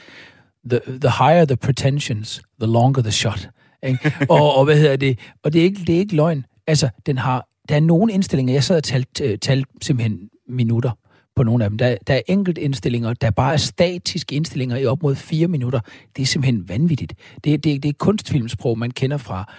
the, 0.69 0.79
the 1.01 1.12
higher 1.25 1.45
the 1.45 1.58
pretensions, 1.58 2.41
the 2.62 2.71
longer 2.71 3.01
the 3.01 3.12
shot. 3.12 3.49
Ikke? 3.84 4.13
og, 4.29 4.55
og 4.55 4.65
hvad 4.65 4.77
hedder 4.77 4.95
det? 4.95 5.19
Og 5.43 5.53
det 5.53 5.60
er 5.60 5.63
ikke, 5.63 5.82
det 5.88 5.95
er 5.95 5.99
ikke 5.99 6.15
løgn. 6.15 6.45
Altså, 6.67 6.89
den 7.05 7.17
har, 7.17 7.47
der 7.69 7.75
er 7.75 7.79
nogle 7.79 8.13
indstillinger, 8.13 8.53
jeg 8.53 8.63
sad 8.63 8.77
og 8.77 8.84
talte, 8.84 9.23
øh, 9.23 9.38
talte 9.38 9.69
simpelthen 9.82 10.29
minutter 10.49 10.91
på 11.35 11.43
nogle 11.43 11.63
af 11.63 11.69
dem. 11.69 11.77
Der, 11.77 11.97
der 12.07 12.13
er 12.13 12.21
enkelt 12.27 12.57
indstillinger, 12.57 13.13
der 13.13 13.31
bare 13.31 13.53
er 13.53 13.57
statiske 13.57 14.35
indstillinger 14.35 14.77
i 14.77 14.85
op 14.85 15.03
mod 15.03 15.15
fire 15.15 15.47
minutter. 15.47 15.79
Det 16.15 16.21
er 16.21 16.25
simpelthen 16.25 16.69
vanvittigt. 16.69 17.13
Det, 17.43 17.63
det, 17.63 17.83
det 17.83 17.89
er 17.89 17.93
kunstfilmsprog, 17.93 18.79
man 18.79 18.91
kender 18.91 19.17
fra, 19.17 19.53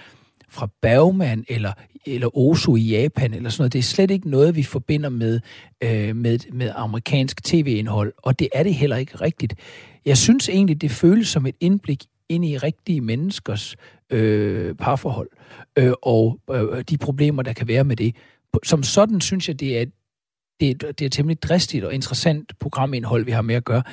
fra 0.49 0.69
Bergman 0.81 1.45
eller, 1.47 1.73
eller 2.05 2.37
Osu 2.37 2.75
i 2.75 2.81
Japan 2.81 3.33
eller 3.33 3.49
sådan 3.49 3.61
noget. 3.61 3.73
Det 3.73 3.79
er 3.79 3.83
slet 3.83 4.11
ikke 4.11 4.29
noget, 4.29 4.55
vi 4.55 4.63
forbinder 4.63 5.09
med, 5.09 5.39
øh, 5.83 6.15
med, 6.15 6.39
med 6.53 6.71
amerikansk 6.75 7.43
tv-indhold, 7.43 8.13
og 8.17 8.39
det 8.39 8.49
er 8.53 8.63
det 8.63 8.75
heller 8.75 8.97
ikke 8.97 9.15
rigtigt. 9.15 9.55
Jeg 10.05 10.17
synes 10.17 10.49
egentlig, 10.49 10.81
det 10.81 10.91
føles 10.91 11.27
som 11.27 11.45
et 11.45 11.55
indblik 11.59 12.03
ind 12.29 12.45
i 12.45 12.57
rigtige 12.57 13.01
menneskers 13.01 13.75
øh, 14.09 14.75
parforhold 14.75 15.29
øh, 15.77 15.93
og 16.01 16.39
øh, 16.51 16.83
de 16.89 16.97
problemer, 16.97 17.43
der 17.43 17.53
kan 17.53 17.67
være 17.67 17.83
med 17.83 17.95
det. 17.95 18.15
Som 18.63 18.83
sådan 18.83 19.21
synes 19.21 19.47
jeg, 19.47 19.59
det 19.59 19.81
er, 19.81 19.85
det, 20.61 20.83
er, 20.83 20.91
det 20.91 21.05
er 21.05 21.09
temmelig 21.09 21.41
dristigt 21.41 21.85
og 21.85 21.93
interessant 21.93 22.59
programindhold, 22.59 23.25
vi 23.25 23.31
har 23.31 23.41
med 23.41 23.55
at 23.55 23.65
gøre. 23.65 23.83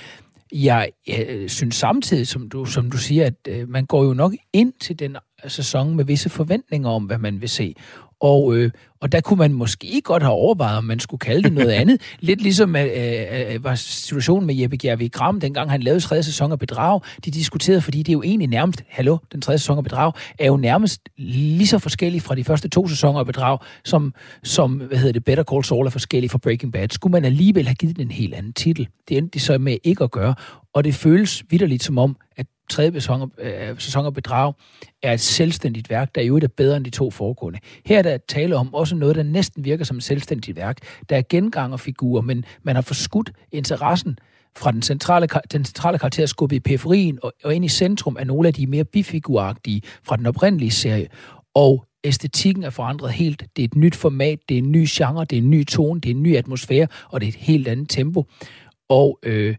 Jeg, 0.52 0.90
jeg 1.06 1.26
øh, 1.28 1.48
synes 1.48 1.74
samtidig, 1.74 2.26
som 2.26 2.48
du, 2.48 2.64
som 2.64 2.90
du 2.90 2.98
siger, 2.98 3.26
at 3.26 3.34
øh, 3.48 3.68
man 3.68 3.86
går 3.86 4.04
jo 4.04 4.14
nok 4.14 4.32
ind 4.52 4.72
til 4.80 4.98
den 4.98 5.16
sæson 5.46 5.96
med 5.96 6.04
visse 6.04 6.28
forventninger 6.28 6.90
om, 6.90 7.04
hvad 7.04 7.18
man 7.18 7.40
vil 7.40 7.48
se. 7.48 7.74
Og, 8.20 8.56
øh, 8.56 8.70
og 9.00 9.12
der 9.12 9.20
kunne 9.20 9.36
man 9.38 9.52
måske 9.52 10.00
godt 10.04 10.22
have 10.22 10.32
overvejet, 10.32 10.78
om 10.78 10.84
man 10.84 11.00
skulle 11.00 11.18
kalde 11.18 11.42
det 11.42 11.52
noget 11.52 11.70
andet. 11.80 12.00
Lidt 12.20 12.40
ligesom 12.40 12.76
øh, 12.76 12.86
øh, 13.32 13.64
var 13.64 13.74
situationen 13.74 14.46
med 14.46 14.54
Jeppe 14.54 14.76
Gjervig 14.76 15.12
Gram, 15.12 15.40
dengang 15.40 15.70
han 15.70 15.82
lavede 15.82 16.00
tredje 16.00 16.22
sæson 16.22 16.52
af 16.52 16.58
Bedrag. 16.58 17.00
De 17.24 17.30
diskuterede, 17.30 17.80
fordi 17.80 17.98
det 17.98 18.08
er 18.08 18.12
jo 18.12 18.22
egentlig 18.22 18.48
nærmest, 18.48 18.82
hallo, 18.88 19.16
den 19.32 19.40
tredje 19.40 19.58
sæson 19.58 19.78
af 19.78 19.84
Bedrag, 19.84 20.12
er 20.38 20.46
jo 20.46 20.56
nærmest 20.56 21.00
lige 21.16 21.66
så 21.66 21.78
forskellig 21.78 22.22
fra 22.22 22.34
de 22.34 22.44
første 22.44 22.68
to 22.68 22.88
sæsoner 22.88 23.20
af 23.20 23.26
Bedrag, 23.26 23.58
som, 23.84 24.14
som 24.42 24.72
hvad 24.72 24.98
hedder 24.98 25.12
det, 25.12 25.24
Better 25.24 25.44
Call 25.44 25.64
Saul 25.64 25.86
er 25.86 25.90
forskellig 25.90 26.30
fra 26.30 26.38
Breaking 26.38 26.72
Bad. 26.72 26.88
Skulle 26.88 27.12
man 27.12 27.24
alligevel 27.24 27.66
have 27.66 27.74
givet 27.74 27.96
den 27.96 28.06
en 28.06 28.10
helt 28.10 28.34
anden 28.34 28.52
titel? 28.52 28.88
Det 29.08 29.16
endte 29.16 29.38
de 29.38 29.40
så 29.40 29.58
med 29.58 29.76
ikke 29.84 30.04
at 30.04 30.10
gøre. 30.10 30.34
Og 30.74 30.84
det 30.84 30.94
føles 30.94 31.44
vidderligt 31.50 31.82
som 31.82 31.98
om, 31.98 32.16
at 32.36 32.46
tredje 32.70 32.92
sæson, 32.92 33.32
øh, 33.38 33.78
sæson 33.78 34.06
af 34.06 34.14
Bedrag 34.14 34.52
er 35.02 35.12
et 35.12 35.20
selvstændigt 35.20 35.90
værk, 35.90 36.14
der 36.14 36.20
i 36.20 36.26
øvrigt 36.26 36.44
er 36.44 36.48
bedre 36.56 36.76
end 36.76 36.84
de 36.84 36.90
to 36.90 37.10
foregående. 37.10 37.58
Her 37.86 37.98
er 37.98 38.02
der 38.02 38.18
tale 38.28 38.56
om 38.56 38.74
også 38.74 38.94
noget, 38.94 39.16
der 39.16 39.22
næsten 39.22 39.64
virker 39.64 39.84
som 39.84 39.96
et 39.96 40.02
selvstændigt 40.02 40.56
værk. 40.56 40.78
Der 41.08 41.16
er 41.16 41.22
gengangerfigurer, 41.28 42.22
men 42.22 42.44
man 42.62 42.74
har 42.74 42.82
forskudt 42.82 43.32
interessen 43.52 44.18
fra 44.56 44.72
den 44.72 44.82
centrale, 44.82 45.28
den 45.52 45.64
centrale 45.64 45.98
karakter 45.98 46.26
skubbet 46.26 46.56
i 46.56 46.60
periferien 46.60 47.18
og, 47.22 47.32
og 47.44 47.54
ind 47.54 47.64
i 47.64 47.68
centrum 47.68 48.16
af 48.16 48.26
nogle 48.26 48.48
af 48.48 48.54
de 48.54 48.66
mere 48.66 48.84
bifiguragtige 48.84 49.82
fra 50.02 50.16
den 50.16 50.26
oprindelige 50.26 50.70
serie. 50.70 51.08
Og 51.54 51.84
æstetikken 52.04 52.64
er 52.64 52.70
forandret 52.70 53.12
helt. 53.12 53.44
Det 53.56 53.62
er 53.62 53.64
et 53.64 53.76
nyt 53.76 53.96
format, 53.96 54.38
det 54.48 54.54
er 54.54 54.58
en 54.58 54.72
ny 54.72 54.86
genre, 54.88 55.24
det 55.24 55.38
er 55.38 55.42
en 55.42 55.50
ny 55.50 55.66
tone, 55.66 56.00
det 56.00 56.10
er 56.10 56.14
en 56.14 56.22
ny 56.22 56.36
atmosfære, 56.36 56.86
og 57.10 57.20
det 57.20 57.26
er 57.26 57.32
et 57.32 57.38
helt 57.38 57.68
andet 57.68 57.90
tempo. 57.90 58.24
Og 58.88 59.18
øh, 59.22 59.56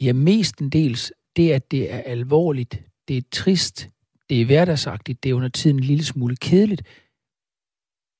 ja, 0.00 0.12
mestendels 0.12 1.12
det, 1.36 1.52
at 1.52 1.70
det 1.70 1.94
er 1.94 1.98
alvorligt, 1.98 2.82
det 3.08 3.16
er 3.16 3.22
trist, 3.32 3.90
det 4.30 4.40
er 4.40 4.44
hverdagsagtigt, 4.44 5.22
det 5.22 5.30
er 5.30 5.34
under 5.34 5.48
tiden 5.48 5.76
en 5.76 5.84
lille 5.84 6.04
smule 6.04 6.36
kedeligt, 6.36 6.82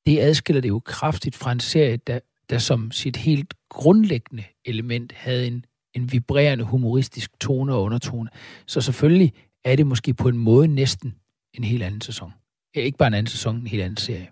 det 0.06 0.18
adskiller 0.18 0.60
det 0.60 0.68
jo 0.68 0.78
kraftigt 0.78 1.36
fra 1.36 1.52
en 1.52 1.60
serie, 1.60 1.96
der, 1.96 2.20
der 2.50 2.58
som 2.58 2.90
sit 2.90 3.16
helt 3.16 3.54
grundlæggende 3.70 4.44
element 4.64 5.12
havde 5.12 5.46
en, 5.46 5.64
en 5.94 6.12
vibrerende 6.12 6.64
humoristisk 6.64 7.30
tone 7.40 7.74
og 7.74 7.82
undertone. 7.82 8.30
Så 8.66 8.80
selvfølgelig 8.80 9.32
er 9.64 9.76
det 9.76 9.86
måske 9.86 10.14
på 10.14 10.28
en 10.28 10.38
måde 10.38 10.68
næsten 10.68 11.14
en 11.54 11.64
helt 11.64 11.82
anden 11.82 12.00
sæson. 12.00 12.32
Ikke 12.74 12.98
bare 12.98 13.06
en 13.06 13.14
anden 13.14 13.30
sæson, 13.30 13.56
en 13.56 13.66
helt 13.66 13.82
anden 13.82 13.96
serie. 13.96 14.28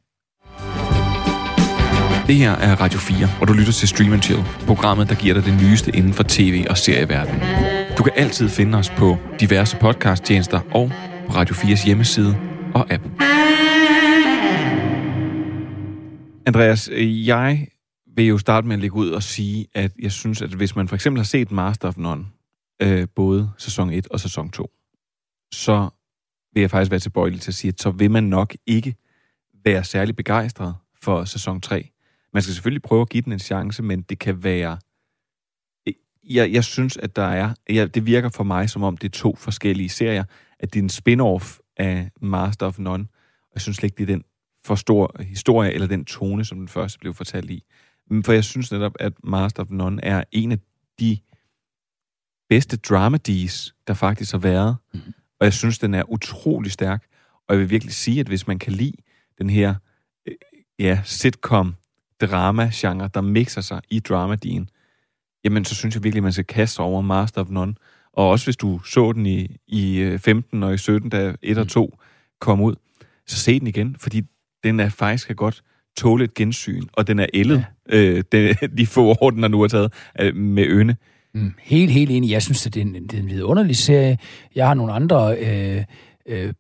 Det 2.27 2.37
her 2.37 2.53
er 2.53 2.81
Radio 2.81 2.99
4, 2.99 3.29
og 3.41 3.49
du 3.49 3.53
lytter 3.53 3.73
til 3.73 3.88
Stream 3.88 4.23
Chill, 4.23 4.43
programmet, 4.67 5.09
der 5.09 5.14
giver 5.14 5.35
dig 5.35 5.45
det 5.45 5.62
nyeste 5.62 5.97
inden 5.97 6.14
for 6.14 6.25
tv- 6.29 6.67
og 6.71 6.79
serieverdenen. 6.79 7.88
Du 7.99 8.03
kan 8.03 8.13
altid 8.17 8.49
finde 8.49 8.79
os 8.79 8.91
på 8.91 9.17
diverse 9.41 9.77
podcasttjenester 9.77 10.61
og 10.61 10.91
på 11.27 11.33
Radio 11.33 11.55
4's 11.55 11.87
hjemmeside 11.87 12.37
og 12.75 12.93
app. 12.93 13.05
Andreas, 16.47 16.91
jeg 17.27 17.69
vil 18.17 18.27
jo 18.27 18.39
starte 18.39 18.67
med 18.67 18.77
at 18.77 18.81
lægge 18.81 18.97
ud 18.97 19.11
og 19.11 19.23
sige, 19.23 19.67
at 19.75 19.93
jeg 20.03 20.13
synes, 20.13 20.43
at 20.43 20.51
hvis 20.51 20.77
man 20.77 20.89
for 20.89 20.95
eksempel 20.95 21.19
har 21.19 21.25
set 21.25 21.51
Master 21.51 21.89
of 21.89 21.97
None, 21.97 22.27
øh, 22.83 23.09
både 23.17 23.51
sæson 23.59 23.91
1 23.91 24.09
og 24.09 24.21
sæson 24.21 24.51
2, 24.51 24.71
så 25.53 25.89
vil 26.55 26.61
jeg 26.61 26.71
faktisk 26.71 26.91
være 26.91 27.01
tilbøjelig 27.01 27.41
til 27.41 27.51
at 27.51 27.55
sige, 27.55 27.69
at 27.69 27.81
så 27.81 27.91
vil 27.91 28.11
man 28.11 28.25
nok 28.25 28.57
ikke 28.67 28.95
være 29.65 29.85
særlig 29.85 30.17
begejstret 30.17 30.75
for 31.03 31.25
sæson 31.25 31.61
3. 31.61 31.91
Man 32.33 32.43
skal 32.43 32.55
selvfølgelig 32.55 32.83
prøve 32.83 33.01
at 33.01 33.09
give 33.09 33.23
den 33.23 33.33
en 33.33 33.39
chance, 33.39 33.83
men 33.83 34.03
det 34.03 34.19
kan 34.19 34.45
være... 34.45 34.79
Jeg, 36.29 36.53
jeg 36.53 36.64
synes, 36.64 36.97
at 36.97 37.17
der 37.17 37.23
er... 37.23 37.55
Jeg, 37.69 37.95
det 37.95 38.07
virker 38.07 38.29
for 38.29 38.45
mig, 38.45 38.71
som 38.71 38.83
om 38.83 38.97
det 38.97 39.09
er 39.09 39.19
to 39.19 39.37
forskellige 39.37 39.88
serier. 39.88 40.25
At 40.59 40.75
det 40.75 40.79
er 40.79 40.83
en 40.83 40.91
spin-off 40.91 41.59
af 41.77 42.11
Master 42.21 42.67
of 42.67 42.79
None. 42.79 43.07
Og 43.43 43.53
jeg 43.55 43.61
synes 43.61 43.77
slet 43.77 43.87
ikke, 43.87 43.97
det 43.97 44.03
er 44.03 44.17
den 44.17 44.25
for 44.64 44.75
stor 44.75 45.17
historie, 45.21 45.73
eller 45.73 45.87
den 45.87 46.05
tone, 46.05 46.45
som 46.45 46.59
den 46.59 46.69
første 46.69 46.99
blev 46.99 47.14
fortalt 47.14 47.51
i. 47.51 47.64
Men 48.11 48.25
for 48.25 48.33
jeg 48.33 48.45
synes 48.45 48.73
netop, 48.73 48.93
at 49.01 49.12
Master 49.25 49.62
of 49.62 49.71
None 49.71 50.05
er 50.05 50.25
en 50.33 50.53
af 50.53 50.59
de 51.01 51.19
bedste 52.49 52.77
dramedies, 52.77 53.75
der 53.87 53.95
faktisk 53.95 54.33
har 54.33 54.38
været. 54.38 54.77
Mm. 54.95 55.01
Og 55.41 55.45
jeg 55.45 55.53
synes, 55.53 55.79
den 55.79 55.95
er 55.95 56.11
utrolig 56.11 56.73
stærk. 56.73 57.05
Og 57.49 57.55
jeg 57.55 57.61
vil 57.61 57.71
virkelig 57.71 57.95
sige, 57.95 58.21
at 58.21 58.27
hvis 58.27 58.47
man 58.47 58.59
kan 58.59 58.73
lide 58.73 58.97
den 59.38 59.51
her 59.51 59.75
øh, 60.29 60.35
ja, 60.79 61.01
sitcom 61.05 61.75
drama-genre, 62.21 63.11
der 63.14 63.21
mixer 63.21 63.61
sig 63.61 63.81
i 63.91 64.01
dramadien, 64.01 64.71
jamen 65.44 65.64
så 65.64 65.74
synes 65.74 65.94
jeg 65.94 66.05
virkelig, 66.05 66.20
at 66.20 66.22
man 66.22 66.33
skal 66.33 66.44
kaste 66.44 66.74
sig 66.74 66.85
over 66.85 67.01
Master 67.01 67.40
of 67.40 67.51
None. 67.51 67.74
Og 68.12 68.29
også 68.29 68.46
hvis 68.46 68.57
du 68.57 68.79
så 68.79 69.12
den 69.12 69.27
i, 69.27 69.57
i 69.66 70.16
15 70.18 70.62
og 70.62 70.74
i 70.74 70.79
17, 70.79 71.11
da 71.11 71.35
1 71.42 71.59
og 71.59 71.68
2 71.68 71.98
kom 72.40 72.61
ud, 72.61 72.74
så 73.27 73.37
se 73.37 73.61
den 73.61 73.66
igen, 73.66 73.96
fordi 73.98 74.22
den 74.64 74.81
er 74.81 74.88
faktisk 74.88 75.37
godt 75.37 75.62
tåle 75.96 76.24
et 76.24 76.35
gensyn, 76.35 76.83
og 76.92 77.07
den 77.07 77.18
er 77.18 77.27
ældet, 77.35 77.64
ja. 77.92 77.96
øh, 77.96 78.24
den, 78.33 78.57
de 78.79 78.87
få 78.87 79.16
år, 79.20 79.31
den 79.31 79.42
har 79.42 79.48
nu 79.48 79.61
har 79.61 79.68
taget 79.68 79.92
øh, 80.20 80.37
med 80.37 80.66
øne. 80.66 80.96
Mm, 81.35 81.53
helt, 81.62 81.92
helt 81.92 82.11
enig. 82.11 82.31
Jeg 82.31 82.42
synes, 82.42 82.66
at 82.66 82.74
det 82.74 82.81
er 82.81 82.85
en, 82.85 82.94
det 82.94 83.14
er 83.14 83.22
en 83.22 83.29
vidunderlig 83.29 83.77
serie. 83.77 84.18
Jeg 84.55 84.66
har 84.66 84.74
nogle 84.74 84.92
andre 84.92 85.37
øh, 85.38 85.85
øh, 86.27 86.53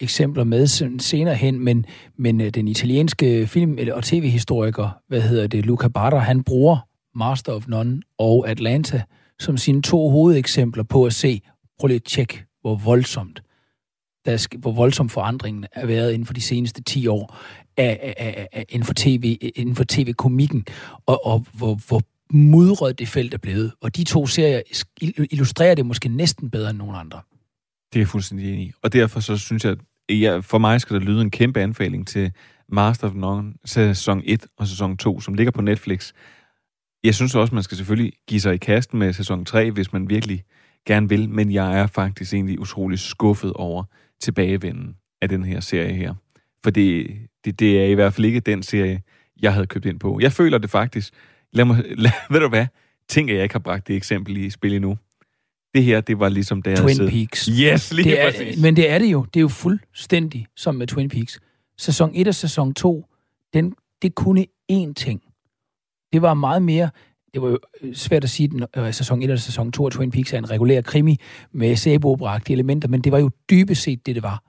eksempler 0.00 0.44
med 0.44 0.66
senere 0.98 1.34
hen, 1.34 1.64
men, 1.64 1.86
men 2.18 2.40
øh, 2.40 2.50
den 2.50 2.68
italienske 2.68 3.46
film- 3.46 3.78
og 3.92 4.04
tv-historiker, 4.04 4.88
hvad 5.08 5.20
hedder 5.20 5.46
det, 5.46 5.66
Luca 5.66 5.88
Barra, 5.88 6.18
han 6.18 6.44
bruger 6.44 6.86
Master 7.14 7.52
of 7.52 7.66
None 7.66 8.02
og 8.18 8.48
Atlanta 8.48 9.02
som 9.42 9.56
sine 9.56 9.82
to 9.82 10.10
hovedeksempler 10.10 10.82
på 10.82 11.06
at 11.06 11.12
se, 11.12 11.40
prøv 11.78 11.86
lige 11.86 11.96
at 11.96 12.04
tjekke, 12.04 12.44
hvor 12.60 12.74
voldsomt, 12.74 13.42
der 14.24 14.32
er, 14.32 14.58
hvor 14.58 14.72
voldsom 14.72 15.08
forandringen 15.08 15.66
er 15.72 15.86
været 15.86 16.12
inden 16.12 16.26
for 16.26 16.34
de 16.34 16.40
seneste 16.40 16.82
10 16.82 17.06
år 17.06 17.38
af, 17.76 18.14
af, 18.18 18.48
af, 18.52 18.64
inden 18.68 18.86
for 18.86 18.94
tv, 18.96 19.38
inden 19.54 19.76
for 19.76 19.84
tv-komikken, 19.88 20.64
og, 21.06 21.26
og 21.26 21.46
hvor, 21.52 21.80
hvor 21.88 22.02
mudret 22.30 22.98
det 22.98 23.08
felt 23.08 23.34
er 23.34 23.38
blevet. 23.38 23.72
Og 23.80 23.96
de 23.96 24.04
to 24.04 24.26
serier 24.26 24.62
illustrerer 25.30 25.74
det 25.74 25.86
måske 25.86 26.08
næsten 26.08 26.50
bedre 26.50 26.70
end 26.70 26.78
nogen 26.78 26.96
andre. 26.96 27.20
Det 27.92 27.98
er 27.98 28.00
jeg 28.00 28.08
fuldstændig 28.08 28.52
enig 28.52 28.66
i. 28.66 28.72
Og 28.82 28.92
derfor 28.92 29.20
så 29.20 29.36
synes 29.36 29.64
jeg, 29.64 29.72
at 29.72 29.78
ja, 30.20 30.38
for 30.38 30.58
mig 30.58 30.80
skal 30.80 30.96
der 30.96 31.02
lyde 31.02 31.20
en 31.20 31.30
kæmpe 31.30 31.60
anbefaling 31.60 32.06
til 32.06 32.32
Master 32.68 33.06
of 33.06 33.14
None, 33.14 33.54
sæson 33.64 34.22
1 34.24 34.46
og 34.58 34.66
sæson 34.66 34.96
2, 34.96 35.20
som 35.20 35.34
ligger 35.34 35.50
på 35.50 35.62
Netflix. 35.62 36.12
Jeg 37.04 37.14
synes 37.14 37.34
også, 37.34 37.54
man 37.54 37.62
skal 37.62 37.76
selvfølgelig 37.76 38.12
give 38.28 38.40
sig 38.40 38.54
i 38.54 38.56
kasten 38.56 38.98
med 38.98 39.12
sæson 39.12 39.44
3, 39.44 39.70
hvis 39.70 39.92
man 39.92 40.10
virkelig 40.10 40.44
gerne 40.86 41.08
vil, 41.08 41.28
men 41.28 41.52
jeg 41.52 41.78
er 41.78 41.86
faktisk 41.86 42.34
egentlig 42.34 42.60
utrolig 42.60 42.98
skuffet 42.98 43.52
over 43.52 43.84
tilbagevenden 44.20 44.96
af 45.22 45.28
den 45.28 45.44
her 45.44 45.60
serie 45.60 45.94
her. 45.94 46.14
For 46.64 46.70
det, 46.70 47.06
det, 47.44 47.60
det 47.60 47.80
er 47.80 47.84
i 47.84 47.94
hvert 47.94 48.14
fald 48.14 48.24
ikke 48.24 48.40
den 48.40 48.62
serie, 48.62 49.02
jeg 49.42 49.52
havde 49.54 49.66
købt 49.66 49.84
ind 49.84 50.00
på. 50.00 50.18
Jeg 50.20 50.32
føler 50.32 50.58
det 50.58 50.70
faktisk. 50.70 51.14
Lad 51.52 51.64
mig, 51.64 51.84
lad, 52.04 52.10
ved 52.30 52.40
du 52.40 52.48
hvad? 52.48 52.66
Tænk, 53.08 53.30
at 53.30 53.36
jeg 53.36 53.42
ikke 53.42 53.54
har 53.54 53.60
bragt 53.60 53.88
det 53.88 53.96
eksempel 53.96 54.36
i 54.36 54.50
spil 54.50 54.74
endnu. 54.74 54.98
Det 55.74 55.84
her, 55.84 56.00
det 56.00 56.18
var 56.18 56.28
ligesom 56.28 56.62
der 56.62 56.76
Twin 56.76 57.08
Peaks. 57.08 57.44
Yes, 57.46 57.92
lige 57.92 58.10
det 58.10 58.20
er, 58.20 58.30
præcis. 58.30 58.62
Men 58.62 58.76
det 58.76 58.90
er 58.90 58.98
det 58.98 59.06
jo. 59.06 59.26
Det 59.34 59.40
er 59.40 59.42
jo 59.42 59.48
fuldstændig 59.48 60.46
som 60.56 60.74
med 60.74 60.86
Twin 60.86 61.08
Peaks. 61.08 61.40
Sæson 61.78 62.10
1 62.14 62.28
og 62.28 62.34
sæson 62.34 62.74
2, 62.74 63.06
den, 63.54 63.74
det 64.02 64.14
kunne 64.14 64.46
én 64.72 64.92
ting. 64.92 65.22
Det 66.12 66.22
var 66.22 66.34
meget 66.34 66.62
mere... 66.62 66.90
Det 67.34 67.42
var 67.42 67.48
jo 67.48 67.58
øh, 67.82 67.94
svært 67.94 68.24
at 68.24 68.30
sige, 68.30 68.50
at 68.72 68.86
øh, 68.86 68.94
sæson 68.94 69.18
1 69.18 69.22
eller 69.22 69.36
sæson 69.36 69.72
2 69.72 69.86
af 69.86 69.92
Twin 69.92 70.10
Peaks 70.10 70.32
er 70.32 70.38
en 70.38 70.50
regulær 70.50 70.80
krimi 70.80 71.16
med 71.52 71.76
sæbeoperaagtige 71.76 72.54
elementer, 72.54 72.88
men 72.88 73.00
det 73.00 73.12
var 73.12 73.18
jo 73.18 73.30
dybest 73.50 73.82
set 73.82 74.06
det, 74.06 74.14
det 74.14 74.22
var. 74.22 74.42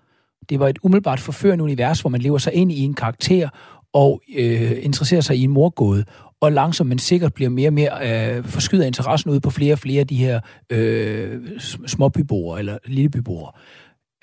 Det 0.49 0.59
var 0.59 0.67
et 0.67 0.79
umiddelbart 0.83 1.19
forførende 1.19 1.63
univers, 1.63 2.01
hvor 2.01 2.09
man 2.09 2.21
lever 2.21 2.37
sig 2.37 2.53
ind 2.53 2.71
i 2.71 2.79
en 2.79 2.93
karakter 2.93 3.49
og 3.93 4.21
øh, 4.37 4.71
interesserer 4.81 5.21
sig 5.21 5.37
i 5.37 5.43
en 5.43 5.51
morgåde, 5.51 6.05
og 6.41 6.51
langsomt 6.51 6.89
men 6.89 6.99
sikkert 6.99 7.33
bliver 7.33 7.49
mere 7.49 7.69
og 7.69 7.73
mere 7.73 8.35
øh, 8.37 8.43
forskyder 8.43 8.85
interessen 8.85 9.31
ud 9.31 9.39
på 9.39 9.49
flere 9.49 9.73
og 9.73 9.79
flere 9.79 9.99
af 9.99 10.07
de 10.07 10.15
her 10.15 10.39
øh, 10.69 11.41
småbyboere 11.87 12.59
eller 12.59 12.77
lillebyboere. 12.85 13.51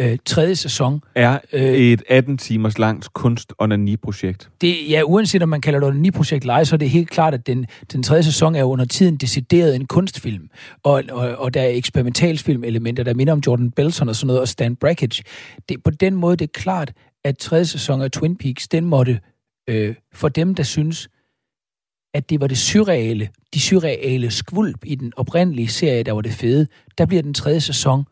Øh, 0.01 0.19
tredje 0.25 0.57
sæson. 0.57 1.03
Er 1.15 1.39
et 1.53 2.03
18 2.09 2.39
timers 2.39 2.79
langt 2.79 3.13
kunst- 3.13 3.53
og 3.59 3.69
projekt 4.03 4.51
Det, 4.61 4.91
ja, 4.91 5.03
uanset 5.05 5.43
om 5.43 5.49
man 5.49 5.61
kalder 5.61 5.91
det 5.91 6.07
et 6.07 6.15
projekt 6.15 6.45
live, 6.45 6.65
så 6.65 6.77
er 6.77 6.79
det 6.79 6.91
helt 6.91 7.11
klart, 7.11 7.35
at 7.35 7.47
den, 7.47 7.67
den 7.93 8.03
tredje 8.03 8.23
sæson 8.23 8.55
er 8.55 8.65
under 8.65 8.85
tiden 8.85 9.17
decideret 9.17 9.75
en 9.75 9.87
kunstfilm. 9.87 10.51
Og, 10.83 11.03
og, 11.11 11.37
og 11.37 11.55
der 11.55 11.61
er 11.61 11.69
eksperimentalfilm-elementer, 11.69 13.03
der 13.03 13.15
minder 13.15 13.33
om 13.33 13.43
Jordan 13.47 13.71
Belson 13.71 14.09
og 14.09 14.17
sådan 14.17 14.27
noget, 14.27 14.41
og 14.41 14.49
Stan 14.49 14.77
Brakhage. 14.77 15.23
Det, 15.69 15.83
på 15.83 15.91
den 15.91 16.15
måde 16.15 16.37
det 16.37 16.45
er 16.45 16.61
klart, 16.61 16.93
at 17.25 17.39
tredje 17.39 17.65
sæson 17.65 18.03
af 18.03 18.11
Twin 18.11 18.37
Peaks, 18.37 18.69
den 18.69 18.85
måtte, 18.85 19.21
øh, 19.69 19.95
for 20.15 20.29
dem, 20.29 20.55
der 20.55 20.63
synes, 20.63 21.09
at 22.15 22.31
det 22.31 22.41
var 22.41 22.47
det 22.47 22.59
surreale, 22.59 23.29
de 23.55 23.61
surreale 23.61 24.31
skvulp 24.31 24.85
i 24.85 24.95
den 24.95 25.13
oprindelige 25.17 25.69
serie, 25.69 26.03
der 26.03 26.13
var 26.13 26.21
det 26.21 26.33
fede, 26.33 26.67
der 26.99 27.07
bliver 27.07 27.23
den 27.23 27.35
tredje 27.35 27.61
sæson, 27.61 28.05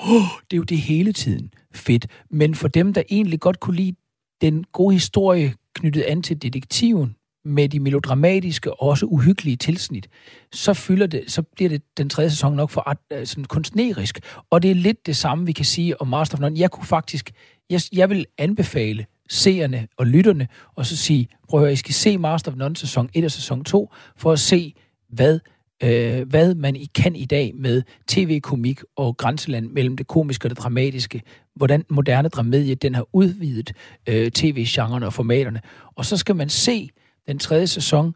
oh, 0.00 0.22
det 0.50 0.52
er 0.52 0.56
jo 0.56 0.62
det 0.62 0.78
hele 0.78 1.12
tiden 1.12 1.52
fedt. 1.74 2.06
Men 2.30 2.54
for 2.54 2.68
dem, 2.68 2.92
der 2.92 3.02
egentlig 3.10 3.40
godt 3.40 3.60
kunne 3.60 3.76
lide 3.76 3.96
den 4.40 4.64
gode 4.72 4.94
historie 4.94 5.54
knyttet 5.74 6.02
an 6.02 6.22
til 6.22 6.42
detektiven, 6.42 7.16
med 7.44 7.68
de 7.68 7.80
melodramatiske 7.80 8.72
og 8.72 8.88
også 8.88 9.06
uhyggelige 9.06 9.56
tilsnit, 9.56 10.08
så 10.52 10.74
fylder 10.74 11.06
det, 11.06 11.24
så 11.26 11.42
bliver 11.42 11.68
det 11.68 11.82
den 11.96 12.08
tredje 12.08 12.30
sæson 12.30 12.56
nok 12.56 12.70
for 12.70 12.80
art, 12.80 12.98
øh, 13.12 13.26
sådan 13.26 13.44
kunstnerisk. 13.44 14.20
Og 14.50 14.62
det 14.62 14.70
er 14.70 14.74
lidt 14.74 15.06
det 15.06 15.16
samme, 15.16 15.46
vi 15.46 15.52
kan 15.52 15.64
sige 15.64 16.00
om 16.00 16.08
Master 16.08 16.36
of 16.36 16.40
None. 16.40 16.58
Jeg 16.58 16.70
kunne 16.70 16.86
faktisk, 16.86 17.30
jeg, 17.70 17.80
jeg 17.92 18.10
vil 18.10 18.26
anbefale 18.38 19.06
seerne 19.28 19.88
og 19.96 20.06
lytterne, 20.06 20.48
og 20.74 20.86
så 20.86 20.96
sige, 20.96 21.28
prøv 21.48 21.60
at 21.60 21.64
høre, 21.64 21.72
I 21.72 21.76
skal 21.76 21.94
se 21.94 22.18
Master 22.18 22.50
of 22.50 22.56
None 22.56 22.76
sæson 22.76 23.10
1 23.14 23.24
og 23.24 23.30
sæson 23.30 23.64
2, 23.64 23.90
for 24.16 24.32
at 24.32 24.40
se, 24.40 24.74
hvad, 25.08 25.40
øh, 25.82 26.28
hvad 26.28 26.54
man 26.54 26.76
I 26.76 26.86
kan 26.94 27.16
i 27.16 27.24
dag 27.24 27.52
med 27.54 27.82
tv-komik 28.08 28.80
og 28.96 29.16
grænseland 29.16 29.70
mellem 29.70 29.96
det 29.96 30.06
komiske 30.06 30.46
og 30.46 30.50
det 30.50 30.58
dramatiske, 30.58 31.22
hvordan 31.56 31.84
moderne 31.90 32.28
dramedie, 32.28 32.74
den 32.74 32.94
har 32.94 33.06
udvidet 33.12 33.72
øh, 34.08 34.30
tv-genrerne 34.30 35.06
og 35.06 35.12
formaterne. 35.12 35.60
Og 35.96 36.04
så 36.04 36.16
skal 36.16 36.36
man 36.36 36.48
se 36.48 36.90
den 37.28 37.38
tredje 37.38 37.66
sæson 37.66 38.14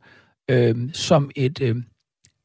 øh, 0.51 0.77
som 0.93 1.31
et, 1.37 1.61
øh, 1.61 1.77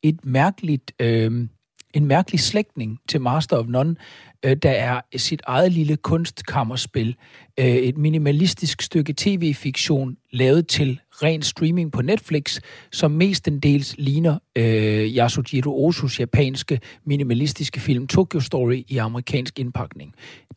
et 0.04 0.26
mærkeligt, 0.26 0.92
øh, 1.00 1.48
en 1.94 2.06
mærkelig 2.06 2.40
slægtning 2.40 3.00
til 3.10 3.22
Master 3.22 3.58
of 3.58 3.66
None, 3.68 3.96
øh, 4.46 4.56
der 4.56 4.72
er 4.72 5.02
sit 5.18 5.42
eget 5.48 5.72
lille 5.72 5.98
kunstkammerspil, 5.98 7.16
øh, 7.60 7.66
et 7.66 7.98
minimalistisk 7.98 8.82
stykke 8.82 9.14
tv-fiktion 9.18 10.18
lavet 10.32 10.68
til 10.68 11.00
ren 11.24 11.42
streaming 11.42 11.92
på 11.92 12.02
Netflix, 12.02 12.60
som 12.92 13.12
mestendels 13.12 13.96
ligner 13.98 14.40
øh, 14.58 14.64
Yasujiro 15.18 15.88
Osus 15.88 16.20
japanske 16.20 16.80
minimalistiske 17.06 17.80
film 17.80 18.08
Tokyo 18.08 18.40
Story 18.40 18.84
i 18.88 18.98
amerikansk 18.98 19.60
indpakning. 19.60 20.14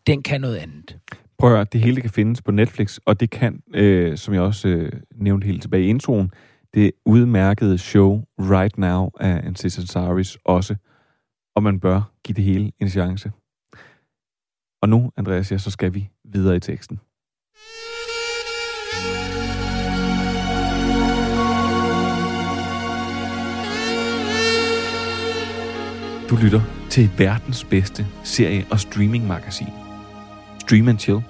Den 0.07 0.23
kan 0.23 0.41
noget 0.41 0.57
andet. 0.57 0.99
Prøv 1.39 1.51
at 1.51 1.57
høre, 1.57 1.67
det 1.73 1.81
hele 1.81 2.01
kan 2.01 2.11
findes 2.11 2.43
på 2.43 2.51
Netflix, 2.51 2.99
og 3.07 3.21
det 3.21 3.31
kan, 3.31 3.63
øh, 3.75 4.17
som 4.17 4.35
jeg 4.35 4.43
også 4.43 4.69
øh, 4.69 4.93
nævnte 5.15 5.47
helt 5.47 5.63
tilbage 5.63 5.85
i 5.85 5.89
introen, 5.89 6.31
det 6.75 6.93
udmærkede 7.07 7.79
show 7.79 8.23
Right 8.39 8.79
Now 8.79 9.11
af 9.21 9.47
Ancestor 9.47 9.83
Saris 9.83 10.39
også. 10.45 10.77
Og 11.57 11.63
man 11.63 11.81
bør 11.81 12.13
give 12.25 12.35
det 12.35 12.45
hele 12.45 12.73
en 12.81 12.89
chance. 12.89 13.33
Og 14.83 14.89
nu, 14.89 15.11
Andreas, 15.17 15.53
ja, 15.53 15.59
så 15.59 15.71
skal 15.71 15.95
vi 15.95 16.09
videre 16.25 16.57
i 16.57 16.61
teksten. 16.61 17.01
Du 26.33 26.37
lytter 26.37 26.61
til 26.91 27.11
verdens 27.19 27.65
bedste 27.65 28.07
serie- 28.25 28.67
og 28.71 28.81
streamingmagasin. 28.81 29.69
Stream 30.59 30.89
and 30.89 30.99
Chill, 30.99 31.21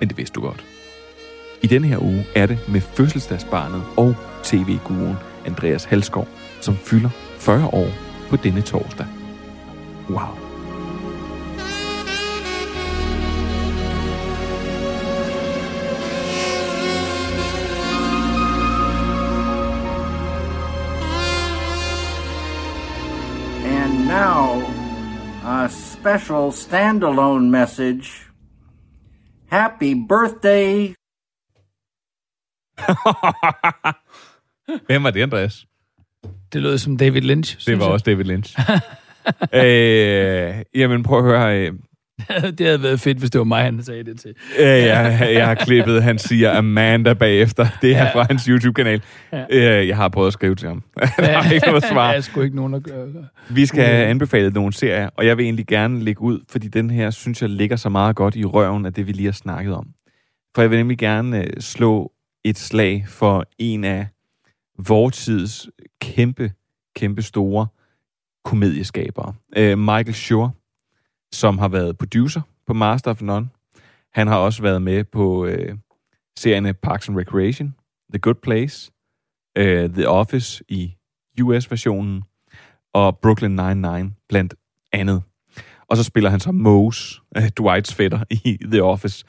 men 0.00 0.08
det 0.08 0.16
vidste 0.16 0.34
du 0.34 0.40
godt. 0.40 0.64
I 1.62 1.66
denne 1.66 1.88
her 1.88 1.98
uge 1.98 2.26
er 2.34 2.46
det 2.46 2.58
med 2.68 2.80
fødselsdagsbarnet 2.80 3.82
og 3.96 4.14
tv-guruen 4.42 5.16
Andreas 5.46 5.84
Halskov, 5.84 6.28
som 6.60 6.76
fylder 6.76 7.10
40 7.38 7.66
år 7.66 7.88
på 8.30 8.36
denne 8.36 8.60
torsdag. 8.60 9.06
Wow. 10.10 10.43
Special 26.04 26.52
standalone 26.52 27.50
message. 27.50 28.26
Happy 29.50 29.94
birthday. 29.94 30.94
Hvem 34.86 35.02
var 35.02 35.10
det, 35.10 35.22
Andreas? 35.22 35.66
Det 36.52 36.62
lød 36.62 36.78
som 36.78 36.96
David 36.96 37.20
Lynch. 37.20 37.66
Det 37.66 37.78
var 37.78 37.86
også 37.86 38.04
David 38.04 38.24
Lynch. 38.24 38.58
øh, 39.54 40.64
jamen, 40.74 41.02
prøv 41.02 41.18
at 41.18 41.24
høre. 41.24 41.72
Det 42.58 42.66
havde 42.66 42.82
været 42.82 43.00
fedt, 43.00 43.18
hvis 43.18 43.30
det 43.30 43.38
var 43.38 43.44
mig, 43.44 43.64
han 43.64 43.82
sagde 43.82 44.04
det 44.04 44.20
til. 44.20 44.34
Øh, 44.58 44.66
jeg, 44.66 45.28
jeg 45.32 45.46
har 45.46 45.54
klippet, 45.54 46.02
han 46.02 46.18
siger 46.18 46.58
Amanda 46.58 47.14
bagefter. 47.14 47.66
Det 47.82 47.96
er 47.96 48.04
ja. 48.04 48.14
fra 48.14 48.26
hans 48.30 48.44
YouTube-kanal. 48.44 49.02
Ja. 49.32 49.44
Øh, 49.50 49.88
jeg 49.88 49.96
har 49.96 50.08
prøvet 50.08 50.26
at 50.26 50.32
skrive 50.32 50.54
til 50.54 50.68
ham. 50.68 50.82
der 51.16 51.28
er 51.38 51.50
ikke 51.50 51.66
noget 51.66 51.84
svar. 51.84 52.12
Jeg 52.12 52.24
skulle 52.24 52.44
ikke 52.44 52.56
nogen 52.56 52.74
at 52.74 52.82
gøre. 52.82 53.08
Vi 53.50 53.66
skal 53.66 53.84
have 53.84 54.06
anbefalet 54.06 54.54
nogle 54.54 54.72
serier, 54.72 55.10
og 55.16 55.26
jeg 55.26 55.36
vil 55.36 55.44
egentlig 55.44 55.66
gerne 55.66 56.00
lægge 56.00 56.20
ud, 56.20 56.40
fordi 56.48 56.68
den 56.68 56.90
her, 56.90 57.10
synes 57.10 57.42
jeg, 57.42 57.50
ligger 57.50 57.76
så 57.76 57.88
meget 57.88 58.16
godt 58.16 58.36
i 58.36 58.44
røven 58.44 58.86
af 58.86 58.92
det, 58.92 59.06
vi 59.06 59.12
lige 59.12 59.26
har 59.26 59.32
snakket 59.32 59.74
om. 59.74 59.86
For 60.54 60.62
jeg 60.62 60.70
vil 60.70 60.78
nemlig 60.78 60.98
gerne 60.98 61.44
øh, 61.44 61.50
slå 61.60 62.12
et 62.44 62.58
slag 62.58 63.04
for 63.08 63.44
en 63.58 63.84
af 63.84 64.06
vores 64.78 65.16
tids 65.24 65.68
kæmpe, 66.00 66.52
kæmpe 66.96 67.22
store 67.22 67.66
komedieskabere. 68.44 69.32
Øh, 69.56 69.78
Michael 69.78 70.14
Schur, 70.14 70.54
som 71.32 71.58
har 71.58 71.68
været 71.68 71.98
producer 71.98 72.40
på 72.66 72.72
Master 72.72 73.10
of 73.10 73.22
None. 73.22 73.48
Han 74.12 74.26
har 74.26 74.36
også 74.36 74.62
været 74.62 74.82
med 74.82 75.04
på 75.04 75.46
øh, 75.46 75.78
serierne 76.38 76.74
Parks 76.74 77.08
and 77.08 77.18
Recreation, 77.18 77.74
The 78.12 78.18
Good 78.18 78.34
Place, 78.42 78.92
øh, 79.58 79.90
The 79.90 80.08
Office 80.08 80.64
i 80.68 80.94
US-versionen, 81.42 82.22
og 82.94 83.18
Brooklyn 83.18 83.60
Nine-Nine 83.60 84.24
blandt 84.28 84.54
andet. 84.92 85.22
Og 85.88 85.96
så 85.96 86.02
spiller 86.02 86.30
han 86.30 86.40
så 86.40 86.52
Mose, 86.52 87.20
øh, 87.36 87.48
Dwights 87.48 87.94
fætter 87.94 88.24
i 88.30 88.58
The 88.64 88.82
Office. 88.82 89.24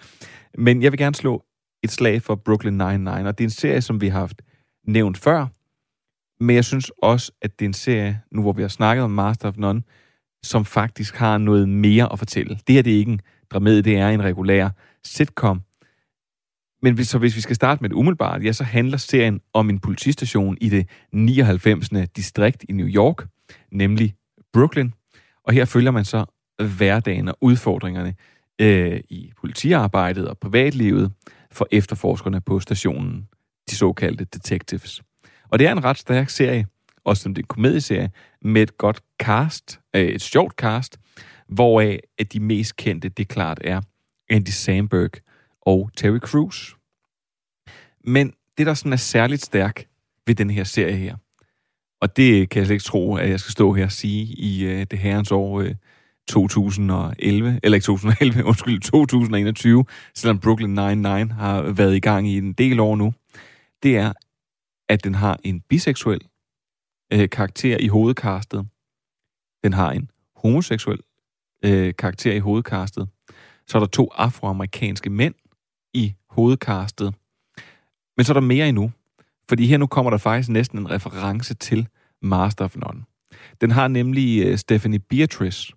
Men 0.57 0.83
jeg 0.83 0.91
vil 0.91 0.99
gerne 0.99 1.15
slå 1.15 1.45
et 1.83 1.91
slag 1.91 2.21
for 2.21 2.35
Brooklyn 2.35 2.81
Nine-Nine, 2.81 3.27
og 3.27 3.37
det 3.37 3.43
er 3.43 3.47
en 3.47 3.49
serie, 3.49 3.81
som 3.81 4.01
vi 4.01 4.07
har 4.07 4.19
haft 4.19 4.41
nævnt 4.87 5.17
før, 5.17 5.47
men 6.39 6.55
jeg 6.55 6.65
synes 6.65 6.91
også, 7.01 7.31
at 7.41 7.59
det 7.59 7.65
er 7.65 7.69
en 7.69 7.73
serie, 7.73 8.21
nu 8.31 8.41
hvor 8.41 8.53
vi 8.53 8.61
har 8.61 8.69
snakket 8.69 9.03
om 9.03 9.11
Master 9.11 9.47
of 9.47 9.57
None, 9.57 9.83
som 10.45 10.65
faktisk 10.65 11.15
har 11.15 11.37
noget 11.37 11.69
mere 11.69 12.11
at 12.11 12.19
fortælle. 12.19 12.59
Det 12.67 12.75
her 12.75 12.81
det 12.81 12.93
er 12.93 12.97
ikke 12.97 13.11
en 13.11 13.21
dramedie, 13.51 13.81
det 13.81 13.97
er 13.97 14.09
en 14.09 14.23
regulær 14.23 14.69
sitcom. 15.03 15.61
Men 16.81 16.93
hvis, 16.93 17.07
så 17.07 17.17
hvis 17.17 17.35
vi 17.35 17.41
skal 17.41 17.55
starte 17.55 17.81
med 17.81 17.89
det 17.89 17.95
umiddelbart, 17.95 18.43
ja, 18.43 18.51
så 18.51 18.63
handler 18.63 18.97
serien 18.97 19.41
om 19.53 19.69
en 19.69 19.79
politistation 19.79 20.57
i 20.61 20.69
det 20.69 20.89
99. 21.11 21.89
distrikt 22.15 22.65
i 22.69 22.73
New 22.73 22.87
York, 22.87 23.27
nemlig 23.71 24.15
Brooklyn. 24.53 24.91
Og 25.43 25.53
her 25.53 25.65
følger 25.65 25.91
man 25.91 26.05
så 26.05 26.25
hverdagen 26.77 27.27
og 27.27 27.37
udfordringerne 27.41 28.15
øh, 28.61 28.99
i 29.09 29.31
politiarbejdet 29.41 30.27
og 30.27 30.37
privatlivet 30.37 31.11
for 31.51 31.67
efterforskerne 31.71 32.41
på 32.41 32.59
stationen, 32.59 33.27
de 33.69 33.75
såkaldte 33.75 34.25
detectives. 34.25 35.01
Og 35.49 35.59
det 35.59 35.67
er 35.67 35.71
en 35.71 35.83
ret 35.83 35.97
stærk 35.97 36.29
serie, 36.29 36.67
også 37.03 37.23
som 37.23 37.33
det 37.33 37.41
er 37.41 37.43
en 37.43 37.47
komedieserie, 37.47 38.11
med 38.45 38.61
et 38.61 38.77
godt 38.77 39.01
cast, 39.19 39.79
øh, 39.95 40.01
et 40.01 40.21
sjovt 40.21 40.53
cast, 40.53 40.99
hvoraf 41.47 41.99
at 42.17 42.33
de 42.33 42.39
mest 42.39 42.75
kendte, 42.75 43.09
det 43.09 43.27
klart 43.27 43.59
er 43.63 43.81
Andy 44.29 44.49
Samberg 44.49 45.11
og 45.61 45.89
Terry 45.97 46.19
Crews. 46.19 46.75
Men 48.03 48.33
det, 48.57 48.65
der 48.65 48.73
sådan 48.73 48.93
er 48.93 48.97
særligt 48.97 49.45
stærk 49.45 49.85
ved 50.27 50.35
den 50.35 50.49
her 50.49 50.63
serie 50.63 50.95
her, 50.95 51.15
og 52.01 52.17
det 52.17 52.49
kan 52.49 52.59
jeg 52.59 52.65
slet 52.65 52.75
ikke 52.75 52.83
tro, 52.83 53.15
at 53.15 53.29
jeg 53.29 53.39
skal 53.39 53.51
stå 53.51 53.73
her 53.73 53.85
og 53.85 53.91
sige 53.91 54.23
i 54.23 54.65
uh, 54.65 54.83
det 54.91 54.99
herrens 54.99 55.31
år 55.31 55.61
øh, 55.61 55.67
uh, 55.67 55.75
2011, 56.27 57.59
eller 57.63 57.75
ikke 57.75 57.85
2011, 57.85 58.43
undskyld, 58.49 58.81
2021, 58.81 59.85
selvom 60.15 60.39
Brooklyn 60.39 60.79
Nine-Nine 60.79 61.33
har 61.33 61.61
været 61.61 61.95
i 61.95 61.99
gang 61.99 62.27
i 62.27 62.37
en 62.37 62.53
del 62.53 62.79
år 62.79 62.95
nu, 62.95 63.13
det 63.83 63.97
er, 63.97 64.13
at 64.89 65.03
den 65.03 65.15
har 65.15 65.39
en 65.43 65.61
biseksuel 65.69 66.21
øh, 67.14 67.30
karakter 67.30 67.78
i 67.78 67.88
hovedkastet. 67.88 68.68
Den 69.64 69.74
har 69.74 69.91
en 69.91 70.10
homoseksuel 70.36 70.99
øh, 71.66 71.93
karakter 71.97 72.34
i 72.34 72.39
hovedkastet. 72.39 73.10
Så 73.68 73.78
er 73.78 73.80
der 73.80 73.88
to 73.88 74.10
afroamerikanske 74.16 75.10
mænd 75.10 75.36
i 75.93 76.14
hovedkastet. 76.30 77.16
Men 78.18 78.24
så 78.24 78.32
er 78.32 78.34
der 78.34 78.41
mere 78.41 78.70
endnu. 78.70 78.91
Fordi 79.49 79.66
her 79.66 79.78
nu 79.78 79.88
kommer 79.88 80.10
der 80.10 80.18
faktisk 80.18 80.49
næsten 80.49 80.80
en 80.80 80.91
reference 80.91 81.53
til 81.53 81.88
Master 82.22 82.66
of 82.66 82.76
None. 82.76 83.03
Den 83.62 83.72
har 83.72 83.88
nemlig 83.88 84.45
øh, 84.45 84.58
Stephanie 84.58 84.99
Beatrice 84.99 85.74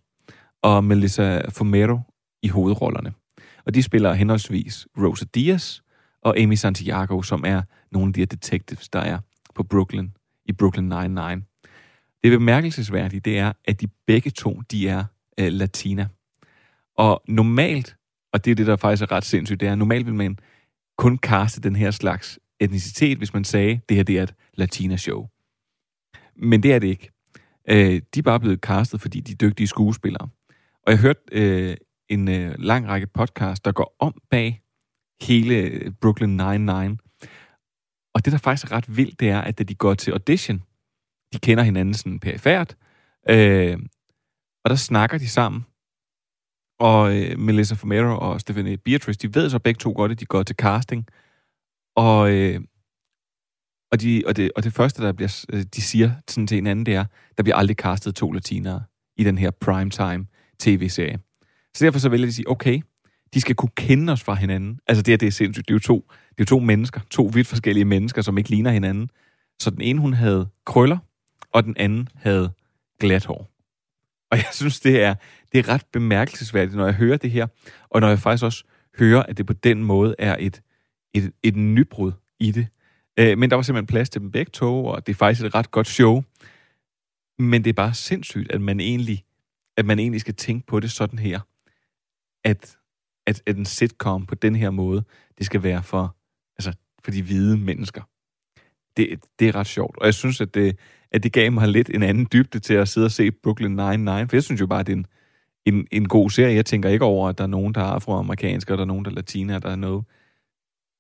og 0.62 0.84
Melissa 0.84 1.42
Fumero 1.48 2.00
i 2.42 2.48
hovedrollerne. 2.48 3.12
Og 3.66 3.74
de 3.74 3.82
spiller 3.82 4.12
henholdsvis 4.12 4.86
Rosa 4.98 5.24
Diaz 5.34 5.80
og 6.22 6.38
Amy 6.38 6.54
Santiago, 6.54 7.22
som 7.22 7.44
er 7.46 7.62
nogle 7.92 8.08
af 8.08 8.12
de 8.12 8.20
her 8.20 8.26
detectives, 8.26 8.88
der 8.88 9.00
er 9.00 9.18
på 9.54 9.62
Brooklyn, 9.62 10.08
i 10.48 10.52
Brooklyn 10.52 10.92
Nine-Nine. 10.92 11.42
Det 12.24 12.38
bemærkelsesværdige, 12.38 13.20
det 13.20 13.38
er, 13.38 13.52
at 13.64 13.80
de 13.80 13.86
begge 14.06 14.30
to, 14.30 14.62
de 14.70 14.88
er 14.88 15.04
øh, 15.40 15.52
latina. 15.52 16.08
Og 16.96 17.22
normalt, 17.28 17.96
og 18.32 18.44
det 18.44 18.50
er 18.50 18.54
det, 18.54 18.66
der 18.66 18.76
faktisk 18.76 19.02
er 19.02 19.12
ret 19.12 19.24
sindssygt, 19.24 19.60
det 19.60 19.68
er, 19.68 19.74
normalt 19.74 20.06
vil 20.06 20.14
man 20.14 20.38
kun 20.98 21.18
kaste 21.18 21.60
den 21.60 21.76
her 21.76 21.90
slags 21.90 22.38
etnicitet, 22.60 23.18
hvis 23.18 23.34
man 23.34 23.44
sagde, 23.44 23.80
det 23.88 23.96
her 23.96 24.04
det 24.04 24.18
er 24.18 24.22
et 24.22 24.34
latina-show. 24.54 25.28
Men 26.36 26.62
det 26.62 26.72
er 26.72 26.78
det 26.78 26.88
ikke. 26.88 27.10
Øh, 27.68 28.02
de 28.14 28.18
er 28.18 28.22
bare 28.22 28.40
blevet 28.40 28.60
castet, 28.60 29.00
fordi 29.00 29.20
de 29.20 29.32
er 29.32 29.36
dygtige 29.36 29.66
skuespillere. 29.66 30.28
Og 30.82 30.92
jeg 30.92 30.98
hørte 30.98 31.20
øh, 31.32 31.76
en 32.08 32.28
øh, 32.28 32.54
lang 32.58 32.88
række 32.88 33.06
podcast, 33.06 33.64
der 33.64 33.72
går 33.72 33.96
om 33.98 34.14
bag 34.30 34.62
hele 35.22 35.94
Brooklyn 36.00 36.40
Nine-Nine. 36.40 36.96
Og 38.18 38.24
det, 38.24 38.32
der 38.32 38.38
faktisk 38.38 38.72
er 38.72 38.76
ret 38.76 38.96
vildt, 38.96 39.20
det 39.20 39.28
er, 39.30 39.40
at 39.40 39.58
da 39.58 39.64
de 39.64 39.74
går 39.74 39.94
til 39.94 40.10
audition, 40.10 40.62
de 41.32 41.38
kender 41.38 41.64
hinanden 41.64 41.94
sådan 41.94 42.20
perifært, 42.20 42.76
øh, 43.30 43.78
og 44.64 44.70
der 44.70 44.76
snakker 44.76 45.18
de 45.18 45.28
sammen. 45.28 45.66
Og 46.80 47.16
øh, 47.16 47.38
Melissa 47.38 47.74
Fumero 47.74 48.18
og 48.18 48.40
Stephanie 48.40 48.76
Beatrice, 48.76 49.18
de 49.18 49.34
ved 49.34 49.50
så 49.50 49.58
begge 49.58 49.78
to 49.78 49.92
godt, 49.92 50.12
at 50.12 50.20
de 50.20 50.26
går 50.26 50.42
til 50.42 50.56
casting. 50.56 51.06
Og, 51.96 52.32
øh, 52.32 52.60
og, 53.92 54.00
de, 54.00 54.22
og, 54.26 54.36
det, 54.36 54.52
og 54.56 54.64
det 54.64 54.72
første, 54.72 55.02
der 55.02 55.12
bliver, 55.12 55.44
øh, 55.52 55.62
de 55.62 55.82
siger 55.82 56.12
sådan 56.28 56.46
til 56.46 56.54
hinanden, 56.54 56.86
det 56.86 56.94
er, 56.94 57.04
der 57.36 57.42
bliver 57.42 57.56
aldrig 57.56 57.76
castet 57.76 58.14
to 58.14 58.32
latinere 58.32 58.84
i 59.16 59.24
den 59.24 59.38
her 59.38 59.50
primetime 59.50 60.26
tv-serie. 60.58 61.18
Så 61.74 61.84
derfor 61.84 61.98
så 61.98 62.08
vælger 62.08 62.26
de 62.26 62.28
at 62.28 62.34
sige, 62.34 62.50
okay, 62.50 62.80
de 63.34 63.40
skal 63.40 63.54
kunne 63.54 63.70
kende 63.76 64.12
os 64.12 64.22
fra 64.22 64.34
hinanden. 64.34 64.80
Altså 64.86 65.02
det 65.02 65.12
her, 65.12 65.16
det 65.16 65.26
er 65.26 65.30
sindssygt. 65.30 65.68
Det 65.68 65.74
er 65.74 65.74
jo 65.74 65.78
to, 65.78 66.10
det 66.38 66.40
er 66.40 66.46
to 66.46 66.58
mennesker, 66.58 67.00
to 67.10 67.30
vidt 67.34 67.46
forskellige 67.46 67.84
mennesker, 67.84 68.22
som 68.22 68.38
ikke 68.38 68.50
ligner 68.50 68.70
hinanden. 68.70 69.10
Så 69.60 69.70
den 69.70 69.80
ene, 69.80 70.00
hun 70.00 70.12
havde 70.12 70.48
krøller, 70.66 70.98
og 71.52 71.64
den 71.64 71.76
anden 71.76 72.08
havde 72.14 72.50
glat 73.00 73.24
hår. 73.24 73.50
Og 74.30 74.36
jeg 74.36 74.46
synes, 74.52 74.80
det 74.80 75.02
er, 75.02 75.14
det 75.52 75.58
er 75.58 75.68
ret 75.68 75.86
bemærkelsesværdigt, 75.92 76.76
når 76.76 76.84
jeg 76.84 76.94
hører 76.94 77.16
det 77.16 77.30
her, 77.30 77.46
og 77.88 78.00
når 78.00 78.08
jeg 78.08 78.18
faktisk 78.18 78.44
også 78.44 78.64
hører, 78.98 79.22
at 79.22 79.38
det 79.38 79.46
på 79.46 79.52
den 79.52 79.84
måde 79.84 80.14
er 80.18 80.36
et, 80.40 80.62
et, 81.14 81.32
et 81.42 81.56
nybrud 81.56 82.12
i 82.40 82.50
det. 82.50 82.66
Øh, 83.18 83.38
men 83.38 83.50
der 83.50 83.56
var 83.56 83.62
simpelthen 83.62 83.86
plads 83.86 84.10
til 84.10 84.20
dem 84.20 84.30
begge 84.30 84.50
to, 84.50 84.84
og 84.84 85.06
det 85.06 85.12
er 85.12 85.16
faktisk 85.16 85.46
et 85.46 85.54
ret 85.54 85.70
godt 85.70 85.86
show. 85.86 86.22
Men 87.38 87.64
det 87.64 87.70
er 87.70 87.74
bare 87.74 87.94
sindssygt, 87.94 88.52
at 88.52 88.60
man 88.60 88.80
egentlig, 88.80 89.24
at 89.76 89.86
man 89.86 89.98
egentlig 89.98 90.20
skal 90.20 90.34
tænke 90.34 90.66
på 90.66 90.80
det 90.80 90.90
sådan 90.90 91.18
her, 91.18 91.40
at, 92.44 92.76
at, 93.28 93.42
at 93.46 93.56
en 93.56 93.64
sitcom 93.64 94.26
på 94.26 94.34
den 94.34 94.56
her 94.56 94.70
måde, 94.70 95.04
det 95.38 95.46
skal 95.46 95.62
være 95.62 95.82
for, 95.82 96.16
altså, 96.58 96.72
for 97.04 97.10
de 97.10 97.22
hvide 97.22 97.58
mennesker. 97.58 98.02
Det, 98.96 99.20
det 99.38 99.48
er 99.48 99.54
ret 99.54 99.66
sjovt, 99.66 99.98
og 99.98 100.06
jeg 100.06 100.14
synes, 100.14 100.40
at 100.40 100.54
det, 100.54 100.78
at 101.10 101.22
det 101.22 101.32
gav 101.32 101.52
mig 101.52 101.68
lidt 101.68 101.90
en 101.94 102.02
anden 102.02 102.26
dybde 102.32 102.58
til 102.58 102.74
at 102.74 102.88
sidde 102.88 103.04
og 103.04 103.10
se 103.10 103.30
Brooklyn 103.30 103.80
Nine-Nine, 103.80 104.26
for 104.28 104.36
jeg 104.36 104.42
synes 104.42 104.60
jo 104.60 104.66
bare, 104.66 104.80
at 104.80 104.86
det 104.86 104.92
er 104.92 104.96
en, 104.96 105.06
en, 105.66 105.86
en 105.92 106.08
god 106.08 106.30
serie. 106.30 106.54
Jeg 106.54 106.66
tænker 106.66 106.88
ikke 106.88 107.04
over, 107.04 107.28
at 107.28 107.38
der 107.38 107.44
er 107.44 107.48
nogen, 107.48 107.74
der 107.74 107.80
er 107.80 107.84
afroamerikanske, 107.84 108.74
og 108.74 108.78
der 108.78 108.84
er 108.84 108.86
nogen, 108.86 109.04
der 109.04 109.10
er 109.10 109.14
latina, 109.14 109.58
der 109.58 109.70
er 109.70 109.76
noget. 109.76 110.04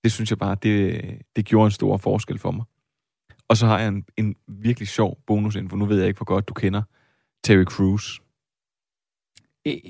Det 0.04 0.12
synes 0.12 0.30
jeg 0.30 0.38
bare, 0.38 0.56
det, 0.62 1.02
det 1.36 1.44
gjorde 1.44 1.64
en 1.64 1.70
stor 1.70 1.96
forskel 1.96 2.38
for 2.38 2.50
mig. 2.50 2.64
Og 3.48 3.56
så 3.56 3.66
har 3.66 3.78
jeg 3.78 3.88
en, 3.88 4.04
en 4.16 4.36
virkelig 4.48 4.88
sjov 4.88 5.18
bonusinfo. 5.26 5.76
Nu 5.76 5.86
ved 5.86 5.98
jeg 5.98 6.08
ikke, 6.08 6.18
hvor 6.18 6.24
godt 6.24 6.48
du 6.48 6.54
kender 6.54 6.82
Terry 7.44 7.64
Crews. 7.64 8.20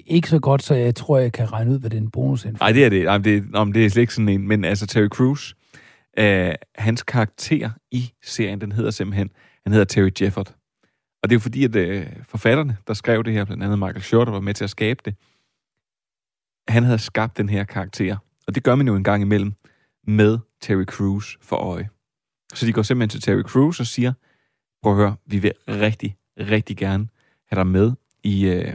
Ikke 0.06 0.28
så 0.28 0.38
godt, 0.38 0.62
så 0.62 0.74
jeg 0.74 0.94
tror, 0.94 1.18
jeg 1.18 1.32
kan 1.32 1.52
regne 1.52 1.70
ud, 1.70 1.78
hvad 1.78 1.90
den 1.90 2.10
bonusinfo 2.10 2.64
Nej, 2.64 2.72
det 2.72 2.84
er 2.84 2.88
det. 2.88 3.06
Ej, 3.06 3.18
det, 3.18 3.50
nej, 3.50 3.64
det 3.64 3.84
er 3.84 3.88
slet 3.88 4.00
ikke 4.00 4.14
sådan 4.14 4.28
en. 4.28 4.48
Men 4.48 4.64
altså, 4.64 4.86
Terry 4.86 5.08
Crews, 5.08 5.56
øh, 6.18 6.54
hans 6.74 7.02
karakter 7.02 7.70
i 7.90 8.12
serien, 8.22 8.60
den 8.60 8.72
hedder 8.72 8.90
simpelthen, 8.90 9.30
han 9.62 9.72
hedder 9.72 9.84
Terry 9.84 10.10
Jefford. 10.20 10.54
Og 11.22 11.30
det 11.30 11.32
er 11.32 11.36
jo 11.36 11.40
fordi, 11.40 11.64
at 11.64 11.76
øh, 11.76 12.06
forfatterne, 12.24 12.76
der 12.86 12.94
skrev 12.94 13.24
det 13.24 13.32
her, 13.32 13.44
blandt 13.44 13.62
andet 13.62 13.78
Michael 13.78 14.02
Shorter, 14.02 14.32
var 14.32 14.40
med 14.40 14.54
til 14.54 14.64
at 14.64 14.70
skabe 14.70 15.00
det, 15.04 15.14
han 16.68 16.82
havde 16.82 16.98
skabt 16.98 17.36
den 17.36 17.48
her 17.48 17.64
karakter. 17.64 18.16
Og 18.46 18.54
det 18.54 18.62
gør 18.62 18.74
man 18.74 18.86
jo 18.86 18.96
en 18.96 19.04
gang 19.04 19.22
imellem 19.22 19.52
med 20.06 20.38
Terry 20.60 20.84
Crews 20.84 21.38
for 21.42 21.56
øje. 21.56 21.88
Så 22.54 22.66
de 22.66 22.72
går 22.72 22.82
simpelthen 22.82 23.20
til 23.20 23.20
Terry 23.20 23.42
Crews 23.42 23.80
og 23.80 23.86
siger, 23.86 24.12
prøv 24.82 24.92
at 24.92 24.98
høre, 24.98 25.16
vi 25.26 25.38
vil 25.38 25.52
rigtig, 25.68 26.16
rigtig 26.38 26.76
gerne 26.76 27.08
have 27.46 27.58
dig 27.58 27.66
med 27.66 27.92
i, 28.24 28.46
øh, 28.46 28.74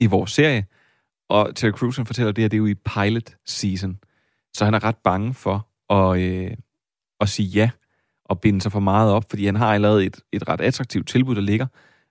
i 0.00 0.06
vores 0.06 0.30
serie. 0.30 0.66
Og 1.28 1.56
Terry 1.56 1.70
Crews 1.70 1.96
han 1.96 2.06
fortæller, 2.06 2.28
at 2.28 2.36
det 2.36 2.42
her 2.42 2.48
det 2.48 2.56
er 2.56 2.58
jo 2.58 2.66
i 2.66 2.74
pilot 2.74 3.36
season. 3.46 3.98
Så 4.54 4.64
han 4.64 4.74
er 4.74 4.84
ret 4.84 4.96
bange 4.96 5.34
for 5.34 5.68
at, 5.92 6.20
øh, 6.20 6.56
at 7.20 7.28
sige 7.28 7.48
ja 7.48 7.70
og 8.24 8.40
binde 8.40 8.60
sig 8.60 8.72
for 8.72 8.80
meget 8.80 9.12
op, 9.12 9.24
fordi 9.30 9.46
han 9.46 9.56
har 9.56 9.74
allerede 9.74 10.06
et, 10.06 10.20
et 10.32 10.48
ret 10.48 10.60
attraktivt 10.60 11.08
tilbud, 11.08 11.34
der 11.34 11.40
ligger. 11.40 11.66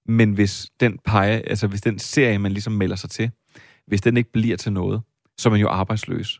Men 0.05 0.33
hvis 0.33 0.69
den 0.79 0.99
pege, 1.05 1.49
altså 1.49 1.67
hvis 1.67 1.81
den 1.81 1.99
serie, 1.99 2.39
man 2.39 2.51
ligesom 2.51 2.73
melder 2.73 2.95
sig 2.95 3.09
til, 3.09 3.31
hvis 3.87 4.01
den 4.01 4.17
ikke 4.17 4.31
bliver 4.31 4.57
til 4.57 4.73
noget, 4.73 5.01
så 5.37 5.49
er 5.49 5.51
man 5.51 5.61
jo 5.61 5.69
arbejdsløs 5.69 6.39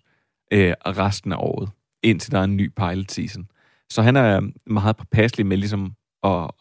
øh, 0.54 0.74
resten 0.86 1.32
af 1.32 1.38
året, 1.40 1.70
indtil 2.04 2.32
der 2.32 2.40
er 2.40 2.44
en 2.44 2.58
ny 2.58 2.72
pilot 2.76 3.12
season. 3.12 3.48
Så 3.90 4.02
han 4.02 4.16
er 4.16 4.42
meget 4.66 4.98
påpasselig 4.98 5.46
med 5.46 5.58
ligesom 5.58 5.94
at, 6.24 6.52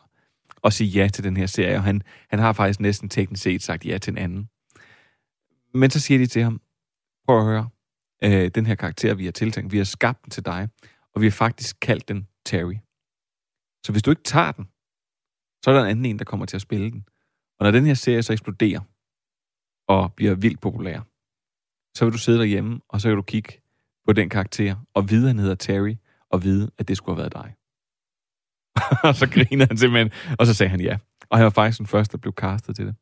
at 0.65 0.73
sige 0.73 0.89
ja 0.89 1.09
til 1.09 1.25
den 1.25 1.37
her 1.37 1.47
serie, 1.47 1.77
og 1.77 1.83
han, 1.83 2.03
han 2.31 2.39
har 2.39 2.53
faktisk 2.53 2.81
næsten 2.81 3.09
teknisk 3.09 3.43
set 3.43 3.63
sagt 3.63 3.87
ja 3.87 3.99
til 3.99 4.11
en 4.11 4.19
anden. 4.19 4.49
Men 5.77 5.91
så 5.91 6.01
siger 6.01 6.19
de 6.19 6.27
til 6.27 6.43
ham, 6.43 6.61
prøv 7.27 7.39
at 7.39 7.45
høre, 7.45 7.69
øh, 8.25 8.51
den 8.55 8.67
her 8.67 8.75
karakter, 8.75 9.15
vi 9.15 9.25
har 9.25 9.33
tiltænkt, 9.33 9.73
vi 9.73 9.77
har 9.77 9.85
skabt 9.85 10.25
den 10.25 10.31
til 10.31 10.45
dig, 10.45 10.69
og 11.15 11.21
vi 11.21 11.27
har 11.27 11.31
faktisk 11.31 11.77
kaldt 11.81 12.09
den 12.09 12.29
Terry. 12.47 12.77
Så 13.87 13.93
hvis 13.93 14.03
du 14.03 14.11
ikke 14.11 14.23
tager 14.23 14.53
den, 14.53 14.65
så 15.65 15.71
er 15.71 15.75
der 15.75 15.83
en 15.83 15.91
anden 15.91 16.05
en, 16.05 16.19
der 16.19 16.25
kommer 16.25 16.47
til 16.47 16.57
at 16.57 16.61
spille 16.61 16.91
den. 16.91 17.05
Og 17.59 17.65
når 17.65 17.71
den 17.71 17.87
her 17.87 17.95
serie 17.95 18.23
så 18.23 18.33
eksploderer, 18.33 18.81
og 19.89 20.15
bliver 20.15 20.35
vildt 20.35 20.61
populær, 20.61 21.01
så 21.97 22.05
vil 22.05 22.13
du 22.13 22.19
sidde 22.19 22.39
derhjemme, 22.39 22.81
og 22.89 23.01
så 23.01 23.09
kan 23.09 23.17
du 23.17 23.23
kigge 23.23 23.53
på 24.07 24.13
den 24.13 24.29
karakter, 24.29 24.77
og 24.95 25.11
vide, 25.11 25.23
at 25.23 25.29
han 25.29 25.39
hedder 25.39 25.55
Terry, 25.55 25.95
og 26.31 26.43
vide, 26.43 26.71
at 26.79 26.89
det 26.89 26.97
skulle 26.97 27.17
have 27.17 27.23
været 27.23 27.45
dig. 27.45 27.55
og 29.09 29.15
så 29.15 29.31
griner 29.31 29.67
han 29.67 29.79
simpelthen, 29.79 30.37
og 30.39 30.47
så 30.47 30.55
sagde 30.55 30.71
han 30.71 30.81
ja. 30.81 30.99
Og 31.31 31.39
han 31.39 31.45
var 31.45 31.51
faktisk 31.51 31.79
den 31.79 31.87
første, 31.87 32.13
der 32.13 32.19
blev 32.19 32.33
castet 32.33 32.77
til 32.77 32.87
det. 32.87 32.95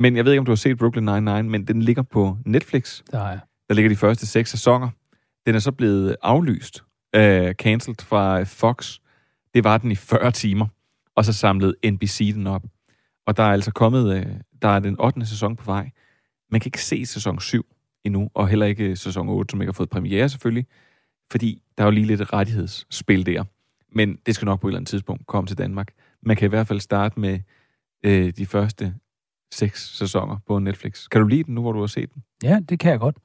Men 0.00 0.16
jeg 0.16 0.24
ved 0.24 0.32
ikke, 0.32 0.38
om 0.38 0.44
du 0.44 0.50
har 0.50 0.56
set 0.56 0.78
Brooklyn 0.78 1.08
Nine-Nine, 1.08 1.42
men 1.42 1.66
den 1.66 1.82
ligger 1.82 2.02
på 2.02 2.36
Netflix. 2.46 3.02
Der 3.10 3.20
er. 3.20 3.38
Der 3.68 3.74
ligger 3.74 3.88
de 3.88 3.96
første 3.96 4.26
seks 4.26 4.50
sæsoner. 4.50 4.90
Den 5.46 5.54
er 5.54 5.58
så 5.58 5.72
blevet 5.72 6.16
aflyst, 6.22 6.84
uh, 7.16 7.52
cancelled 7.52 8.02
fra 8.02 8.42
Fox. 8.42 8.98
Det 9.54 9.64
var 9.64 9.78
den 9.78 9.90
i 9.90 9.94
40 9.94 10.32
timer, 10.32 10.66
og 11.16 11.24
så 11.24 11.32
samlede 11.32 11.74
NBC 11.90 12.32
den 12.34 12.46
op. 12.46 12.62
Og 13.26 13.36
der 13.36 13.42
er 13.42 13.52
altså 13.52 13.70
kommet, 13.72 14.04
uh, 14.04 14.32
der 14.62 14.68
er 14.68 14.78
den 14.80 15.00
8. 15.00 15.26
sæson 15.26 15.56
på 15.56 15.64
vej. 15.64 15.90
Man 16.50 16.60
kan 16.60 16.68
ikke 16.68 16.84
se 16.84 17.06
sæson 17.06 17.40
7 17.40 17.66
endnu, 18.04 18.30
og 18.34 18.48
heller 18.48 18.66
ikke 18.66 18.96
sæson 18.96 19.28
8, 19.28 19.50
som 19.50 19.60
ikke 19.62 19.68
har 19.68 19.74
fået 19.74 19.90
premiere 19.90 20.28
selvfølgelig, 20.28 20.66
fordi 21.30 21.62
der 21.78 21.84
er 21.84 21.86
jo 21.86 21.90
lige 21.90 22.06
lidt 22.06 22.32
rettighedsspil 22.32 23.26
der. 23.26 23.44
Men 23.92 24.18
det 24.26 24.34
skal 24.34 24.46
nok 24.46 24.60
på 24.60 24.66
et 24.66 24.70
eller 24.70 24.78
andet 24.78 24.88
tidspunkt 24.88 25.26
komme 25.26 25.46
til 25.46 25.58
Danmark. 25.58 25.92
Man 26.22 26.36
kan 26.36 26.46
i 26.46 26.48
hvert 26.48 26.66
fald 26.66 26.80
starte 26.80 27.20
med 27.20 27.40
øh, 28.04 28.32
de 28.36 28.46
første 28.46 28.94
seks 29.52 29.96
sæsoner 29.98 30.36
på 30.46 30.58
Netflix. 30.58 31.08
Kan 31.08 31.20
du 31.20 31.26
lide 31.26 31.44
den 31.44 31.54
nu, 31.54 31.60
hvor 31.60 31.72
du 31.72 31.80
har 31.80 31.86
set 31.86 32.14
den? 32.14 32.22
Ja, 32.42 32.60
det 32.68 32.78
kan 32.78 32.90
jeg 32.90 33.00
godt. 33.00 33.16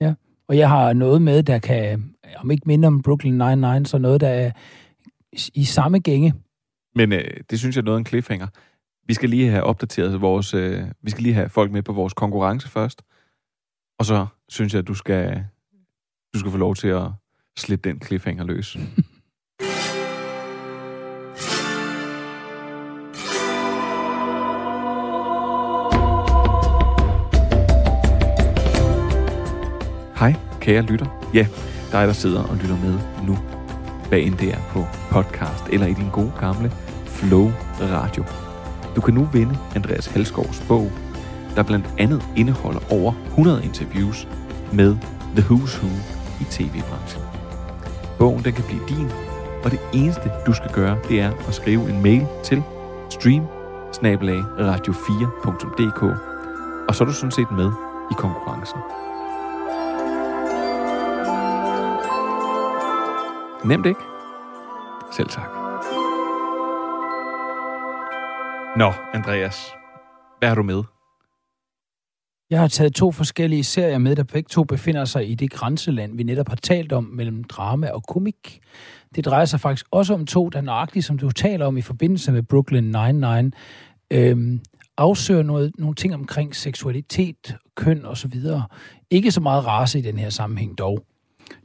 Ja. 0.00 0.14
Og 0.48 0.56
jeg 0.56 0.68
har 0.68 0.92
noget 0.92 1.22
med, 1.22 1.42
der 1.42 1.58
kan, 1.58 2.14
om 2.36 2.50
ikke 2.50 2.62
mindre 2.66 2.86
om 2.86 3.02
Brooklyn 3.02 3.40
Nine-Nine, 3.42 3.84
så 3.84 3.98
noget, 3.98 4.20
der 4.20 4.28
er 4.28 4.50
i 5.54 5.64
samme 5.64 5.98
gænge. 5.98 6.34
Men 6.94 7.12
øh, 7.12 7.24
det 7.50 7.58
synes 7.58 7.76
jeg 7.76 7.80
er 7.82 7.84
noget 7.84 7.96
af 7.96 8.00
en 8.00 8.06
cliffhanger. 8.06 8.46
Vi 9.06 9.14
skal 9.14 9.28
lige 9.28 9.50
have 9.50 9.62
opdateret 9.62 10.20
vores... 10.20 10.54
Øh, 10.54 10.82
vi 11.02 11.10
skal 11.10 11.22
lige 11.22 11.34
have 11.34 11.48
folk 11.48 11.72
med 11.72 11.82
på 11.82 11.92
vores 11.92 12.12
konkurrence 12.12 12.68
først. 12.68 13.02
Og 13.98 14.04
så 14.04 14.26
synes 14.48 14.72
jeg, 14.72 14.78
at 14.78 14.88
du 14.88 14.94
skal, 14.94 15.44
du 16.34 16.38
skal 16.38 16.50
få 16.50 16.58
lov 16.58 16.74
til 16.74 16.88
at 16.88 17.06
slippe 17.56 17.88
den 17.88 18.02
cliffhanger 18.02 18.44
løs. 18.44 18.76
Hej, 30.24 30.34
kære 30.60 30.82
lytter. 30.82 31.06
Ja, 31.34 31.46
dig, 31.92 32.06
der 32.06 32.12
sidder 32.12 32.42
og 32.42 32.56
lytter 32.56 32.76
med 32.76 32.98
nu. 33.26 33.38
Hvad 34.08 34.18
end 34.18 34.34
det 34.34 34.48
er 34.48 34.58
på 34.70 34.84
podcast 35.10 35.64
eller 35.72 35.86
i 35.86 35.92
din 35.92 36.10
gode 36.12 36.32
gamle 36.40 36.72
Flow 37.06 37.52
Radio. 37.80 38.24
Du 38.96 39.00
kan 39.00 39.14
nu 39.14 39.28
vinde 39.32 39.58
Andreas 39.74 40.06
Halsgaards 40.06 40.64
bog, 40.68 40.90
der 41.56 41.62
blandt 41.62 41.86
andet 41.98 42.22
indeholder 42.36 42.80
over 42.90 43.12
100 43.28 43.64
interviews 43.64 44.28
med 44.72 44.96
The 45.36 45.54
Who's 45.54 45.82
Who 45.82 45.90
i 46.40 46.44
tv-branchen. 46.44 47.22
Bogen 48.18 48.44
den 48.44 48.52
kan 48.52 48.64
blive 48.64 48.82
din, 48.88 49.10
og 49.64 49.70
det 49.70 49.80
eneste 49.92 50.30
du 50.46 50.52
skal 50.52 50.70
gøre, 50.72 50.98
det 51.08 51.20
er 51.20 51.32
at 51.48 51.54
skrive 51.54 51.90
en 51.90 52.02
mail 52.02 52.26
til 52.44 52.62
stream 53.10 53.46
radio4.dk, 54.60 56.02
og 56.88 56.94
så 56.94 57.04
er 57.04 57.08
du 57.08 57.14
sådan 57.14 57.30
set 57.30 57.50
med 57.50 57.72
i 58.10 58.14
konkurrencen. 58.18 58.78
Nemt 63.64 63.86
ikke? 63.86 64.00
Selv 65.12 65.28
tak. 65.28 65.48
Nå, 68.76 68.92
Andreas. 69.14 69.72
Hvad 70.38 70.48
har 70.48 70.54
du 70.54 70.62
med? 70.62 70.82
Jeg 72.50 72.60
har 72.60 72.68
taget 72.68 72.94
to 72.94 73.12
forskellige 73.12 73.64
serier 73.64 73.98
med, 73.98 74.16
der 74.16 74.22
begge 74.22 74.48
to 74.48 74.64
befinder 74.64 75.04
sig 75.04 75.30
i 75.30 75.34
det 75.34 75.50
grænseland, 75.50 76.16
vi 76.16 76.22
netop 76.22 76.48
har 76.48 76.56
talt 76.56 76.92
om 76.92 77.04
mellem 77.04 77.44
drama 77.44 77.90
og 77.90 78.02
komik. 78.02 78.60
Det 79.14 79.24
drejer 79.24 79.44
sig 79.44 79.60
faktisk 79.60 79.86
også 79.90 80.14
om 80.14 80.26
to, 80.26 80.48
der 80.48 80.60
nøjagtigt, 80.60 81.04
som 81.04 81.18
du 81.18 81.30
taler 81.30 81.66
om 81.66 81.76
i 81.76 81.82
forbindelse 81.82 82.32
med 82.32 82.42
Brooklyn 82.42 82.94
Nine-Nine, 82.96 83.50
øhm, 84.10 84.60
afsøger 84.96 85.42
noget, 85.42 85.72
nogle 85.78 85.94
ting 85.94 86.14
omkring 86.14 86.56
seksualitet, 86.56 87.56
køn 87.74 88.04
og 88.04 88.16
så 88.16 88.28
videre. 88.28 88.64
Ikke 89.10 89.30
så 89.30 89.40
meget 89.40 89.66
race 89.66 89.98
i 89.98 90.02
den 90.02 90.18
her 90.18 90.30
sammenhæng 90.30 90.78
dog. 90.78 91.04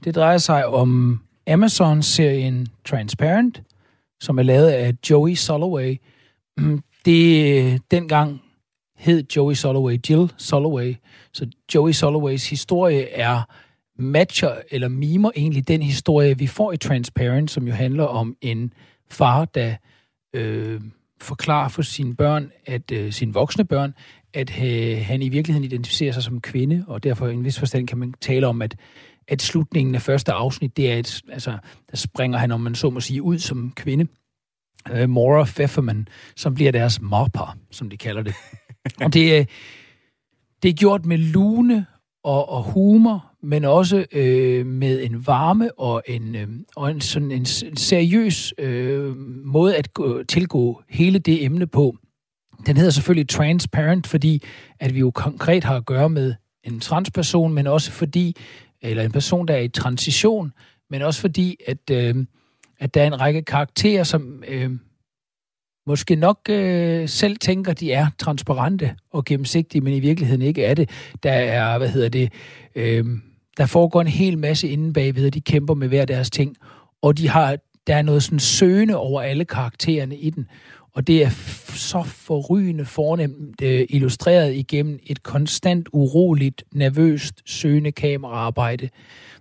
Det 0.04 0.16
drejer 0.16 0.38
sig 0.38 0.68
om 0.68 1.22
Amazon-serien 1.50 2.68
Transparent, 2.86 3.62
som 4.20 4.40
er 4.40 4.44
lavet 4.44 4.70
af 4.70 4.94
Joey 5.10 5.34
Soloway. 5.34 5.98
Mm, 6.58 6.84
det 7.06 7.82
dengang 7.92 8.42
hed 8.98 9.24
Joey 9.36 9.54
Soloway 9.54 9.98
Jill 10.10 10.32
Soloway. 10.38 10.96
Så 11.34 11.48
Joey 11.76 11.92
Soloways 11.92 12.50
historie 12.50 13.10
er 13.10 13.42
matcher 13.98 14.56
eller 14.72 14.88
mimer 14.88 15.32
egentlig 15.36 15.68
den 15.68 15.82
historie, 15.82 16.38
vi 16.38 16.48
får 16.48 16.72
i 16.72 16.78
Transparent, 16.78 17.52
som 17.52 17.68
jo 17.68 17.74
handler 17.74 18.04
om 18.04 18.36
en 18.42 18.74
far, 19.10 19.46
der 19.46 19.76
øh, 20.34 20.82
forklarer 21.22 21.70
for 21.70 21.82
sine 21.82 22.16
børn, 22.16 22.52
at 22.66 22.92
øh, 22.92 23.14
sine 23.14 23.34
voksne 23.34 23.66
børn, 23.66 23.94
at 24.34 24.64
øh, 24.64 25.06
han 25.06 25.22
i 25.22 25.30
virkeligheden 25.30 25.64
identificerer 25.64 26.12
sig 26.12 26.24
som 26.24 26.42
kvinde, 26.42 26.86
og 26.88 27.04
derfor 27.04 27.28
i 27.28 27.34
en 27.34 27.46
vis 27.46 27.60
forstand 27.60 27.88
kan 27.88 27.98
man 27.98 28.14
tale 28.22 28.48
om, 28.48 28.62
at, 28.62 28.76
at 29.30 29.42
slutningen 29.42 29.96
af 29.96 30.02
første 30.02 30.32
afsnit, 30.32 30.78
det 30.78 30.92
er 30.92 30.96
et, 30.96 31.22
altså, 31.32 31.58
der 31.92 31.98
springer 31.98 32.38
han, 32.38 32.52
om 32.52 32.62
man 32.62 32.76
så 32.76 32.90
må 32.90 33.00
sige, 33.00 33.22
ud 33.22 33.40
som 33.40 33.72
kvinde. 33.76 34.08
Øh, 34.92 35.10
Maura 35.10 35.44
Pfefferman, 35.44 36.08
som 36.36 36.54
bliver 36.54 36.72
deres 36.72 37.02
mopper, 37.02 37.58
som 37.72 37.90
de 37.90 37.98
kalder 37.98 38.22
det. 38.22 38.34
og 39.04 39.14
det 39.14 39.38
er, 39.38 39.46
det 40.64 40.70
er 40.70 40.74
gjort 40.74 41.06
med 41.06 41.18
lune 41.18 41.86
og, 42.24 42.50
og 42.50 42.64
humor, 42.64 43.26
men 43.44 43.66
også 43.66 44.06
øh, 44.12 44.66
med 44.66 45.04
en 45.04 45.28
varme 45.28 45.80
og 45.80 46.04
en, 46.08 46.36
øh, 46.36 46.48
og 46.76 46.92
en, 46.92 47.02
sådan 47.02 47.32
en 47.32 47.46
seriøs 47.76 48.54
øh, 48.58 49.18
måde 49.46 49.78
at 49.78 49.94
gå, 49.94 50.24
tilgå 50.24 50.82
hele 50.90 51.20
det 51.20 51.44
emne 51.46 51.68
på. 51.68 51.96
Den 52.66 52.78
hedder 52.78 52.92
selvfølgelig 52.92 53.30
Transparent, 53.30 54.08
fordi 54.08 54.44
at 54.80 54.94
vi 54.94 55.00
jo 55.00 55.12
konkret 55.12 55.64
har 55.64 55.76
at 55.76 55.86
gøre 55.86 56.10
med 56.10 56.34
en 56.64 56.80
transperson, 56.80 57.54
men 57.54 57.68
også 57.68 57.92
fordi, 57.92 58.36
eller 58.82 59.04
en 59.04 59.12
person, 59.12 59.48
der 59.48 59.54
er 59.54 59.60
i 59.60 59.68
transition, 59.68 60.52
men 60.90 61.02
også 61.02 61.22
fordi, 61.22 61.58
at, 61.68 61.90
øh, 61.92 62.16
at 62.80 62.94
der 62.94 63.02
er 63.02 63.08
en 63.08 63.22
række 63.22 63.42
karakterer, 63.42 64.04
som 64.04 64.44
øh, 64.48 64.72
måske 65.88 66.16
nok 66.16 66.40
øh, 66.50 67.10
selv 67.10 67.38
tænker, 67.38 67.74
de 67.74 67.92
er 67.92 68.08
transparente 68.18 68.96
og 69.12 69.26
gennemsigtige, 69.26 69.82
men 69.82 69.94
i 69.94 70.00
virkeligheden 70.00 70.42
ikke 70.42 70.64
er 70.64 70.74
det. 70.74 70.90
Der 71.24 71.32
er, 71.32 71.78
hvad 71.78 71.90
hedder 71.90 72.10
det, 72.10 72.34
øh, 72.76 73.06
der 73.58 73.66
foregår 73.66 74.02
en 74.02 74.08
hel 74.08 74.38
masse 74.38 74.68
inde 74.68 74.94
bagved, 74.94 75.26
og 75.26 75.34
de 75.34 75.42
kæmper 75.42 75.74
med 75.74 75.88
hver 75.88 76.06
deres 76.06 76.30
ting, 76.30 76.56
og 77.02 77.18
de 77.18 77.30
har, 77.30 77.58
der 77.88 77.96
er 77.96 78.02
noget 78.02 78.24
sådan 78.24 78.40
søgende 78.40 78.96
over 78.96 79.22
alle 79.22 79.46
karaktererne 79.46 80.18
i 80.18 80.30
den, 80.30 80.48
og 80.94 81.08
det 81.08 81.24
er 81.24 81.30
så 81.76 82.04
forrygende 82.04 82.86
fornemt 82.86 83.62
øh, 83.62 83.86
illustreret 83.90 84.56
igennem 84.56 85.00
et 85.04 85.24
konstant 85.24 85.90
uroligt, 85.92 86.64
nervøst, 86.74 87.34
søgende 87.46 87.92
kameraarbejde, 87.92 88.90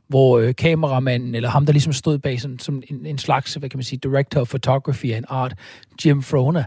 hvor 0.08 0.38
øh, 0.38 0.54
kameramanden, 0.54 1.34
eller 1.34 1.48
ham, 1.48 1.66
der 1.66 1.72
ligesom 1.72 1.92
stod 1.92 2.18
bag 2.18 2.40
sådan, 2.40 2.58
som 2.58 2.82
en, 2.90 3.06
en 3.06 3.18
slags, 3.18 3.54
hvad 3.54 3.70
kan 3.70 3.78
man 3.78 3.84
sige, 3.84 4.00
director 4.02 4.40
of 4.40 4.48
photography 4.48 5.12
and 5.12 5.24
art, 5.28 5.54
Jim 6.04 6.22
Frona, 6.22 6.64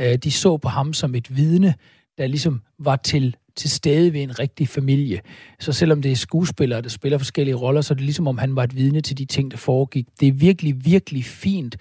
øh, 0.00 0.14
de 0.18 0.30
så 0.30 0.56
på 0.56 0.68
ham 0.68 0.92
som 0.92 1.14
et 1.14 1.36
vidne, 1.36 1.74
der 2.18 2.26
ligesom 2.26 2.60
var 2.78 2.96
til, 2.96 3.36
til 3.56 3.70
stede 3.70 4.12
ved 4.12 4.20
en 4.20 4.38
rigtig 4.38 4.68
familie. 4.68 5.20
Så 5.60 5.72
selvom 5.72 6.02
det 6.02 6.12
er 6.12 6.16
skuespillere, 6.16 6.82
der 6.82 6.88
spiller 6.88 7.18
forskellige 7.18 7.54
roller, 7.54 7.80
så 7.80 7.94
er 7.94 7.96
det 7.96 8.04
ligesom 8.04 8.26
om 8.26 8.38
han 8.38 8.56
var 8.56 8.64
et 8.64 8.76
vidne 8.76 9.00
til 9.00 9.18
de 9.18 9.24
ting, 9.24 9.50
der 9.50 9.56
foregik. 9.56 10.06
Det 10.20 10.28
er 10.28 10.32
virkelig, 10.32 10.84
virkelig 10.84 11.24
fint. 11.24 11.76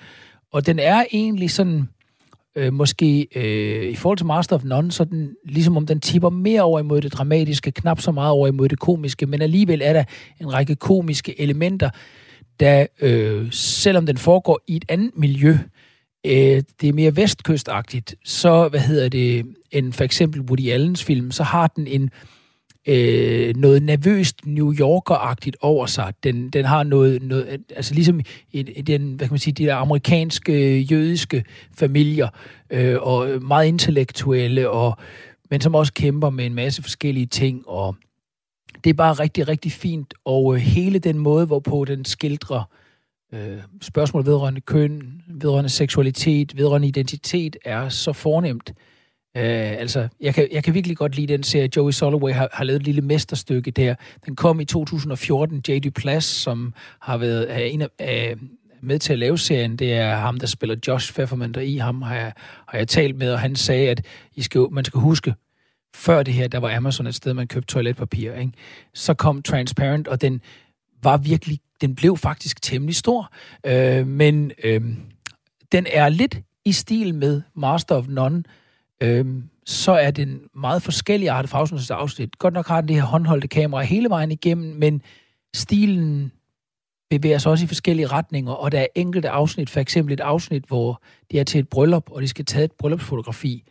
Og 0.51 0.65
den 0.65 0.79
er 0.79 1.05
egentlig 1.11 1.51
sådan, 1.51 1.89
øh, 2.55 2.73
måske 2.73 3.27
øh, 3.35 3.89
i 3.89 3.95
forhold 3.95 4.17
til 4.17 4.25
Master 4.25 4.55
of 4.55 4.63
None, 4.63 4.91
så 4.91 5.03
den, 5.03 5.35
ligesom 5.45 5.77
om 5.77 5.85
den 5.85 5.99
tipper 5.99 6.29
mere 6.29 6.61
over 6.61 6.79
imod 6.79 7.01
det 7.01 7.13
dramatiske, 7.13 7.71
knap 7.71 8.01
så 8.01 8.11
meget 8.11 8.31
over 8.31 8.47
imod 8.47 8.69
det 8.69 8.79
komiske, 8.79 9.25
men 9.25 9.41
alligevel 9.41 9.81
er 9.83 9.93
der 9.93 10.03
en 10.41 10.53
række 10.53 10.75
komiske 10.75 11.41
elementer, 11.41 11.89
der, 12.59 12.85
øh, 13.01 13.47
selvom 13.51 14.05
den 14.05 14.17
foregår 14.17 14.61
i 14.67 14.75
et 14.75 14.85
andet 14.89 15.11
miljø, 15.17 15.57
øh, 16.25 16.63
det 16.81 16.89
er 16.89 16.93
mere 16.93 17.15
vestkystagtigt, 17.15 18.15
så, 18.25 18.67
hvad 18.67 18.79
hedder 18.79 19.09
det, 19.09 19.45
end 19.71 19.93
for 19.93 20.03
eksempel 20.03 20.41
Woody 20.41 20.69
Allens 20.69 21.03
film, 21.03 21.31
så 21.31 21.43
har 21.43 21.67
den 21.67 21.87
en 21.87 22.09
øh, 22.87 23.55
noget 23.55 23.83
nervøst 23.83 24.45
New 24.45 24.73
Yorker-agtigt 24.73 25.55
over 25.61 25.85
sig. 25.85 26.13
Den, 26.23 26.49
den 26.49 26.65
har 26.65 26.83
noget, 26.83 27.23
noget 27.23 27.61
altså 27.75 27.93
ligesom 27.93 28.19
i, 28.51 28.59
i 28.59 28.81
den, 28.81 29.13
hvad 29.13 29.27
kan 29.27 29.33
man 29.33 29.39
sige, 29.39 29.53
de 29.53 29.65
der 29.65 29.75
amerikanske, 29.75 30.79
jødiske 30.79 31.45
familier, 31.77 32.27
øh, 32.69 32.97
og 33.01 33.41
meget 33.41 33.67
intellektuelle, 33.67 34.69
og, 34.69 34.97
men 35.49 35.61
som 35.61 35.75
også 35.75 35.93
kæmper 35.93 36.29
med 36.29 36.45
en 36.45 36.53
masse 36.53 36.81
forskellige 36.81 37.25
ting, 37.25 37.67
og 37.67 37.95
det 38.83 38.89
er 38.89 38.93
bare 38.93 39.13
rigtig, 39.13 39.47
rigtig 39.47 39.71
fint, 39.71 40.13
og 40.25 40.55
øh, 40.55 40.61
hele 40.61 40.99
den 40.99 41.17
måde, 41.17 41.45
hvorpå 41.45 41.85
den 41.85 42.05
skildrer 42.05 42.69
øh, 43.33 43.57
spørgsmål 43.81 44.25
vedrørende 44.25 44.61
køn, 44.61 45.21
vedrørende 45.27 45.69
seksualitet, 45.69 46.57
vedrørende 46.57 46.87
identitet, 46.87 47.57
er 47.65 47.89
så 47.89 48.13
fornemt. 48.13 48.69
Øh, 48.69 48.92
Øh, 49.37 49.71
altså, 49.79 50.07
jeg 50.21 50.33
kan, 50.33 50.47
jeg 50.51 50.63
kan 50.63 50.73
virkelig 50.73 50.97
godt 50.97 51.15
lide 51.15 51.33
den 51.33 51.43
serie. 51.43 51.69
Joey 51.75 51.91
Soloway 51.91 52.33
har, 52.33 52.49
har 52.53 52.63
lavet 52.63 52.79
et 52.79 52.85
lille 52.85 53.01
mesterstykke 53.01 53.71
der. 53.71 53.95
Den 54.25 54.35
kom 54.35 54.59
i 54.59 54.65
2014. 54.65 55.63
J.D. 55.67 55.91
Plass, 55.91 56.27
som 56.27 56.73
har 56.99 57.17
været 57.17 57.51
er 57.51 57.57
en 57.57 57.81
af, 57.81 57.87
er 57.99 58.35
med 58.81 58.99
til 58.99 59.13
at 59.13 59.19
lave 59.19 59.37
serien, 59.37 59.75
det 59.75 59.93
er 59.93 60.15
ham, 60.15 60.39
der 60.39 60.47
spiller 60.47 60.75
Josh 60.87 61.13
Pfefferman 61.13 61.51
der 61.51 61.61
i. 61.61 61.77
Ham 61.77 62.01
har 62.01 62.15
jeg, 62.15 62.33
har 62.67 62.77
jeg 62.77 62.87
talt 62.87 63.15
med, 63.15 63.31
og 63.31 63.39
han 63.39 63.55
sagde, 63.55 63.89
at 63.89 64.05
I 64.35 64.41
skal, 64.41 64.61
man 64.71 64.85
skal 64.85 64.99
huske, 64.99 65.35
før 65.95 66.23
det 66.23 66.33
her, 66.33 66.47
der 66.47 66.57
var 66.57 66.75
Amazon 66.75 67.07
et 67.07 67.15
sted, 67.15 67.33
man 67.33 67.47
købte 67.47 67.73
toiletpapir. 67.73 68.33
Ikke? 68.33 68.51
Så 68.93 69.13
kom 69.13 69.41
Transparent, 69.41 70.07
og 70.07 70.21
den 70.21 70.41
var 71.03 71.17
virkelig, 71.17 71.59
den 71.81 71.95
blev 71.95 72.17
faktisk 72.17 72.61
temmelig 72.61 72.95
stor. 72.95 73.33
Øh, 73.65 74.07
men 74.07 74.51
øh, 74.63 74.81
den 75.71 75.87
er 75.91 76.09
lidt 76.09 76.39
i 76.65 76.71
stil 76.71 77.15
med 77.15 77.41
Master 77.55 77.95
of 77.95 78.05
None, 78.07 78.43
øhm, 79.03 79.43
så 79.65 79.91
er 79.91 80.11
den 80.11 80.41
meget 80.55 80.83
forskellig 80.83 81.29
art 81.29 81.49
fra 81.49 81.59
afsnit 81.59 81.81
til 81.81 81.93
afsnit. 81.93 82.39
Godt 82.39 82.53
nok 82.53 82.67
har 82.67 82.81
den 82.81 82.87
det 82.87 82.95
her 82.95 83.03
håndholdte 83.03 83.47
kamera 83.47 83.81
hele 83.81 84.09
vejen 84.09 84.31
igennem, 84.31 84.75
men 84.75 85.01
stilen 85.55 86.31
bevæger 87.09 87.37
sig 87.37 87.51
også 87.51 87.65
i 87.65 87.67
forskellige 87.67 88.07
retninger, 88.07 88.51
og 88.51 88.71
der 88.71 88.79
er 88.79 88.87
enkelte 88.95 89.29
afsnit, 89.29 89.69
for 89.69 89.79
eksempel 89.79 90.13
et 90.13 90.19
afsnit, 90.19 90.63
hvor 90.67 91.01
de 91.31 91.39
er 91.39 91.43
til 91.43 91.59
et 91.59 91.69
bryllup, 91.69 92.11
og 92.11 92.21
de 92.21 92.27
skal 92.27 92.45
tage 92.45 92.65
et 92.65 92.71
bryllupsfotografi, 92.71 93.63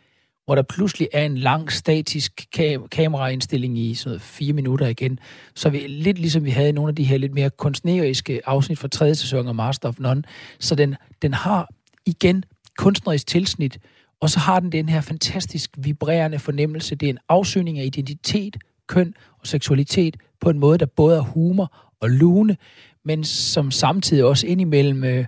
hvor 0.45 0.55
der 0.55 0.61
pludselig 0.61 1.07
er 1.13 1.25
en 1.25 1.37
lang 1.37 1.71
statisk 1.71 2.47
kam- 2.55 2.87
kameraindstilling 2.87 3.77
i 3.79 3.93
sådan 3.93 4.09
noget 4.09 4.21
fire 4.21 4.53
minutter 4.53 4.87
igen. 4.87 5.19
Så 5.55 5.69
vi, 5.69 5.77
lidt 5.77 6.19
ligesom 6.19 6.45
vi 6.45 6.49
havde 6.49 6.69
i 6.69 6.71
nogle 6.71 6.89
af 6.89 6.95
de 6.95 7.03
her 7.03 7.17
lidt 7.17 7.33
mere 7.33 7.49
kunstneriske 7.49 8.41
afsnit 8.45 8.79
fra 8.79 8.87
tredje 8.87 9.15
sæson 9.15 9.47
af 9.47 9.55
Master 9.55 9.89
of 9.89 9.99
None. 9.99 10.23
Så 10.59 10.75
den, 10.75 10.95
den 11.21 11.33
har 11.33 11.69
igen 12.05 12.43
kunstnerisk 12.77 13.27
tilsnit, 13.27 13.79
og 14.23 14.29
så 14.29 14.39
har 14.39 14.59
den 14.59 14.71
den 14.71 14.89
her 14.89 15.01
fantastisk 15.01 15.69
vibrerende 15.77 16.39
fornemmelse. 16.39 16.95
Det 16.95 17.05
er 17.05 17.09
en 17.09 17.17
afsøgning 17.29 17.79
af 17.79 17.85
identitet, 17.85 18.57
køn 18.87 19.13
og 19.39 19.47
seksualitet 19.47 20.17
på 20.41 20.49
en 20.49 20.59
måde, 20.59 20.77
der 20.77 20.85
både 20.85 21.17
er 21.17 21.21
humor 21.21 21.93
og 22.01 22.09
lune, 22.09 22.57
men 23.05 23.23
som 23.23 23.71
samtidig 23.71 24.23
også 24.23 24.47
indimellem 24.47 25.03
øh, 25.03 25.17
øh 25.19 25.25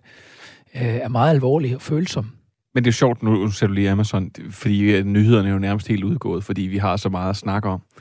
er 0.76 1.08
meget 1.08 1.30
alvorlig 1.30 1.76
og 1.76 1.82
følsom. 1.82 2.32
Men 2.74 2.84
det 2.84 2.90
er 2.90 2.94
sjovt, 2.94 3.24
nu 3.24 3.52
ser 3.52 3.68
du 3.68 3.74
lige 3.74 3.90
Amazon, 3.90 4.32
fordi 4.50 4.82
øh, 4.82 5.06
nyhederne 5.06 5.48
er 5.50 5.54
jo 5.54 5.60
nærmest 5.60 5.88
helt 5.88 6.04
udgået, 6.04 6.44
fordi 6.44 6.62
vi 6.62 6.78
har 6.78 6.98
så 6.98 7.10
meget 7.10 7.30
at 7.30 7.38
snakke 7.38 7.70
om. 7.70 7.82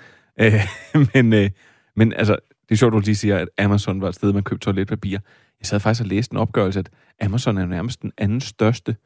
Øh, 0.40 0.66
men, 1.14 1.32
øh, 1.32 1.50
men 1.96 2.12
altså, 2.12 2.36
det 2.68 2.74
er 2.74 2.76
sjovt, 2.76 2.92
du 2.92 2.98
lige 2.98 3.16
siger, 3.16 3.38
at 3.38 3.48
Amazon 3.58 4.00
var 4.00 4.08
et 4.08 4.14
sted, 4.14 4.32
man 4.32 4.42
købte 4.42 4.64
toiletpapir. 4.64 5.18
Jeg 5.60 5.66
sad 5.66 5.80
faktisk 5.80 6.02
og 6.02 6.06
læste 6.06 6.32
en 6.32 6.38
opgørelse, 6.38 6.78
at 6.78 6.90
Amazon 7.20 7.58
er 7.58 7.62
jo 7.62 7.68
nærmest 7.68 8.02
den 8.02 8.12
anden 8.18 8.40
største 8.40 8.96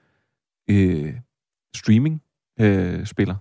øh, 0.71 1.15
streaming 1.75 2.23
øh, 2.61 3.07
spiller. 3.07 3.35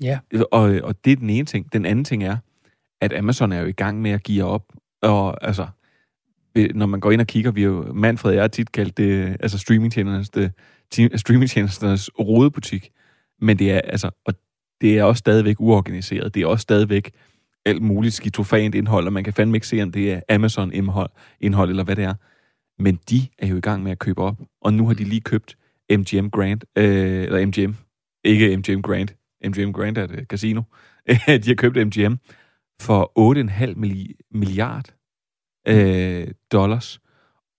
Ja. 0.00 0.18
Og, 0.52 0.62
og 0.82 1.04
det 1.04 1.12
er 1.12 1.16
den 1.16 1.30
ene 1.30 1.46
ting. 1.46 1.72
Den 1.72 1.86
anden 1.86 2.04
ting 2.04 2.24
er, 2.24 2.36
at 3.00 3.12
Amazon 3.12 3.52
er 3.52 3.60
jo 3.60 3.66
i 3.66 3.72
gang 3.72 4.02
med 4.02 4.10
at 4.10 4.22
give 4.22 4.44
op. 4.44 4.72
Og 5.02 5.46
altså, 5.46 5.66
når 6.74 6.86
man 6.86 7.00
går 7.00 7.10
ind 7.10 7.20
og 7.20 7.26
kigger, 7.26 7.50
vi 7.50 7.62
er 7.62 7.66
jo, 7.66 7.92
Manfred 7.92 8.30
og 8.30 8.34
jeg 8.34 8.42
har 8.42 8.48
tit 8.48 8.72
kaldt 8.72 8.96
det, 8.96 9.36
altså 9.40 9.58
ti- 10.90 11.16
streamingtjenesternes 11.18 12.10
rodebutik. 12.18 12.90
Men 13.40 13.58
det 13.58 13.72
er, 13.72 13.80
altså, 13.80 14.10
og 14.24 14.34
det 14.80 14.98
er 14.98 15.04
også 15.04 15.18
stadigvæk 15.18 15.56
uorganiseret. 15.60 16.34
Det 16.34 16.42
er 16.42 16.46
også 16.46 16.62
stadigvæk 16.62 17.10
alt 17.64 17.82
muligt 17.82 18.14
skizofrent 18.14 18.74
indhold, 18.74 19.06
og 19.06 19.12
man 19.12 19.24
kan 19.24 19.32
fandme 19.32 19.56
ikke 19.56 19.66
se, 19.66 19.82
om 19.82 19.92
det 19.92 20.12
er 20.12 20.20
Amazon-indhold, 20.28 21.10
indhold, 21.40 21.70
eller 21.70 21.84
hvad 21.84 21.96
det 21.96 22.04
er. 22.04 22.14
Men 22.78 22.98
de 23.10 23.28
er 23.38 23.46
jo 23.46 23.56
i 23.56 23.60
gang 23.60 23.82
med 23.82 23.92
at 23.92 23.98
købe 23.98 24.22
op, 24.22 24.40
og 24.60 24.74
nu 24.74 24.86
har 24.86 24.94
de 24.94 25.04
lige 25.04 25.20
købt 25.20 25.56
MGM 25.90 26.28
Grand, 26.28 26.60
øh, 26.78 27.22
eller 27.22 27.46
MGM, 27.46 27.74
ikke 28.24 28.56
MGM 28.56 28.80
Grand, 28.82 29.08
MGM 29.44 29.72
Grand 29.72 29.98
er 29.98 30.04
et 30.04 30.26
casino. 30.28 30.62
de 31.08 31.48
har 31.48 31.54
købt 31.54 31.76
MGM 31.86 32.14
for 32.80 33.12
8,5 33.40 33.74
milli- 33.76 34.28
milliard 34.30 34.94
øh, 35.68 36.28
dollars, 36.52 37.00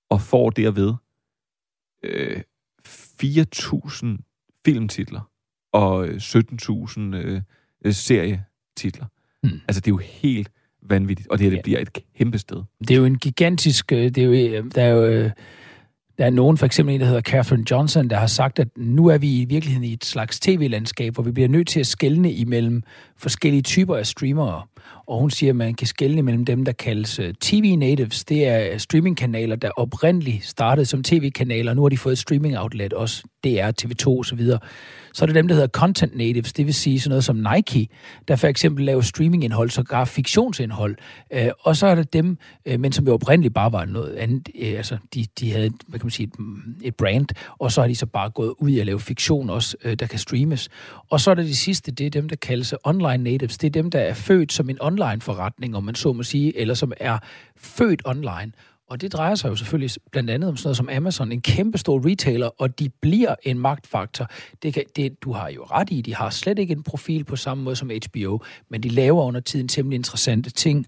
og 0.10 0.22
får 0.22 0.50
derved 0.50 0.94
øh, 2.04 2.42
4.000 2.88 4.08
filmtitler 4.66 5.30
og 5.74 6.06
17.000 6.06 7.00
øh, 7.02 7.42
øh, 7.86 7.94
serietitler. 7.94 9.06
Mm. 9.44 9.50
Altså, 9.68 9.80
det 9.82 9.88
er 9.88 9.92
jo 9.94 9.98
helt 9.98 10.52
vanvittigt, 10.82 11.28
og 11.30 11.38
det 11.40 11.44
her 11.46 11.52
det 11.52 11.64
bliver 11.64 11.80
et 11.80 12.00
kæmpe 12.18 12.38
sted. 12.38 12.64
Det 12.80 12.92
er 12.92 12.96
jo 12.96 13.06
en 13.06 13.18
gigantisk... 13.18 13.92
øh, 13.92 13.98
Det 14.04 14.18
er 14.18 14.24
jo, 14.24 14.32
øh, 14.34 14.72
der 14.76 14.84
er 14.84 14.90
jo... 14.90 15.32
Der 16.18 16.26
er 16.26 16.30
nogen, 16.30 16.57
for 16.57 16.66
eksempel 16.66 16.95
en, 16.95 17.01
der 17.01 17.07
hedder 17.07 17.22
Catherine 17.22 17.66
Johnson, 17.72 18.09
der 18.09 18.18
har 18.18 18.28
sagt, 18.28 18.59
at 18.59 18.68
nu 18.78 19.07
er 19.07 19.18
vi 19.18 19.41
i 19.41 19.45
virkeligheden 19.45 19.84
i 19.89 19.93
et 19.93 20.05
slags 20.05 20.39
tv-landskab, 20.39 21.14
hvor 21.14 21.24
vi 21.24 21.32
bliver 21.32 21.49
nødt 21.49 21.68
til 21.68 21.80
at 21.80 21.88
skelne 21.88 22.32
imellem 22.32 22.84
forskellige 23.24 23.62
typer 23.62 23.96
af 23.96 24.06
streamere. 24.06 24.62
Og 25.08 25.20
hun 25.20 25.30
siger, 25.32 25.52
at 25.52 25.56
man 25.56 25.74
kan 25.74 25.88
skelne 25.88 26.22
mellem 26.22 26.46
dem, 26.46 26.66
der 26.66 26.72
kaldes 26.72 27.20
øh, 27.20 27.34
TV-natives. 27.42 28.26
Det 28.26 28.48
er 28.48 28.74
øh, 28.74 28.80
streamingkanaler, 28.80 29.56
der 29.56 29.70
oprindeligt 29.70 30.46
startede 30.46 30.86
som 30.86 31.04
tv-kanaler, 31.04 31.74
nu 31.74 31.82
har 31.82 31.90
de 31.90 31.98
fået 31.98 32.18
streaming-outlet, 32.18 32.94
også 32.94 33.24
DR, 33.44 33.72
TV2 33.82 34.08
osv. 34.08 34.48
Så 35.14 35.26
er 35.26 35.26
det 35.26 35.36
dem, 35.36 35.48
der 35.48 35.56
hedder 35.56 35.68
content 35.68 36.16
natives, 36.18 36.54
det 36.54 36.66
vil 36.66 36.74
sige 36.74 37.00
sådan 37.00 37.10
noget 37.10 37.24
som 37.24 37.46
Nike, 37.54 37.88
der 38.28 38.36
for 38.36 38.48
eksempel 38.48 38.86
laver 38.86 39.02
streamingindhold, 39.02 39.70
sågar 39.70 40.06
fiktionsindhold. 40.06 40.96
Øh, 41.34 41.50
og 41.60 41.76
så 41.76 41.88
er 41.88 41.96
det 41.96 42.14
dem, 42.14 42.38
men 42.80 42.92
som 42.92 43.08
jo 43.08 43.14
oprindeligt 43.14 43.54
bare 43.54 43.72
var 43.72 43.86
noget 43.86 44.16
andet, 44.16 44.50
altså 44.62 44.98
de, 45.14 45.26
de 45.40 45.52
havde, 45.52 45.70
hvad 45.88 46.00
kan 46.00 46.06
man 46.06 46.12
sige, 46.12 46.28
et, 46.28 46.40
mm, 46.40 46.56
et 46.84 46.96
brand, 46.96 47.28
og 47.60 47.72
så 47.72 47.82
har 47.82 47.88
de 47.88 47.96
så 47.96 48.06
bare 48.06 48.30
gået 48.30 48.54
ud 48.60 48.80
og 48.80 48.86
lave 48.86 49.00
fiktion 49.00 49.50
også, 49.50 49.78
der 50.00 50.06
kan 50.06 50.20
streames. 50.20 50.70
Og 51.10 51.20
så 51.20 51.32
er 51.32 51.36
der 51.36 51.44
de 51.44 51.56
sidste, 51.56 51.92
det 51.92 52.06
er 52.06 52.10
dem, 52.10 52.30
der 52.30 52.36
kaldes 52.36 52.74
online 52.84 53.12
online 53.14 53.32
natives. 53.32 53.57
Det 53.57 53.68
er 53.68 53.82
dem, 53.82 53.91
der 53.91 53.99
er 53.99 54.14
født 54.14 54.53
som 54.53 54.70
en 54.70 54.78
online 54.82 55.22
forretning, 55.22 55.76
om 55.76 55.84
man 55.84 55.95
så 55.95 56.14
må 56.14 56.24
sige, 56.24 56.57
eller 56.57 56.74
som 56.74 56.91
er 56.97 57.18
født 57.57 58.01
online. 58.05 58.51
Og 58.89 59.01
det 59.01 59.14
drejer 59.14 59.36
sig 59.36 59.49
jo 59.49 59.55
selvfølgelig 59.55 59.91
blandt 60.11 60.30
andet 60.30 60.49
om 60.49 60.57
sådan 60.57 60.68
noget 60.68 60.78
som 60.78 60.89
Amazon, 60.89 61.32
en 61.32 61.41
kæmpe 61.41 61.78
stor 61.78 62.09
retailer, 62.09 62.47
og 62.47 62.80
de 62.80 62.89
bliver 63.01 63.36
en 63.43 63.59
magtfaktor. 63.59 64.28
Det 64.64 64.74
kan, 64.74 64.84
det, 64.95 65.24
du 65.24 65.32
har 65.32 65.49
jo 65.49 65.64
ret 65.64 65.88
i, 65.91 66.01
de 66.01 66.16
har 66.16 66.30
slet 66.30 66.59
ikke 66.59 66.72
en 66.72 66.84
profil 66.84 67.24
på 67.24 67.36
samme 67.36 67.64
måde 67.64 67.76
som 67.76 67.91
HBO, 68.07 68.39
men 68.70 68.84
de 68.84 68.89
laver 68.89 69.24
under 69.24 69.41
tiden 69.41 69.68
temmelig 69.68 69.95
interessante 69.95 70.49
ting, 70.49 70.86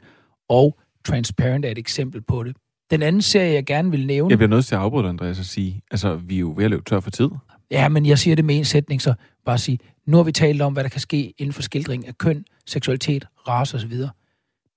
og 0.50 0.78
Transparent 1.06 1.66
er 1.66 1.70
et 1.70 1.78
eksempel 1.78 2.22
på 2.22 2.44
det. 2.44 2.56
Den 2.92 3.02
anden 3.02 3.22
serie, 3.22 3.54
jeg 3.54 3.66
gerne 3.66 3.92
vil 3.92 4.06
nævne... 4.06 4.30
Jeg 4.30 4.38
bliver 4.38 4.50
nødt 4.50 4.66
til 4.66 4.76
at 4.76 4.82
afbryde 4.82 5.04
dig, 5.04 5.10
Andreas, 5.10 5.40
og 5.40 5.46
sige, 5.46 5.82
altså, 5.92 6.16
vi 6.16 6.36
er 6.36 6.40
jo 6.40 6.54
ved 6.58 6.66
at 6.66 6.70
løbe 6.70 6.84
tør 6.84 7.00
for 7.00 7.12
tid. 7.12 7.30
Ja, 7.72 7.90
men 7.90 8.06
jeg 8.06 8.20
siger 8.20 8.36
det 8.36 8.46
med 8.46 8.58
en 8.58 8.66
sætning, 8.66 9.02
så 9.02 9.14
bare 9.46 9.58
sige, 9.58 9.80
nu 10.06 10.18
har 10.18 10.24
vi 10.24 10.32
talt 10.32 10.62
om, 10.62 10.74
hvad 10.74 10.84
der 10.84 10.90
kan 10.90 11.02
ske 11.02 11.34
inden 11.38 11.54
for 11.54 11.62
skildring 11.62 12.08
af 12.08 12.18
køn, 12.18 12.46
seksualitet, 12.66 13.28
race 13.48 13.78
osv. 13.78 13.98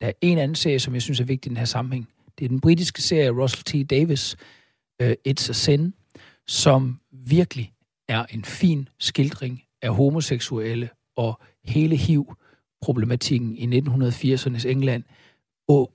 Der 0.00 0.06
er 0.06 0.12
en 0.20 0.38
anden 0.38 0.54
serie, 0.54 0.80
som 0.80 0.94
jeg 0.94 1.02
synes 1.02 1.20
er 1.20 1.24
vigtig 1.24 1.48
i 1.48 1.50
den 1.50 1.56
her 1.56 1.64
sammenhæng. 1.64 2.08
Det 2.38 2.44
er 2.44 2.48
den 2.48 2.60
britiske 2.60 3.02
serie 3.02 3.30
Russell 3.30 3.84
T. 3.84 3.90
Davis, 3.90 4.36
uh, 5.02 5.08
øh, 5.08 5.14
It's 5.28 5.50
a 5.50 5.52
Sin, 5.52 5.94
som 6.46 7.00
virkelig 7.12 7.72
er 8.08 8.24
en 8.30 8.44
fin 8.44 8.88
skildring 8.98 9.62
af 9.82 9.94
homoseksuelle 9.94 10.90
og 11.16 11.40
hele 11.64 11.96
HIV-problematikken 11.96 13.56
i 13.56 13.78
1980'ernes 13.78 14.68
England. 14.68 15.04
Og 15.68 15.92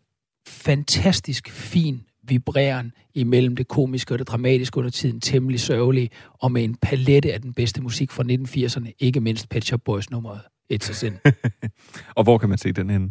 fantastisk 0.48 1.50
fin 1.50 2.04
vibreren 2.28 2.92
imellem 3.14 3.56
det 3.56 3.68
komiske 3.68 4.14
og 4.14 4.20
det 4.20 4.28
dramatiske 4.28 4.78
under 4.78 4.92
tiden, 4.92 5.20
temmelig 5.20 5.60
sørgelige, 5.60 6.10
og 6.34 6.52
med 6.52 6.64
en 6.64 6.76
palette 6.82 7.34
af 7.34 7.42
den 7.42 7.54
bedste 7.54 7.82
musik 7.82 8.12
fra 8.12 8.24
1980'erne, 8.24 8.92
ikke 9.00 9.20
mindst 9.20 9.50
Pet 9.50 9.66
Shop 9.66 9.82
Boys 9.86 10.12
nummeret 10.12 10.42
It's 10.74 10.90
a 10.90 10.94
Sin. 10.94 11.14
Og 12.18 12.24
hvor 12.24 12.38
kan 12.38 12.50
man 12.50 12.58
se 12.58 12.72
den 12.72 12.90
henne? 12.90 13.10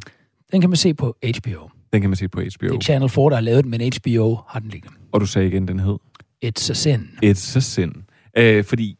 Den 0.52 0.60
kan 0.60 0.70
man 0.70 0.76
se 0.76 0.94
på 0.94 1.16
HBO. 1.22 1.68
Den 1.92 2.00
kan 2.00 2.10
man 2.10 2.16
se 2.16 2.28
på 2.28 2.40
HBO. 2.40 2.68
Det 2.68 2.74
er 2.74 2.80
Channel 2.80 3.08
4, 3.08 3.24
der 3.24 3.34
har 3.34 3.40
lavet 3.40 3.64
den, 3.64 3.70
men 3.70 3.80
HBO 3.80 4.36
har 4.48 4.60
den 4.60 4.68
liggende. 4.68 4.96
Og 5.12 5.20
du 5.20 5.26
sagde 5.26 5.48
igen, 5.48 5.68
den 5.68 5.80
hed? 5.80 5.96
It's 6.44 6.70
a 6.70 6.74
Sin. 6.74 7.08
It's 7.24 7.56
a 7.56 7.60
Sin. 7.60 7.92
Øh, 8.36 8.64
fordi 8.64 8.98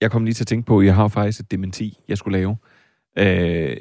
jeg 0.00 0.10
kom 0.10 0.24
lige 0.24 0.34
til 0.34 0.42
at 0.42 0.46
tænke 0.46 0.66
på, 0.66 0.78
at 0.78 0.86
jeg 0.86 0.94
har 0.94 1.08
faktisk 1.08 1.40
et 1.40 1.50
dementi, 1.50 1.98
jeg 2.08 2.18
skulle 2.18 2.38
lave. 2.38 2.56
Øh, 3.18 3.76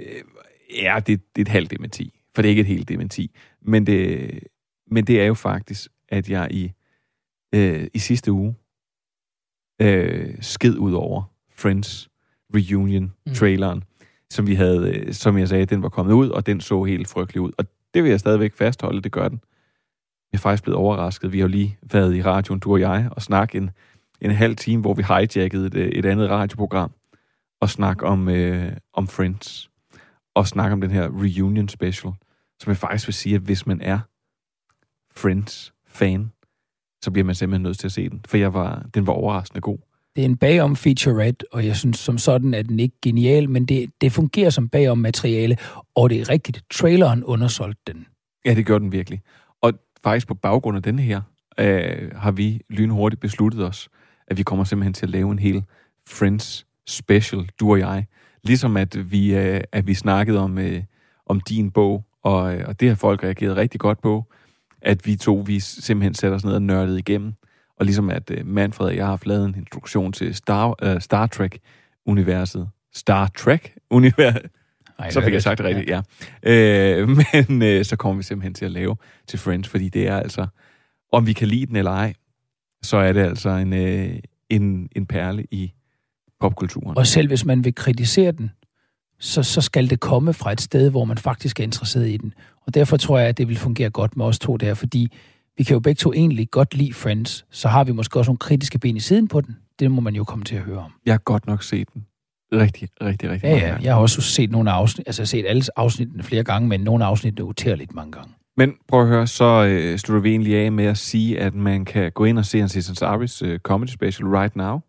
ja, 0.81 0.95
det, 0.99 1.07
det 1.07 1.21
er 1.35 1.41
et 1.41 1.47
halvt 1.47 1.71
dementi, 1.71 2.19
for 2.35 2.41
det 2.41 2.47
er 2.47 2.49
ikke 2.49 2.59
et 2.59 2.67
helt 2.67 2.89
dementi. 2.89 3.31
Men 3.61 3.87
det, 3.87 4.29
men 4.93 5.07
det 5.07 5.21
er 5.21 5.25
jo 5.25 5.33
faktisk, 5.33 5.91
at 6.09 6.29
jeg 6.29 6.47
i, 6.51 6.71
øh, 7.55 7.87
i 7.93 7.99
sidste 7.99 8.31
uge 8.31 8.55
øh, 9.81 10.35
sked 10.41 10.77
ud 10.77 10.93
over 10.93 11.23
Friends 11.55 12.09
Reunion-traileren, 12.55 13.77
mm. 13.77 14.05
som 14.29 14.47
vi 14.47 14.55
havde, 14.55 14.89
øh, 14.89 15.13
som 15.13 15.37
jeg 15.37 15.47
sagde, 15.47 15.65
den 15.65 15.83
var 15.83 15.89
kommet 15.89 16.13
ud, 16.13 16.29
og 16.29 16.45
den 16.45 16.61
så 16.61 16.83
helt 16.83 17.07
frygtelig 17.07 17.41
ud. 17.41 17.51
Og 17.57 17.65
det 17.93 18.03
vil 18.03 18.09
jeg 18.09 18.19
stadigvæk 18.19 18.53
fastholde, 18.53 19.01
det 19.01 19.11
gør 19.11 19.27
den. 19.27 19.41
Jeg 20.31 20.37
er 20.37 20.41
faktisk 20.41 20.63
blevet 20.63 20.77
overrasket. 20.77 21.33
Vi 21.33 21.39
har 21.39 21.43
jo 21.43 21.51
lige 21.51 21.77
været 21.91 22.15
i 22.15 22.21
radioen, 22.21 22.59
du 22.59 22.71
og 22.71 22.79
jeg, 22.79 23.09
og 23.11 23.21
snakket 23.21 23.61
en, 23.61 23.69
en 24.21 24.31
halv 24.31 24.55
time, 24.55 24.81
hvor 24.81 24.93
vi 24.93 25.03
hijackede 25.03 25.67
et, 25.67 25.97
et 25.99 26.05
andet 26.05 26.29
radioprogram, 26.29 26.91
og 27.61 27.69
snak 27.69 28.03
om, 28.03 28.29
øh, 28.29 28.71
om 28.93 29.07
Friends, 29.07 29.69
og 30.35 30.47
snak 30.47 30.71
om 30.71 30.81
den 30.81 30.91
her 30.91 31.09
reunion 31.09 31.69
special, 31.69 32.13
som 32.59 32.69
jeg 32.69 32.77
faktisk 32.77 33.07
vil 33.07 33.13
sige, 33.13 33.35
at 33.35 33.41
hvis 33.41 33.67
man 33.67 33.81
er 33.81 33.99
Friends-fan, 35.15 36.31
så 37.03 37.11
bliver 37.11 37.25
man 37.25 37.35
simpelthen 37.35 37.63
nødt 37.63 37.79
til 37.79 37.87
at 37.87 37.91
se 37.91 38.09
den, 38.09 38.21
for 38.27 38.37
jeg 38.37 38.53
var, 38.53 38.85
den 38.93 39.07
var 39.07 39.13
overraskende 39.13 39.61
god. 39.61 39.77
Det 40.15 40.21
er 40.21 40.25
en 40.25 40.37
bagom 40.37 40.75
featurette, 40.75 41.53
og 41.53 41.65
jeg 41.65 41.75
synes 41.75 41.99
som 41.99 42.17
sådan, 42.17 42.53
at 42.53 42.69
den 42.69 42.79
ikke 42.79 42.95
genial, 43.01 43.49
men 43.49 43.65
det, 43.65 43.89
det 44.01 44.11
fungerer 44.11 44.49
som 44.49 44.69
bagom 44.69 44.97
materiale, 44.97 45.57
og 45.95 46.09
det 46.09 46.21
er 46.21 46.29
rigtigt. 46.29 46.63
Traileren 46.71 47.23
undersolgte 47.23 47.93
den. 47.93 48.07
Ja, 48.45 48.53
det 48.53 48.65
gør 48.65 48.79
den 48.79 48.91
virkelig. 48.91 49.21
Og 49.61 49.73
faktisk 50.03 50.27
på 50.27 50.33
baggrund 50.33 50.77
af 50.77 50.83
den 50.83 50.99
her, 50.99 51.21
øh, 51.59 52.11
har 52.15 52.31
vi 52.31 52.61
lynhurtigt 52.69 53.19
besluttet 53.19 53.65
os, 53.65 53.89
at 54.27 54.37
vi 54.37 54.43
kommer 54.43 54.65
simpelthen 54.65 54.93
til 54.93 55.05
at 55.05 55.09
lave 55.09 55.31
en 55.31 55.39
hel 55.39 55.63
Friends 56.07 56.65
special, 56.87 57.49
du 57.59 57.71
og 57.71 57.79
jeg. 57.79 58.05
Ligesom 58.43 58.77
at 58.77 59.11
vi, 59.11 59.35
øh, 59.35 59.61
at 59.71 59.87
vi 59.87 59.93
snakkede 59.93 60.39
om, 60.39 60.57
øh, 60.57 60.83
om 61.25 61.39
din 61.39 61.71
bog, 61.71 62.05
og, 62.23 62.55
øh, 62.55 62.67
og 62.67 62.79
det 62.79 62.87
har 62.87 62.95
folk 62.95 63.23
reageret 63.23 63.57
rigtig 63.57 63.79
godt 63.79 64.01
på, 64.01 64.25
at 64.83 65.05
vi 65.05 65.15
to, 65.15 65.43
vi 65.45 65.59
simpelthen 65.59 66.13
sætter 66.13 66.35
os 66.35 66.45
ned 66.45 66.53
og 66.53 66.61
nørdede 66.61 66.99
igennem. 66.99 67.33
Og 67.79 67.85
ligesom 67.85 68.09
at 68.09 68.31
øh, 68.31 68.47
Manfred 68.47 68.87
og 68.87 68.95
jeg 68.95 69.03
har 69.03 69.09
haft 69.09 69.27
lavet 69.27 69.45
en 69.45 69.55
introduktion 69.57 70.11
til 70.13 70.35
Star, 70.35 70.75
øh, 70.81 71.01
Star 71.01 71.27
Trek-universet. 71.27 72.69
Star 72.93 73.27
Trek-universet. 73.37 74.49
Ej, 74.99 75.09
Så 75.09 75.21
fik 75.21 75.33
jeg 75.33 75.43
sagt 75.43 75.57
det 75.57 75.65
rigtigt, 75.65 75.91
rigtigt, 75.91 76.45
ja. 76.45 77.01
Øh, 77.01 77.09
men 77.49 77.61
øh, 77.61 77.85
så 77.85 77.95
kommer 77.95 78.17
vi 78.17 78.23
simpelthen 78.23 78.53
til 78.53 78.65
at 78.65 78.71
lave 78.71 78.95
til 79.27 79.39
Friends, 79.39 79.67
fordi 79.67 79.89
det 79.89 80.07
er 80.07 80.17
altså, 80.17 80.47
om 81.11 81.27
vi 81.27 81.33
kan 81.33 81.47
lide 81.47 81.65
den 81.65 81.75
eller 81.75 81.91
ej, 81.91 82.13
så 82.81 82.97
er 82.97 83.13
det 83.13 83.21
altså 83.21 83.49
en, 83.49 83.73
øh, 83.73 84.19
en, 84.49 84.89
en 84.95 85.05
perle 85.05 85.45
i 85.51 85.73
popkulturen. 86.39 86.97
Og 86.97 87.07
selv 87.07 87.27
hvis 87.27 87.45
man 87.45 87.63
vil 87.63 87.75
kritisere 87.75 88.31
den, 88.31 88.51
så, 89.23 89.43
så 89.43 89.61
skal 89.61 89.89
det 89.89 89.99
komme 89.99 90.33
fra 90.33 90.51
et 90.51 90.61
sted, 90.61 90.89
hvor 90.89 91.05
man 91.05 91.17
faktisk 91.17 91.59
er 91.59 91.63
interesseret 91.63 92.09
i 92.09 92.17
den. 92.17 92.33
Og 92.67 92.73
derfor 92.73 92.97
tror 92.97 93.19
jeg, 93.19 93.27
at 93.27 93.37
det 93.37 93.47
vil 93.47 93.57
fungere 93.57 93.89
godt 93.89 94.17
med 94.17 94.25
os 94.25 94.39
to 94.39 94.57
der, 94.57 94.73
fordi 94.73 95.13
vi 95.57 95.63
kan 95.63 95.73
jo 95.73 95.79
begge 95.79 95.99
to 95.99 96.13
egentlig 96.13 96.51
godt 96.51 96.75
lide 96.75 96.93
Friends, 96.93 97.45
så 97.51 97.67
har 97.67 97.83
vi 97.83 97.91
måske 97.91 98.19
også 98.19 98.29
nogle 98.29 98.37
kritiske 98.37 98.79
ben 98.79 98.97
i 98.97 98.99
siden 98.99 99.27
på 99.27 99.41
den. 99.41 99.57
Det 99.79 99.91
må 99.91 100.01
man 100.01 100.15
jo 100.15 100.23
komme 100.23 100.45
til 100.45 100.55
at 100.55 100.61
høre 100.61 100.77
om. 100.77 100.91
Jeg 101.05 101.13
har 101.13 101.17
godt 101.17 101.47
nok 101.47 101.63
set 101.63 101.93
den. 101.93 102.05
Rigtig, 102.53 102.89
rigtig, 103.01 103.29
rigtig 103.29 103.47
Ja, 103.47 103.53
mange 103.53 103.65
ja. 103.65 103.71
gange. 103.71 103.85
Jeg 103.85 103.93
har 103.93 104.01
også 104.01 104.21
set 104.21 104.51
nogle 104.51 104.71
afsnit, 104.71 105.07
altså 105.07 105.21
jeg 105.21 105.25
har 105.25 105.27
set 105.27 105.45
alle 105.47 105.63
afsnittene 105.75 106.23
flere 106.23 106.43
gange, 106.43 106.69
men 106.69 106.81
nogle 106.81 107.05
afsnit 107.05 107.39
er 107.39 107.43
utærligt 107.43 107.95
mange 107.95 108.11
gange. 108.11 108.31
Men 108.57 108.73
prøv 108.87 109.01
at 109.01 109.07
høre, 109.07 109.27
så 109.27 109.65
øh, 109.65 109.97
slutter 109.97 110.21
vi 110.21 110.29
egentlig 110.29 110.55
af 110.57 110.71
med 110.71 110.85
at 110.85 110.97
sige, 110.97 111.39
at 111.39 111.53
man 111.53 111.85
kan 111.85 112.11
gå 112.11 112.25
ind 112.25 112.37
og 112.37 112.45
se 112.45 112.63
Aziz 112.63 112.89
Ansari's 112.89 113.45
øh, 113.45 113.59
comedy 113.59 113.89
special 113.89 114.27
Right 114.27 114.55
Now. 114.55 114.79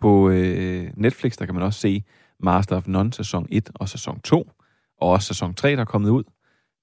På 0.00 0.30
øh, 0.30 0.86
Netflix, 0.96 1.36
der 1.36 1.44
kan 1.44 1.54
man 1.54 1.62
også 1.62 1.80
se 1.80 2.02
Master 2.40 2.76
of 2.76 2.86
None 2.86 3.12
sæson 3.12 3.46
1 3.50 3.70
og 3.74 3.88
sæson 3.88 4.20
2, 4.20 4.50
og 5.00 5.10
også 5.10 5.26
sæson 5.26 5.54
3, 5.54 5.72
der 5.72 5.80
er 5.80 5.84
kommet 5.84 6.10
ud. 6.10 6.24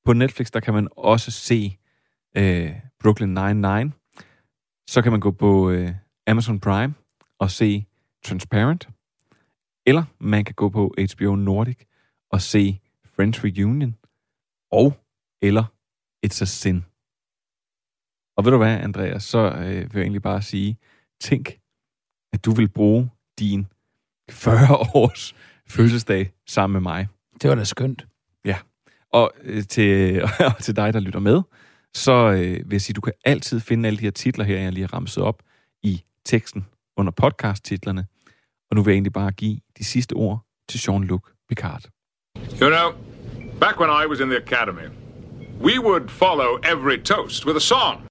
På 0.06 0.14
Netflix, 0.14 0.52
der 0.52 0.60
kan 0.60 0.74
man 0.74 0.88
også 0.98 1.32
se 1.32 1.78
øh, 2.38 2.72
Brooklyn 3.00 3.38
Nine-Nine. 3.38 3.92
Så 4.88 5.02
kan 5.02 5.12
man 5.12 5.20
gå 5.20 5.32
på 5.32 5.70
øh, 5.70 5.92
Amazon 6.28 6.60
Prime 6.60 6.94
og 7.40 7.52
se 7.52 7.86
Transparent. 8.26 8.90
Eller 9.86 10.04
man 10.20 10.46
kan 10.46 10.56
gå 10.56 10.70
på 10.70 10.96
HBO 11.16 11.36
Nordic 11.36 11.78
og 12.32 12.42
se 12.42 12.82
Friends 13.06 13.44
Reunion. 13.44 13.96
Og 14.72 14.94
eller 15.42 15.64
It's 16.26 16.42
a 16.42 16.46
Sin. 16.46 16.86
Og 18.38 18.46
ved 18.46 18.52
du 18.52 18.58
hvad, 18.58 18.80
Andreas, 18.80 19.24
så 19.24 19.38
øh, 19.38 19.66
vil 19.66 20.00
jeg 20.00 20.02
egentlig 20.02 20.22
bare 20.22 20.42
sige, 20.42 20.78
tænk, 21.20 21.60
at 22.34 22.46
du 22.46 22.52
vil 22.52 22.70
bruge 22.70 23.10
din 23.40 23.68
40 24.32 24.78
års 24.96 25.36
fødselsdag 25.70 26.32
sammen 26.48 26.74
med 26.74 26.82
mig. 26.92 27.08
Det 27.42 27.50
var 27.50 27.56
da 27.56 27.64
skønt. 27.64 28.06
Ja, 28.46 28.58
Og 29.14 29.32
øh, 29.44 29.64
til, 29.64 30.24
og 30.58 30.58
til 30.64 30.76
dig, 30.76 30.94
der 30.94 31.00
lytter 31.00 31.20
med, 31.20 31.42
så 31.94 32.12
øh, 32.12 32.38
vil 32.40 32.72
jeg 32.72 32.82
sige, 32.82 32.94
du 32.94 33.02
kan 33.02 33.14
altid 33.26 33.60
finde 33.60 33.88
alle 33.88 33.98
de 33.98 34.04
her 34.04 34.12
titler 34.12 34.46
her, 34.46 34.60
jeg 34.60 34.72
lige 34.74 34.84
har 34.84 34.94
ramset 34.94 35.24
op, 35.24 35.44
i 35.84 36.04
teksten 36.26 36.66
under 36.98 37.12
podcast-titlerne. 37.12 38.06
Og 38.70 38.76
nu 38.76 38.84
vil 38.84 38.92
jeg 38.92 38.96
egentlig 38.96 39.14
bare 39.14 39.32
give 39.32 39.60
de 39.78 39.84
sidste 39.84 40.14
ord 40.14 40.46
til 40.70 40.78
Jean-Luc 40.80 41.20
Picard. 41.50 41.84
You 42.62 42.70
know, 42.70 42.92
back 43.60 43.80
when 43.80 43.90
I 44.04 44.06
was 44.10 44.20
in 44.20 44.28
the 44.30 44.38
academy, 44.38 44.88
we 45.62 45.80
would 45.80 46.10
follow 46.10 46.58
every 46.74 47.04
toast 47.04 47.46
with 47.46 47.56
a 47.58 47.60
song. 47.60 48.11